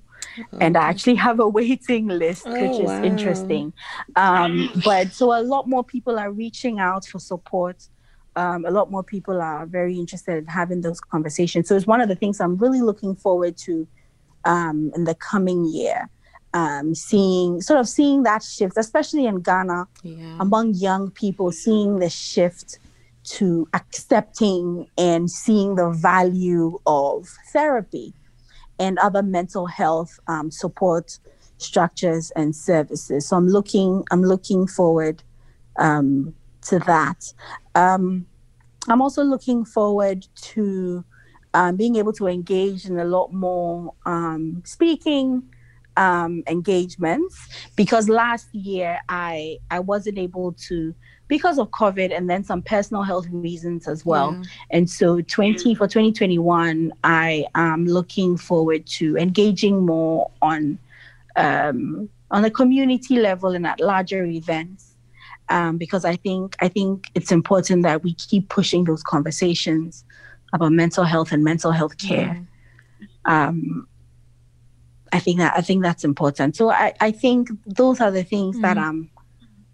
And 0.60 0.78
I 0.78 0.84
actually 0.90 1.16
have 1.16 1.40
a 1.40 1.48
waiting 1.48 2.08
list, 2.08 2.44
oh, 2.46 2.52
which 2.52 2.80
is 2.80 2.88
wow. 2.88 3.04
interesting. 3.04 3.74
Um, 4.16 4.70
but 4.84 5.12
so 5.12 5.38
a 5.38 5.42
lot 5.42 5.68
more 5.68 5.84
people 5.84 6.20
are 6.20 6.32
reaching 6.32 6.80
out 6.80 7.06
for 7.06 7.20
support. 7.20 7.88
Um, 8.36 8.66
a 8.66 8.72
lot 8.72 8.92
more 8.92 9.04
people 9.04 9.42
are 9.42 9.66
very 9.66 9.98
interested 9.98 10.38
in 10.38 10.46
having 10.46 10.82
those 10.82 11.00
conversations. 11.00 11.68
So 11.68 11.76
it's 11.76 11.88
one 11.88 12.02
of 12.02 12.10
the 12.10 12.16
things 12.16 12.40
I'm 12.40 12.58
really 12.58 12.82
looking 12.82 13.16
forward 13.16 13.58
to 13.60 13.88
um, 14.46 14.92
in 14.96 15.06
the 15.06 15.16
coming 15.16 15.66
year. 15.66 16.10
Um, 16.54 16.96
seeing 16.96 17.62
sort 17.62 17.80
of 17.80 17.88
seeing 17.88 18.24
that 18.24 18.42
shift, 18.42 18.76
especially 18.78 19.28
in 19.28 19.42
Ghana, 19.42 19.88
yeah. 20.02 20.38
among 20.40 20.74
young 20.74 21.12
people, 21.12 21.52
seeing 21.52 22.00
the 22.00 22.10
shift 22.10 22.80
to 23.24 23.68
accepting 23.74 24.88
and 24.98 25.30
seeing 25.30 25.76
the 25.76 25.90
value 25.90 26.80
of 26.86 27.28
therapy 27.52 28.14
and 28.80 28.98
other 29.00 29.22
mental 29.22 29.68
health 29.68 30.20
um, 30.28 30.50
support 30.50 31.20
structures 31.58 32.32
and 32.36 32.56
services. 32.56 33.28
So 33.28 33.36
I'm 33.36 33.48
looking 33.48 34.04
I'm 34.12 34.24
looking 34.24 34.66
forward 34.68 35.22
um, 35.78 36.34
to 36.64 36.80
that. 36.80 37.34
Um, 37.76 38.26
I'm 38.88 39.02
also 39.02 39.24
looking 39.24 39.66
forward 39.66 40.26
to 40.54 41.04
um, 41.54 41.76
being 41.76 41.98
able 41.98 42.14
to 42.14 42.28
engage 42.28 42.86
in 42.86 42.98
a 43.00 43.06
lot 43.06 43.34
more 43.34 43.94
um, 44.06 44.62
speaking 44.66 45.44
um, 45.98 46.44
engagements 46.48 47.38
because 47.76 48.08
last 48.08 48.54
year 48.56 49.00
I 49.10 49.58
I 49.70 49.80
wasn't 49.80 50.18
able 50.18 50.54
to 50.68 50.96
because 51.30 51.60
of 51.60 51.70
COVID 51.70 52.16
and 52.16 52.30
then 52.30 52.44
some 52.44 52.62
personal 52.62 53.04
health 53.04 53.28
reasons 53.32 53.88
as 53.88 54.06
well. 54.06 54.34
Yeah. 54.34 54.42
And 54.72 54.90
so 54.90 55.22
20 55.22 55.76
for 55.76 55.88
2021, 55.88 56.92
I 57.04 57.46
am 57.56 57.86
looking 57.86 58.36
forward 58.36 58.86
to 58.98 59.16
engaging 59.16 59.86
more 59.86 60.30
on 60.42 60.78
um, 61.38 62.10
on 62.32 62.44
a 62.44 62.50
community 62.50 63.18
level 63.18 63.52
and 63.52 63.66
at 63.66 63.80
larger 63.80 64.26
events. 64.26 64.88
Um, 65.52 65.78
because 65.78 66.06
I 66.06 66.16
think 66.16 66.56
I 66.60 66.68
think 66.68 67.10
it's 67.16 67.32
important 67.32 67.84
that 67.84 68.04
we 68.04 68.14
keep 68.16 68.50
pushing 68.50 68.84
those 68.84 69.02
conversations 69.02 70.04
about 70.54 70.72
mental 70.72 71.04
health 71.04 71.32
and 71.32 71.44
mental 71.44 71.72
health 71.72 71.98
care. 71.98 72.46
Yeah. 73.26 73.48
Um, 73.48 73.88
I 75.12 75.20
think 75.20 75.40
that 75.40 75.54
I 75.56 75.62
think 75.62 75.84
that's 75.84 76.04
important. 76.04 76.56
So 76.56 76.70
I, 76.70 76.94
I 77.00 77.12
think 77.12 77.50
those 77.66 78.00
are 78.00 78.12
the 78.12 78.24
things 78.24 78.56
mm-hmm. 78.56 78.64
that 78.64 78.78
I'm 78.78 79.10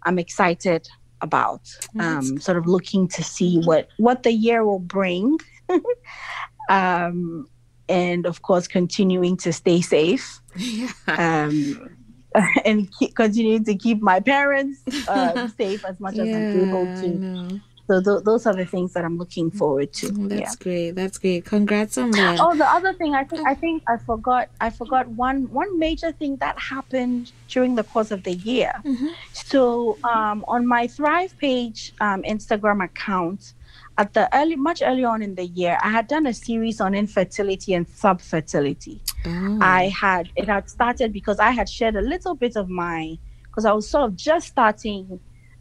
I'm 0.04 0.18
excited 0.18 0.88
about. 1.20 1.62
Um, 1.98 2.38
sort 2.38 2.58
of 2.58 2.66
looking 2.66 3.08
to 3.08 3.22
see 3.22 3.60
what 3.60 3.88
what 3.98 4.22
the 4.22 4.32
year 4.32 4.64
will 4.64 4.78
bring, 4.78 5.38
um, 6.70 7.48
and 7.88 8.26
of 8.26 8.42
course 8.42 8.68
continuing 8.68 9.36
to 9.38 9.52
stay 9.52 9.80
safe. 9.80 10.40
Yeah. 10.56 10.88
Um, 11.08 11.96
and 12.64 12.90
keep, 12.98 13.14
continuing 13.14 13.64
to 13.64 13.74
keep 13.74 14.02
my 14.02 14.20
parents 14.20 14.82
uh, 15.08 15.48
safe 15.56 15.84
as 15.84 15.98
much 16.00 16.14
yeah, 16.14 16.24
as 16.24 16.36
I'm 16.36 16.68
able 16.68 16.86
to. 17.02 17.60
So 17.86 18.00
th- 18.00 18.24
those 18.24 18.46
are 18.46 18.54
the 18.54 18.66
things 18.66 18.92
that 18.94 19.04
I'm 19.04 19.16
looking 19.16 19.50
forward 19.50 19.92
to. 19.94 20.08
Mm, 20.08 20.28
that's 20.28 20.40
yeah. 20.40 20.62
great. 20.62 20.90
That's 20.92 21.18
great. 21.18 21.44
Congrats 21.44 21.96
on 21.98 22.10
that. 22.12 22.40
Oh, 22.40 22.54
the 22.54 22.66
other 22.66 22.92
thing 22.92 23.14
I 23.14 23.24
think 23.24 23.46
I 23.46 23.54
think 23.54 23.82
I 23.88 23.96
forgot 23.96 24.48
I 24.60 24.70
forgot 24.70 25.06
one 25.08 25.50
one 25.52 25.78
major 25.78 26.12
thing 26.12 26.36
that 26.36 26.58
happened 26.58 27.32
during 27.48 27.76
the 27.76 27.84
course 27.84 28.10
of 28.10 28.24
the 28.24 28.34
year. 28.34 28.72
Mm-hmm. 28.84 29.08
So 29.32 29.98
um, 30.02 30.44
on 30.48 30.66
my 30.66 30.88
Thrive 30.88 31.36
page 31.38 31.92
um, 32.00 32.22
Instagram 32.22 32.82
account, 32.82 33.54
at 33.98 34.12
the 34.14 34.28
early 34.36 34.56
much 34.56 34.82
earlier 34.82 35.08
on 35.08 35.22
in 35.22 35.34
the 35.36 35.46
year, 35.46 35.78
I 35.82 35.90
had 35.90 36.08
done 36.08 36.26
a 36.26 36.34
series 36.34 36.80
on 36.80 36.94
infertility 36.94 37.74
and 37.74 37.86
subfertility. 37.86 39.00
Oh. 39.24 39.58
I 39.60 39.88
had 39.88 40.28
it 40.34 40.48
had 40.48 40.68
started 40.68 41.12
because 41.12 41.38
I 41.38 41.50
had 41.50 41.68
shared 41.68 41.96
a 41.96 42.02
little 42.02 42.34
bit 42.34 42.56
of 42.56 42.68
my 42.68 43.18
because 43.44 43.64
I 43.64 43.72
was 43.72 43.88
sort 43.88 44.04
of 44.04 44.16
just 44.16 44.48
starting 44.48 45.20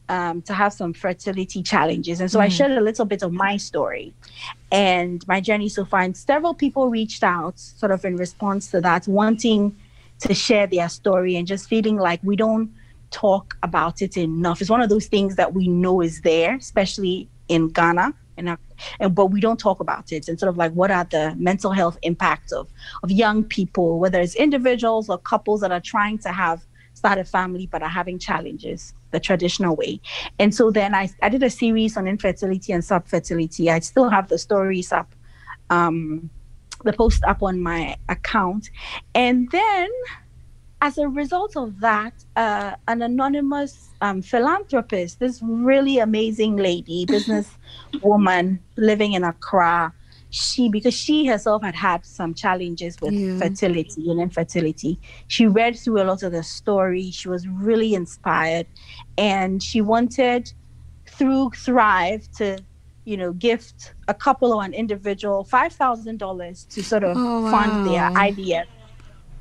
um, 0.09 0.41
to 0.43 0.53
have 0.53 0.73
some 0.73 0.93
fertility 0.93 1.63
challenges. 1.63 2.21
And 2.21 2.29
so 2.29 2.39
I 2.39 2.47
Mm. 2.47 2.51
shared 2.51 2.71
a 2.71 2.81
little 2.81 3.05
bit 3.05 3.23
of 3.23 3.31
my 3.31 3.57
story 3.57 4.13
and 4.71 5.25
my 5.27 5.41
journey 5.41 5.69
so 5.69 5.85
far. 5.85 6.01
And 6.01 6.15
several 6.15 6.53
people 6.53 6.89
reached 6.89 7.23
out, 7.23 7.59
sort 7.59 7.91
of 7.91 8.05
in 8.05 8.15
response 8.17 8.69
to 8.71 8.81
that, 8.81 9.07
wanting 9.07 9.75
to 10.19 10.33
share 10.33 10.67
their 10.67 10.89
story 10.89 11.35
and 11.35 11.47
just 11.47 11.67
feeling 11.67 11.97
like 11.97 12.19
we 12.23 12.35
don't 12.35 12.71
talk 13.11 13.55
about 13.63 14.01
it 14.01 14.17
enough. 14.17 14.61
It's 14.61 14.69
one 14.69 14.81
of 14.81 14.89
those 14.89 15.07
things 15.07 15.35
that 15.35 15.53
we 15.53 15.67
know 15.67 16.01
is 16.01 16.21
there, 16.21 16.55
especially 16.55 17.29
in 17.47 17.69
Ghana. 17.69 18.13
And, 18.37 18.49
our- 18.49 18.59
and 18.99 19.15
but 19.15 19.27
we 19.27 19.39
don't 19.39 19.57
talk 19.59 19.79
about 19.79 20.11
it 20.11 20.27
and 20.27 20.37
sort 20.37 20.49
of 20.49 20.57
like 20.57 20.73
what 20.73 20.91
are 20.91 21.05
the 21.09 21.33
mental 21.37 21.71
health 21.71 21.97
impacts 22.01 22.51
of 22.51 22.67
of 23.01 23.09
young 23.09 23.45
people 23.45 23.97
whether 23.97 24.19
it's 24.19 24.35
individuals 24.35 25.07
or 25.09 25.17
couples 25.17 25.61
that 25.61 25.71
are 25.71 25.79
trying 25.79 26.17
to 26.17 26.29
have 26.33 26.65
start 27.05 27.19
a 27.19 27.23
family 27.23 27.67
but 27.67 27.83
are 27.83 27.95
having 28.01 28.17
challenges 28.17 28.95
the 29.11 29.19
traditional 29.19 29.75
way. 29.75 30.01
And 30.39 30.55
so 30.55 30.71
then 30.71 30.95
I, 30.95 31.07
I 31.21 31.29
did 31.29 31.43
a 31.43 31.51
series 31.51 31.97
on 31.97 32.07
infertility 32.07 32.73
and 32.73 32.81
subfertility. 32.81 33.67
I 33.67 33.79
still 33.79 34.09
have 34.09 34.27
the 34.27 34.39
stories 34.39 34.91
up, 34.91 35.13
um, 35.69 36.31
the 36.83 36.93
post 36.93 37.23
up 37.25 37.43
on 37.43 37.61
my 37.61 37.95
account. 38.09 38.71
And 39.13 39.51
then 39.51 39.87
as 40.81 40.97
a 40.97 41.07
result 41.07 41.55
of 41.55 41.79
that, 41.81 42.13
uh, 42.35 42.71
an 42.87 43.03
anonymous 43.03 43.91
um, 44.01 44.23
philanthropist, 44.23 45.19
this 45.19 45.39
really 45.43 45.99
amazing 45.99 46.55
lady, 46.55 47.05
business 47.15 47.47
woman 48.01 48.59
living 48.77 49.13
in 49.13 49.23
Accra, 49.23 49.93
she 50.35 50.69
because 50.69 50.93
she 50.93 51.25
herself 51.25 51.63
had 51.63 51.75
had 51.75 52.05
some 52.05 52.33
challenges 52.33 52.99
with 53.01 53.13
Yeah. 53.13 53.37
fertility 53.39 54.09
and 54.09 54.19
infertility 54.19 54.99
she 55.27 55.47
read 55.47 55.77
through 55.77 56.01
a 56.01 56.03
lot 56.03 56.23
of 56.23 56.31
the 56.33 56.43
story 56.43 57.09
she 57.11 57.29
was 57.29 57.47
really 57.47 57.93
inspired 57.93 58.67
and 59.17 59.63
she 59.63 59.79
wanted 59.81 60.51
through 61.09 61.49
thrive 61.55 62.27
to 62.37 62.57
you 63.05 63.15
know 63.15 63.31
gift 63.31 63.95
a 64.07 64.13
couple 64.13 64.51
or 64.53 64.63
an 64.63 64.73
individual 64.73 65.45
$5000 65.45 66.67
to 66.69 66.83
sort 66.83 67.03
of 67.03 67.21
Oh, 67.25 67.41
fund 67.49 67.83
their 67.85 68.09
wow. 68.09 68.15
ivf 68.17 68.65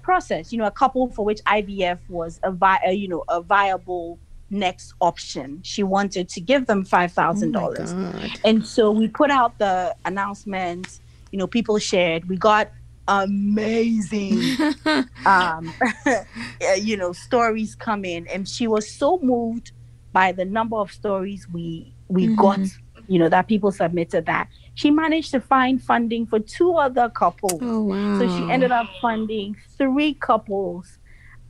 process 0.02 0.52
you 0.52 0.58
know 0.58 0.66
a 0.66 0.70
couple 0.70 1.10
for 1.10 1.24
which 1.24 1.40
ivf 1.48 1.98
was 2.08 2.38
a, 2.44 2.52
vi- 2.52 2.80
a 2.86 2.92
you 2.92 3.08
know 3.08 3.24
a 3.28 3.40
viable 3.42 4.20
next 4.50 4.94
option 5.00 5.60
she 5.64 5.82
wanted 5.82 6.28
to 6.28 6.40
give 6.40 6.66
them 6.66 6.84
$5000 6.84 7.54
Oh 7.54 8.00
my 8.00 8.10
God. 8.12 8.30
and 8.44 8.66
so 8.66 8.90
we 8.90 9.08
put 9.08 9.30
out 9.30 9.58
the 9.58 9.94
announcement 10.04 11.00
you 11.32 11.38
know 11.38 11.46
people 11.46 11.78
shared 11.78 12.28
we 12.28 12.36
got 12.36 12.70
amazing 13.08 14.40
um 15.26 15.74
you 16.80 16.96
know 16.96 17.12
stories 17.12 17.74
come 17.74 18.04
in 18.04 18.26
and 18.28 18.48
she 18.48 18.66
was 18.66 18.90
so 18.90 19.18
moved 19.22 19.72
by 20.12 20.30
the 20.32 20.44
number 20.44 20.76
of 20.76 20.90
stories 20.90 21.46
we 21.52 21.94
we 22.08 22.28
Mhm. 22.28 22.36
got 22.36 22.60
you 23.08 23.18
know 23.18 23.28
that 23.28 23.48
people 23.48 23.72
submitted 23.72 24.26
that 24.26 24.48
she 24.74 24.90
managed 24.90 25.30
to 25.32 25.40
find 25.40 25.82
funding 25.82 26.26
for 26.26 26.38
two 26.38 26.74
other 26.76 27.08
couples 27.10 27.60
Oh 27.62 27.82
wow. 27.84 28.18
so 28.18 28.26
she 28.26 28.48
ended 28.48 28.70
up 28.72 28.88
funding 29.00 29.56
three 29.78 30.14
couples 30.14 30.98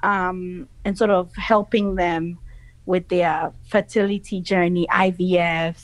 um, 0.02 0.68
and 0.84 0.96
sort 0.98 1.10
of 1.10 1.30
helping 1.36 1.94
them 1.94 2.38
with 2.86 3.08
their 3.08 3.52
fertility 3.68 4.40
journey, 4.40 4.86
IVF, 4.90 5.76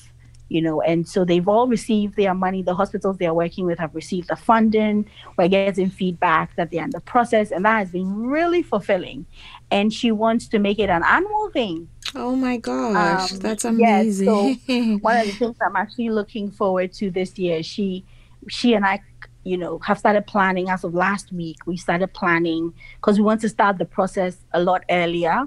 you 0.51 0.61
know, 0.61 0.81
and 0.83 1.09
so 1.09 1.25
they've 1.25 1.47
all 1.47 1.69
received 1.69 2.17
their 2.17 2.35
money. 2.35 2.61
The 2.63 2.75
hospitals 2.75 3.19
they 3.19 3.27
are 3.27 3.35
working 3.35 3.67
with 3.67 3.79
have 3.79 3.95
received 3.95 4.29
the 4.29 4.37
funding. 4.37 5.09
We're 5.39 5.49
getting 5.49 5.89
feedback 5.91 6.57
that 6.57 6.73
they're 6.73 6.83
in 6.85 6.91
the 6.91 7.01
process, 7.01 7.53
and 7.53 7.65
that 7.65 7.79
has 7.79 7.91
been 7.93 8.27
really 8.27 8.63
fulfilling. 8.63 9.27
And 9.71 9.93
she 9.93 10.11
wants 10.11 10.49
to 10.49 10.59
make 10.59 10.81
it 10.81 10.91
an 10.91 11.05
annual 11.05 11.51
thing. 11.53 11.89
Oh 12.17 12.35
my 12.35 12.57
gosh, 12.57 13.31
Um, 13.33 13.39
that's 13.39 13.65
yes, 13.77 14.19
so 14.19 14.41
amazing. 14.41 14.99
one 15.03 15.17
of 15.19 15.27
the 15.27 15.33
things 15.33 15.57
I'm 15.63 15.77
actually 15.77 16.11
looking 16.11 16.51
forward 16.51 16.93
to 16.95 17.13
this 17.13 17.39
year. 17.39 17.63
She, 17.63 18.05
she 18.49 18.75
and 18.75 18.85
I, 18.85 19.01
you 19.45 19.57
know, 19.57 19.79
have 19.79 20.01
started 20.01 20.27
planning 20.27 20.69
as 20.69 20.83
of 20.83 20.95
last 20.95 21.33
week. 21.33 21.59
We 21.65 21.77
started 21.77 22.13
planning 22.13 22.75
because 22.97 23.19
we 23.19 23.25
want 23.25 23.41
to 23.43 23.49
start 23.49 23.79
the 23.79 23.85
process 23.85 24.39
a 24.53 24.61
lot 24.61 24.83
earlier. 24.91 25.47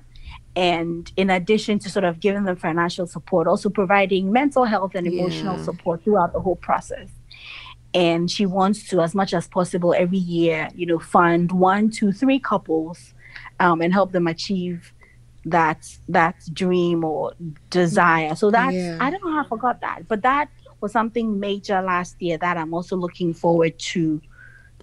And 0.55 1.11
in 1.17 1.29
addition 1.29 1.79
to 1.79 1.89
sort 1.89 2.05
of 2.05 2.19
giving 2.19 2.43
them 2.43 2.55
financial 2.55 3.07
support, 3.07 3.47
also 3.47 3.69
providing 3.69 4.31
mental 4.31 4.65
health 4.65 4.93
and 4.95 5.07
emotional 5.07 5.57
Yeah. 5.57 5.63
support 5.63 6.03
throughout 6.03 6.33
the 6.33 6.39
whole 6.41 6.55
process. 6.57 7.09
And 7.95 8.29
she 8.29 8.45
wants 8.45 8.87
to, 8.89 9.01
as 9.01 9.13
much 9.15 9.33
as 9.33 9.47
possible, 9.47 9.93
every 9.95 10.17
year, 10.17 10.69
you 10.75 10.85
know, 10.85 10.99
fund 10.99 11.51
one, 11.51 11.89
two, 11.89 12.11
three 12.11 12.39
couples, 12.39 13.13
um, 13.59 13.81
and 13.81 13.93
help 13.93 14.11
them 14.11 14.27
achieve 14.27 14.93
that 15.45 15.85
that 16.07 16.35
dream 16.53 17.03
or 17.03 17.33
desire. 17.69 18.33
So 18.35 18.49
that's 18.49 18.75
Yeah. 18.75 18.97
I 18.99 19.09
don't 19.09 19.23
know 19.23 19.31
how 19.31 19.43
I 19.43 19.47
forgot 19.47 19.81
that, 19.81 20.07
but 20.07 20.21
that 20.21 20.49
was 20.81 20.91
something 20.91 21.39
major 21.39 21.81
last 21.81 22.21
year 22.21 22.37
that 22.37 22.57
I'm 22.57 22.73
also 22.73 22.95
looking 22.95 23.33
forward 23.33 23.77
to, 23.93 24.21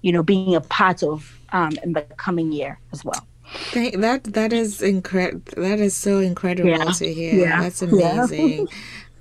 you 0.02 0.12
know, 0.12 0.22
being 0.22 0.54
a 0.54 0.60
part 0.60 1.02
of 1.02 1.38
um, 1.52 1.72
in 1.82 1.92
the 1.94 2.02
coming 2.16 2.52
year 2.52 2.78
as 2.92 3.04
well. 3.04 3.26
Thank, 3.52 3.96
that 4.00 4.24
that 4.24 4.52
is 4.52 4.80
incredible. 4.82 5.42
That 5.56 5.80
is 5.80 5.96
so 5.96 6.18
incredible 6.18 6.70
Yeah. 6.70 6.84
to 6.84 7.12
hear. 7.12 7.34
Yeah. 7.34 7.62
That's 7.62 7.82
Yeah. 7.90 8.24
amazing. 8.24 8.68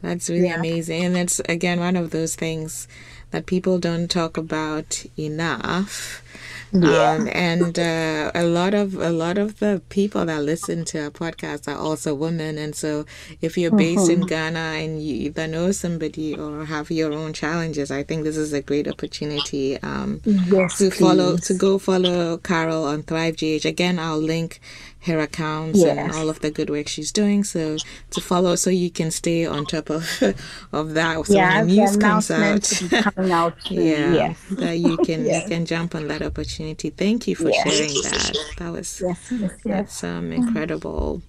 That's 0.02 0.30
really 0.30 0.46
Yeah. 0.48 0.60
amazing, 0.60 1.04
and 1.06 1.18
it's 1.18 1.40
again 1.50 1.80
one 1.80 1.96
of 1.96 2.12
those 2.12 2.36
things 2.36 2.88
that 3.32 3.46
people 3.46 3.80
don't 3.80 4.10
talk 4.10 4.38
about 4.38 5.06
enough. 5.18 6.24
Yeah. 6.72 7.14
Um, 7.14 7.28
and 7.34 7.80
uh, 7.80 8.32
a 8.36 8.44
lot 8.44 8.76
of 8.76 8.94
a 8.94 9.10
lot 9.10 9.40
of 9.40 9.58
the 9.58 9.82
people 9.90 10.24
that 10.26 10.44
listen 10.44 10.86
to 10.86 11.06
our 11.06 11.10
podcast 11.10 11.68
are 11.68 11.76
also 11.78 12.14
women, 12.14 12.60
and 12.60 12.76
so 12.76 13.06
if 13.42 13.58
you're 13.58 13.72
based 13.76 14.08
in 14.08 14.22
Ghana 14.22 14.60
and 14.60 15.02
you 15.02 15.16
either 15.16 15.48
know 15.48 15.72
somebody 15.72 16.36
or 16.36 16.66
have 16.66 16.92
your 16.92 17.12
own 17.12 17.34
challenges, 17.34 17.90
I 17.90 18.04
think 18.04 18.24
this 18.24 18.38
is 18.38 18.54
a 18.54 18.62
great 18.62 18.88
opportunity. 18.88 19.82
Um, 19.82 20.22
Yes, 20.26 20.78
to 20.78 20.92
follow 20.92 21.38
to 21.38 21.54
go 21.56 21.80
follow 21.80 22.38
Carol 22.38 22.84
on 22.84 23.02
Thrive 23.02 23.38
GH. 23.38 23.66
Again, 23.66 23.98
I'll 23.98 24.20
link 24.20 24.60
her 25.04 25.20
accounts 25.20 25.82
and 25.82 26.12
all 26.12 26.30
of 26.30 26.42
the 26.42 26.52
good 26.52 26.70
work 26.70 26.88
she's 26.88 27.12
doing. 27.12 27.44
So 27.46 27.78
to 28.12 28.22
follow, 28.22 28.56
so 28.56 28.70
you 28.70 28.92
can 28.92 29.10
stay 29.12 29.46
on 29.46 29.66
top 29.66 29.90
of 29.90 30.04
of 30.72 30.94
that. 30.94 31.26
So 31.26 31.34
yeah, 31.34 31.60
when 31.60 31.68
the 31.68 31.76
news 31.78 31.98
comes 31.98 32.30
out, 32.30 32.62
to 32.64 32.84
be 32.90 33.02
coming 33.02 33.19
out. 33.32 33.56
yeah, 33.70 34.14
Yes. 34.14 34.38
that 34.52 34.78
you 34.78 34.98
can 35.08 35.26
Yes. 35.26 35.44
you 35.44 35.50
can 35.50 35.66
jump 35.66 35.96
on 35.96 36.08
that 36.08 36.22
opportunity. 36.22 36.90
Thank 36.90 37.28
you 37.28 37.36
for 37.36 37.50
Yes. 37.50 37.64
sharing 37.64 37.94
that. 38.04 38.34
That 38.58 38.72
was 38.72 39.04
that's 39.66 40.04
um 40.04 40.32
incredible. 40.32 41.22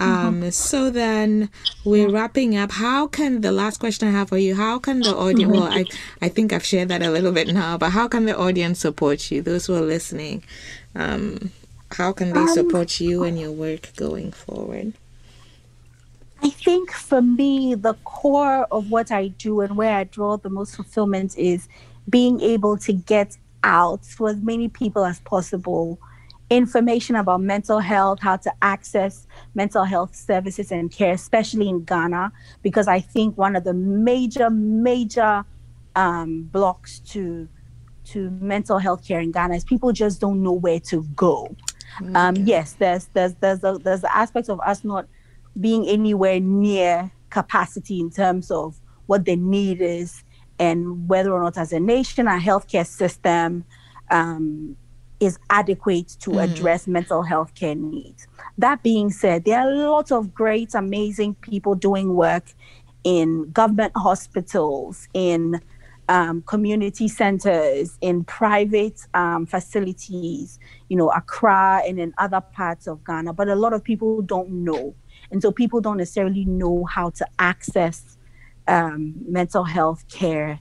Um, 0.00 0.48
so 0.52 0.90
then 0.90 1.50
we're 1.84 2.08
wrapping 2.08 2.56
up. 2.56 2.70
How 2.70 3.08
can 3.08 3.40
the 3.40 3.50
last 3.50 3.80
question 3.80 4.06
I 4.06 4.12
have 4.12 4.28
for 4.28 4.38
you? 4.38 4.54
How 4.54 4.78
can 4.78 5.02
the 5.02 5.10
audience? 5.26 5.50
Well, 5.52 5.64
I 5.64 5.86
I 6.22 6.28
think 6.28 6.52
I've 6.52 6.64
shared 6.64 6.88
that 6.90 7.02
a 7.02 7.10
little 7.10 7.32
bit 7.32 7.48
now, 7.48 7.76
but 7.78 7.90
how 7.90 8.06
can 8.06 8.24
the 8.26 8.36
audience 8.38 8.78
support 8.78 9.30
you? 9.32 9.42
Those 9.42 9.66
who 9.66 9.74
are 9.74 9.80
listening, 9.96 10.44
um, 10.94 11.50
how 11.98 12.12
can 12.12 12.32
they 12.32 12.46
support 12.46 13.00
you 13.00 13.24
and 13.24 13.40
your 13.40 13.50
work 13.50 13.90
going 13.96 14.30
forward? 14.30 14.92
I 16.42 16.50
think 16.50 16.92
for 16.92 17.20
me, 17.20 17.74
the 17.74 17.94
core 18.04 18.66
of 18.70 18.90
what 18.90 19.10
I 19.10 19.28
do 19.28 19.60
and 19.60 19.76
where 19.76 19.96
I 19.96 20.04
draw 20.04 20.36
the 20.36 20.50
most 20.50 20.76
fulfillment 20.76 21.36
is 21.36 21.68
being 22.08 22.40
able 22.40 22.76
to 22.78 22.92
get 22.92 23.36
out 23.64 24.02
to 24.16 24.28
as 24.28 24.36
many 24.36 24.68
people 24.68 25.04
as 25.04 25.20
possible 25.20 25.98
information 26.50 27.16
about 27.16 27.40
mental 27.40 27.78
health, 27.78 28.20
how 28.20 28.36
to 28.36 28.52
access 28.62 29.26
mental 29.54 29.84
health 29.84 30.14
services 30.14 30.72
and 30.72 30.90
care, 30.90 31.12
especially 31.12 31.68
in 31.68 31.84
Ghana, 31.84 32.32
because 32.62 32.88
I 32.88 33.00
think 33.00 33.36
one 33.36 33.54
of 33.54 33.64
the 33.64 33.74
major, 33.74 34.48
major 34.48 35.44
um, 35.96 36.42
blocks 36.44 37.00
to 37.10 37.48
to 38.04 38.30
mental 38.30 38.78
health 38.78 39.06
care 39.06 39.20
in 39.20 39.30
Ghana 39.32 39.56
is 39.56 39.64
people 39.64 39.92
just 39.92 40.18
don't 40.18 40.42
know 40.42 40.52
where 40.52 40.80
to 40.80 41.02
go. 41.14 41.54
Um, 42.14 42.36
yes, 42.36 42.74
there's 42.74 43.06
there's 43.12 43.34
there's 43.34 43.62
a, 43.64 43.78
there's 43.82 44.00
the 44.00 44.16
aspect 44.16 44.48
of 44.48 44.60
us 44.60 44.84
not 44.84 45.06
being 45.60 45.86
anywhere 45.88 46.40
near 46.40 47.10
capacity 47.30 48.00
in 48.00 48.10
terms 48.10 48.50
of 48.50 48.80
what 49.06 49.24
the 49.24 49.36
need 49.36 49.80
is 49.80 50.24
and 50.58 51.08
whether 51.08 51.32
or 51.32 51.42
not 51.42 51.56
as 51.56 51.72
a 51.72 51.80
nation 51.80 52.26
our 52.28 52.40
healthcare 52.40 52.86
system 52.86 53.64
um, 54.10 54.76
is 55.20 55.38
adequate 55.50 56.08
to 56.20 56.38
address 56.38 56.86
mental 56.86 57.22
health 57.22 57.54
care 57.54 57.74
needs. 57.74 58.26
That 58.56 58.82
being 58.82 59.10
said, 59.10 59.44
there 59.44 59.60
are 59.60 59.74
lots 59.74 60.12
of 60.12 60.32
great, 60.32 60.74
amazing 60.74 61.34
people 61.36 61.74
doing 61.74 62.14
work 62.14 62.44
in 63.04 63.50
government 63.50 63.92
hospitals, 63.96 65.08
in 65.14 65.60
um, 66.08 66.42
community 66.42 67.08
centers, 67.08 67.98
in 68.00 68.24
private 68.24 69.00
um, 69.14 69.44
facilities, 69.46 70.58
you 70.88 70.96
know, 70.96 71.10
Accra 71.10 71.82
and 71.86 71.98
in 71.98 72.14
other 72.18 72.40
parts 72.40 72.86
of 72.86 73.04
Ghana. 73.04 73.32
But 73.32 73.48
a 73.48 73.54
lot 73.54 73.72
of 73.72 73.82
people 73.82 74.22
don't 74.22 74.50
know. 74.64 74.94
And 75.30 75.42
so 75.42 75.52
people 75.52 75.80
don't 75.80 75.98
necessarily 75.98 76.44
know 76.44 76.84
how 76.84 77.10
to 77.10 77.26
access 77.38 78.16
um, 78.66 79.14
mental 79.26 79.64
health 79.64 80.04
care 80.08 80.60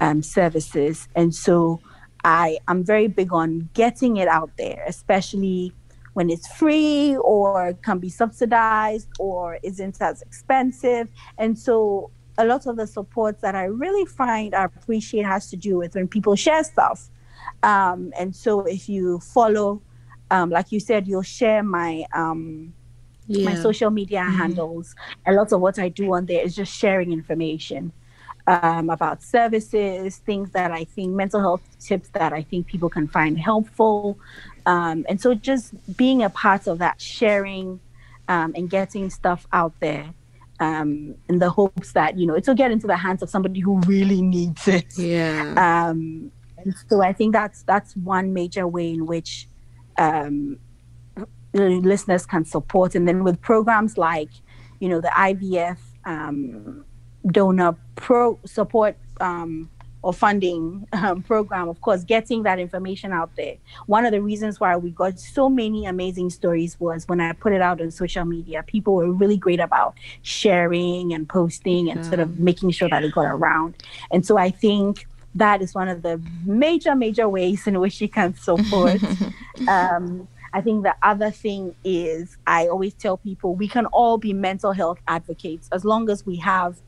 um, 0.00 0.22
services. 0.22 1.08
And 1.14 1.34
so 1.34 1.80
I, 2.24 2.58
I'm 2.68 2.84
very 2.84 3.08
big 3.08 3.32
on 3.32 3.68
getting 3.74 4.16
it 4.16 4.28
out 4.28 4.50
there, 4.56 4.84
especially 4.86 5.72
when 6.14 6.30
it's 6.30 6.46
free 6.54 7.16
or 7.16 7.74
can 7.82 7.98
be 7.98 8.08
subsidized 8.08 9.08
or 9.18 9.58
isn't 9.62 10.00
as 10.00 10.22
expensive. 10.22 11.08
And 11.38 11.58
so 11.58 12.10
a 12.38 12.44
lot 12.44 12.66
of 12.66 12.76
the 12.76 12.86
supports 12.86 13.42
that 13.42 13.54
I 13.54 13.64
really 13.64 14.06
find 14.06 14.54
I 14.54 14.64
appreciate 14.64 15.24
has 15.24 15.50
to 15.50 15.56
do 15.56 15.76
with 15.76 15.94
when 15.94 16.08
people 16.08 16.36
share 16.36 16.64
stuff. 16.64 17.10
Um, 17.62 18.12
and 18.18 18.34
so 18.34 18.60
if 18.60 18.88
you 18.88 19.18
follow, 19.20 19.82
um, 20.30 20.50
like 20.50 20.72
you 20.72 20.80
said, 20.80 21.06
you'll 21.06 21.22
share 21.22 21.62
my 21.62 22.04
um, 22.14 22.72
yeah. 23.26 23.44
my 23.44 23.54
social 23.54 23.90
media 23.90 24.20
mm-hmm. 24.20 24.36
handles. 24.36 24.94
A 25.26 25.32
lot 25.32 25.52
of 25.52 25.60
what 25.60 25.78
I 25.78 25.88
do 25.88 26.14
on 26.14 26.26
there 26.26 26.42
is 26.42 26.54
just 26.54 26.76
sharing 26.76 27.12
information 27.12 27.92
um, 28.46 28.90
about 28.90 29.22
services, 29.22 30.18
things 30.18 30.50
that 30.50 30.70
I 30.70 30.84
think 30.84 31.12
mental 31.12 31.40
health 31.40 31.62
tips 31.80 32.10
that 32.10 32.32
I 32.32 32.42
think 32.42 32.66
people 32.66 32.90
can 32.90 33.08
find 33.08 33.38
helpful. 33.38 34.18
Um, 34.66 35.04
and 35.08 35.20
so 35.20 35.34
just 35.34 35.74
being 35.96 36.22
a 36.22 36.30
part 36.30 36.66
of 36.66 36.78
that 36.78 37.00
sharing 37.00 37.80
um, 38.28 38.52
and 38.56 38.68
getting 38.68 39.10
stuff 39.10 39.46
out 39.52 39.72
there 39.80 40.12
um, 40.60 41.14
in 41.28 41.38
the 41.38 41.50
hopes 41.50 41.92
that, 41.92 42.18
you 42.18 42.26
know, 42.26 42.36
it'll 42.36 42.54
get 42.54 42.70
into 42.70 42.86
the 42.86 42.96
hands 42.96 43.22
of 43.22 43.30
somebody 43.30 43.60
who 43.60 43.80
really 43.80 44.22
needs 44.22 44.68
it. 44.68 44.96
Yeah. 44.96 45.54
Um, 45.56 46.30
and 46.58 46.74
so 46.88 47.02
I 47.02 47.12
think 47.12 47.32
that's 47.32 47.62
that's 47.62 47.96
one 47.96 48.32
major 48.32 48.66
way 48.66 48.90
in 48.90 49.06
which 49.06 49.48
um, 49.98 50.58
listeners 51.54 52.26
can 52.26 52.44
support. 52.44 52.94
And 52.94 53.06
then 53.06 53.24
with 53.24 53.40
programs 53.40 53.96
like, 53.96 54.30
you 54.80 54.88
know, 54.88 55.00
the 55.00 55.08
IVF 55.08 55.78
um, 56.04 56.84
donor 57.26 57.76
pro 57.96 58.38
support 58.44 58.96
um, 59.20 59.70
or 60.02 60.12
funding 60.12 60.86
um, 60.92 61.22
program, 61.22 61.68
of 61.68 61.80
course, 61.80 62.04
getting 62.04 62.42
that 62.42 62.58
information 62.58 63.12
out 63.12 63.30
there. 63.36 63.56
One 63.86 64.04
of 64.04 64.12
the 64.12 64.20
reasons 64.20 64.60
why 64.60 64.76
we 64.76 64.90
got 64.90 65.18
so 65.18 65.48
many 65.48 65.86
amazing 65.86 66.30
stories 66.30 66.78
was 66.78 67.08
when 67.08 67.20
I 67.20 67.32
put 67.32 67.52
it 67.52 67.62
out 67.62 67.80
on 67.80 67.90
social 67.90 68.24
media, 68.24 68.62
people 68.62 68.94
were 68.94 69.10
really 69.10 69.38
great 69.38 69.60
about 69.60 69.94
sharing 70.22 71.14
and 71.14 71.26
posting 71.28 71.90
and 71.90 72.04
sort 72.04 72.20
of 72.20 72.38
making 72.38 72.70
sure 72.72 72.88
that 72.90 73.02
it 73.02 73.14
got 73.14 73.26
around. 73.26 73.82
And 74.10 74.26
so 74.26 74.36
I 74.36 74.50
think 74.50 75.06
that 75.34 75.62
is 75.62 75.74
one 75.74 75.88
of 75.88 76.02
the 76.02 76.20
major, 76.44 76.94
major 76.94 77.28
ways 77.28 77.66
in 77.66 77.80
which 77.80 78.00
you 78.00 78.08
can 78.08 78.34
support. 78.36 79.00
um, 79.68 80.28
I 80.54 80.60
think 80.60 80.84
the 80.84 80.94
other 81.02 81.32
thing 81.32 81.74
is 81.82 82.38
I 82.46 82.68
always 82.68 82.94
tell 82.94 83.16
people 83.16 83.56
we 83.56 83.66
can 83.66 83.86
all 83.86 84.18
be 84.18 84.32
mental 84.32 84.70
health 84.70 85.00
advocates 85.08 85.68
as 85.72 85.84
long 85.84 86.08
as 86.08 86.24
we 86.24 86.36
have 86.36 86.80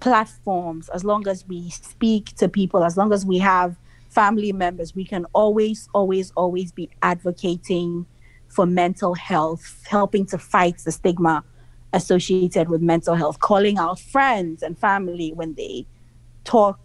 platforms, 0.00 0.88
as 0.88 1.04
long 1.04 1.28
as 1.28 1.46
we 1.46 1.70
speak 1.70 2.34
to 2.36 2.48
people, 2.48 2.82
as 2.82 2.96
long 2.96 3.12
as 3.12 3.24
we 3.24 3.38
have 3.38 3.76
family 4.10 4.52
members, 4.52 4.96
we 4.96 5.04
can 5.04 5.26
always, 5.32 5.88
always, 5.94 6.32
always 6.32 6.72
be 6.72 6.90
advocating 7.02 8.04
for 8.48 8.66
mental 8.66 9.14
health, 9.14 9.84
helping 9.88 10.26
to 10.26 10.36
fight 10.36 10.78
the 10.78 10.90
stigma 10.90 11.44
associated 11.92 12.68
with 12.68 12.82
mental 12.82 13.14
health, 13.14 13.38
calling 13.38 13.78
out 13.78 14.00
friends 14.00 14.60
and 14.60 14.76
family 14.76 15.32
when 15.32 15.54
they 15.54 15.86
talk 16.42 16.80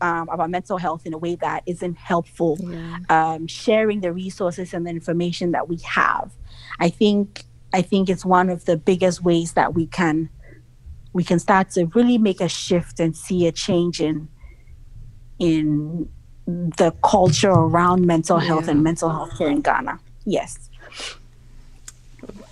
um, 0.00 0.28
about 0.28 0.50
mental 0.50 0.78
health 0.78 1.06
in 1.06 1.14
a 1.14 1.18
way 1.18 1.34
that 1.36 1.62
isn't 1.66 1.96
helpful, 1.96 2.58
yeah. 2.60 2.98
um, 3.08 3.46
sharing 3.46 4.00
the 4.00 4.12
resources 4.12 4.74
and 4.74 4.86
the 4.86 4.90
information 4.90 5.52
that 5.52 5.68
we 5.68 5.76
have. 5.78 6.32
I 6.80 6.90
think 6.90 7.44
I 7.72 7.82
think 7.82 8.08
it's 8.08 8.24
one 8.24 8.50
of 8.50 8.64
the 8.66 8.76
biggest 8.76 9.22
ways 9.22 9.54
that 9.54 9.74
we 9.74 9.86
can 9.86 10.28
we 11.12 11.24
can 11.24 11.38
start 11.38 11.70
to 11.70 11.86
really 11.86 12.18
make 12.18 12.40
a 12.40 12.48
shift 12.48 13.00
and 13.00 13.16
see 13.16 13.46
a 13.46 13.52
change 13.52 14.00
in 14.00 14.28
in 15.38 16.08
the 16.46 16.92
culture 17.02 17.50
around 17.50 18.06
mental 18.06 18.38
health 18.38 18.66
yeah. 18.66 18.72
and 18.72 18.82
mental 18.82 19.08
health 19.08 19.36
care 19.38 19.48
in 19.48 19.60
Ghana. 19.60 19.98
Yes. 20.24 20.70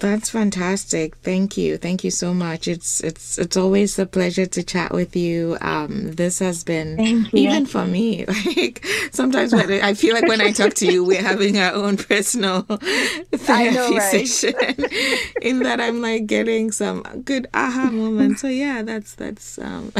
That's 0.03 0.31
fantastic. 0.31 1.15
Thank 1.19 1.57
you. 1.57 1.79
Thank 1.79 2.03
you 2.03 2.11
so 2.11 2.35
much. 2.35 2.67
It's 2.67 3.01
it's 3.05 3.39
it's 3.39 3.57
always 3.57 3.97
a 4.01 4.05
pleasure 4.05 4.47
to 4.47 4.61
chat 4.65 4.91
with 4.91 5.15
you. 5.15 5.57
Um, 5.61 6.11
this 6.15 6.41
has 6.41 6.65
been 6.65 6.99
even 7.33 7.67
for 7.67 7.87
me. 7.87 8.27
Like 8.53 8.85
sometimes 9.13 9.53
when 9.55 9.71
I 9.71 9.95
feel 9.95 10.15
like 10.15 10.27
when 10.27 10.41
I 10.41 10.51
talk 10.51 10.75
to 10.75 10.87
you, 10.87 11.05
we're 11.05 11.23
having 11.23 11.59
our 11.59 11.73
own 11.73 11.97
personal 11.97 12.63
therapy 13.33 13.75
know, 13.75 13.97
right? 13.97 14.27
session. 14.27 14.55
in 15.43 15.61
that 15.61 15.81
I'm 15.81 16.03
like 16.03 16.27
getting 16.27 16.73
some 16.73 17.03
good 17.25 17.47
aha 17.55 17.91
moments. 17.91 18.41
So 18.41 18.49
yeah, 18.49 18.83
that's 18.83 19.15
that's 19.15 19.59
um, 19.59 19.93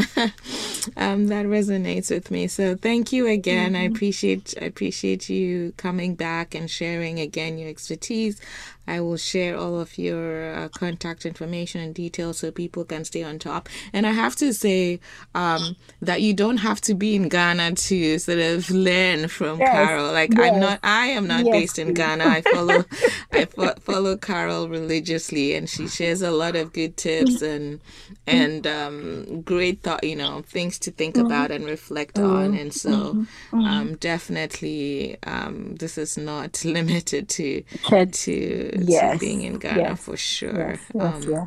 um 0.97 1.27
that 1.27 1.45
resonates 1.45 2.11
with 2.11 2.29
me. 2.29 2.47
So 2.47 2.75
thank 2.75 3.13
you 3.13 3.27
again. 3.27 3.73
Mm-hmm. 3.73 3.81
I 3.81 3.85
appreciate 3.85 4.53
I 4.61 4.65
appreciate 4.65 5.29
you 5.29 5.73
coming 5.77 6.15
back 6.15 6.53
and 6.53 6.69
sharing 6.69 7.19
again 7.19 7.57
your 7.57 7.69
expertise. 7.69 8.41
I 8.87 8.99
will 8.99 9.17
share 9.17 9.57
all 9.57 9.79
of 9.79 9.97
your 9.97 10.53
uh, 10.53 10.69
contact 10.69 11.25
information 11.25 11.81
and 11.81 11.95
details 11.95 12.39
so 12.39 12.51
people 12.51 12.83
can 12.83 13.05
stay 13.05 13.23
on 13.23 13.39
top. 13.39 13.69
And 13.93 14.05
I 14.05 14.11
have 14.11 14.35
to 14.37 14.53
say 14.53 14.99
um, 15.33 15.75
that 16.01 16.21
you 16.21 16.33
don't 16.33 16.57
have 16.57 16.81
to 16.81 16.93
be 16.93 17.15
in 17.15 17.29
Ghana 17.29 17.73
to 17.73 18.19
sort 18.19 18.39
of 18.39 18.69
learn 18.69 19.27
from 19.27 19.59
yes, 19.59 19.71
Carol. 19.71 20.11
Like 20.11 20.33
yes. 20.33 20.53
I'm 20.53 20.59
not, 20.59 20.79
I 20.83 21.07
am 21.07 21.27
not 21.27 21.45
yes, 21.45 21.51
based 21.51 21.79
in 21.79 21.93
Ghana. 21.93 22.25
I 22.25 22.41
follow, 22.41 22.83
I 23.31 23.45
fo- 23.45 23.75
follow 23.79 24.17
Carol 24.17 24.67
religiously, 24.67 25.55
and 25.55 25.69
she 25.69 25.87
shares 25.87 26.21
a 26.21 26.31
lot 26.31 26.55
of 26.55 26.73
good 26.73 26.97
tips 26.97 27.41
and 27.41 27.79
and 28.27 28.65
um, 28.67 29.41
great 29.41 29.81
thought, 29.81 30.03
you 30.03 30.15
know, 30.15 30.43
things 30.45 30.79
to 30.79 30.91
think 30.91 31.15
mm-hmm. 31.15 31.25
about 31.25 31.51
and 31.51 31.65
reflect 31.65 32.15
mm-hmm. 32.15 32.35
on. 32.35 32.55
And 32.55 32.73
so, 32.73 32.89
mm-hmm. 32.89 33.21
mm-hmm. 33.55 33.65
um, 33.65 33.95
definitely, 33.95 35.17
um, 35.23 35.75
this 35.75 35.97
is 35.97 36.17
not 36.17 36.63
limited 36.65 37.29
to 37.29 37.63
to 38.11 38.72
yes. 38.81 39.13
to 39.13 39.19
being 39.19 39.41
in 39.41 39.57
Ghana 39.59 39.79
yes. 39.79 40.03
for 40.03 40.17
sure. 40.17 40.69
Yes. 40.71 40.79
Yes, 40.93 41.15
um, 41.15 41.31
yeah. 41.31 41.45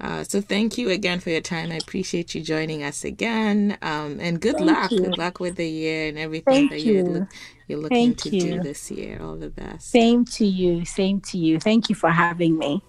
Uh, 0.00 0.24
so 0.24 0.40
thank 0.40 0.78
you 0.78 0.88
again 0.88 1.20
for 1.20 1.28
your 1.30 1.42
time. 1.42 1.70
I 1.70 1.76
appreciate 1.76 2.34
you 2.34 2.40
joining 2.40 2.82
us 2.82 3.04
again. 3.04 3.76
Um, 3.82 4.18
and 4.18 4.40
good 4.40 4.56
thank 4.56 4.70
luck. 4.70 4.90
You. 4.90 5.00
Good 5.00 5.18
luck 5.18 5.40
with 5.40 5.56
the 5.56 5.68
year 5.68 6.08
and 6.08 6.18
everything 6.18 6.68
thank 6.68 6.70
that 6.70 6.80
you. 6.80 6.94
you're, 6.94 7.28
you're 7.68 7.78
looking 7.78 8.14
thank 8.14 8.18
to 8.22 8.30
you. 8.30 8.40
do 8.40 8.62
this 8.62 8.90
year. 8.90 9.20
All 9.20 9.36
the 9.36 9.50
best. 9.50 9.90
Same 9.90 10.24
to 10.24 10.46
you. 10.46 10.86
Same 10.86 11.20
to 11.22 11.38
you. 11.38 11.60
Thank 11.60 11.90
you 11.90 11.94
for 11.94 12.10
having 12.10 12.56
me. 12.56 12.82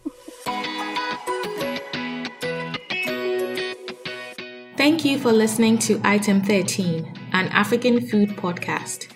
Thank 4.78 5.06
you 5.06 5.20
for 5.20 5.32
listening 5.32 5.78
to 5.80 6.02
Item 6.04 6.42
13, 6.42 7.30
an 7.34 7.50
African 7.50 8.08
food 8.08 8.30
podcast. 8.30 9.10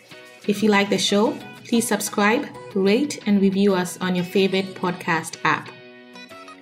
If 0.48 0.62
you 0.62 0.70
like 0.70 0.90
the 0.90 0.98
show, 0.98 1.36
please 1.64 1.88
subscribe 1.88 2.46
rate, 2.82 3.22
and 3.26 3.42
review 3.42 3.74
us 3.74 3.98
on 4.02 4.16
your 4.16 4.26
favorite 4.26 4.76
podcast 4.76 5.38
app. 5.44 5.70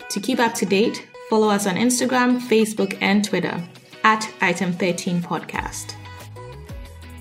To 0.09 0.19
keep 0.19 0.39
up 0.39 0.53
to 0.55 0.65
date, 0.65 1.07
follow 1.29 1.49
us 1.49 1.65
on 1.65 1.75
Instagram, 1.75 2.39
Facebook, 2.39 2.97
and 3.01 3.25
Twitter 3.25 3.61
at 4.03 4.31
Item 4.41 4.73
13 4.73 5.21
Podcast. 5.21 5.95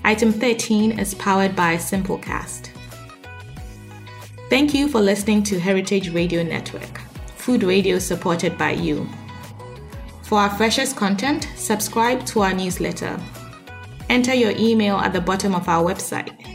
Item 0.03 0.31
13 0.31 0.99
is 0.99 1.13
powered 1.15 1.55
by 1.55 1.75
Simplecast. 1.77 2.69
Thank 4.49 4.73
you 4.73 4.87
for 4.87 5.01
listening 5.01 5.43
to 5.43 5.59
Heritage 5.59 6.13
Radio 6.13 6.43
Network, 6.43 6.99
food 7.37 7.63
radio 7.63 7.97
supported 7.97 8.57
by 8.57 8.71
you. 8.71 9.09
For 10.23 10.39
our 10.39 10.49
freshest 10.49 10.95
content, 10.95 11.47
subscribe 11.55 12.25
to 12.27 12.41
our 12.41 12.53
newsletter. 12.53 13.19
Enter 14.09 14.33
your 14.33 14.51
email 14.51 14.97
at 14.97 15.13
the 15.13 15.21
bottom 15.21 15.55
of 15.55 15.67
our 15.67 15.83
website, 15.83 16.42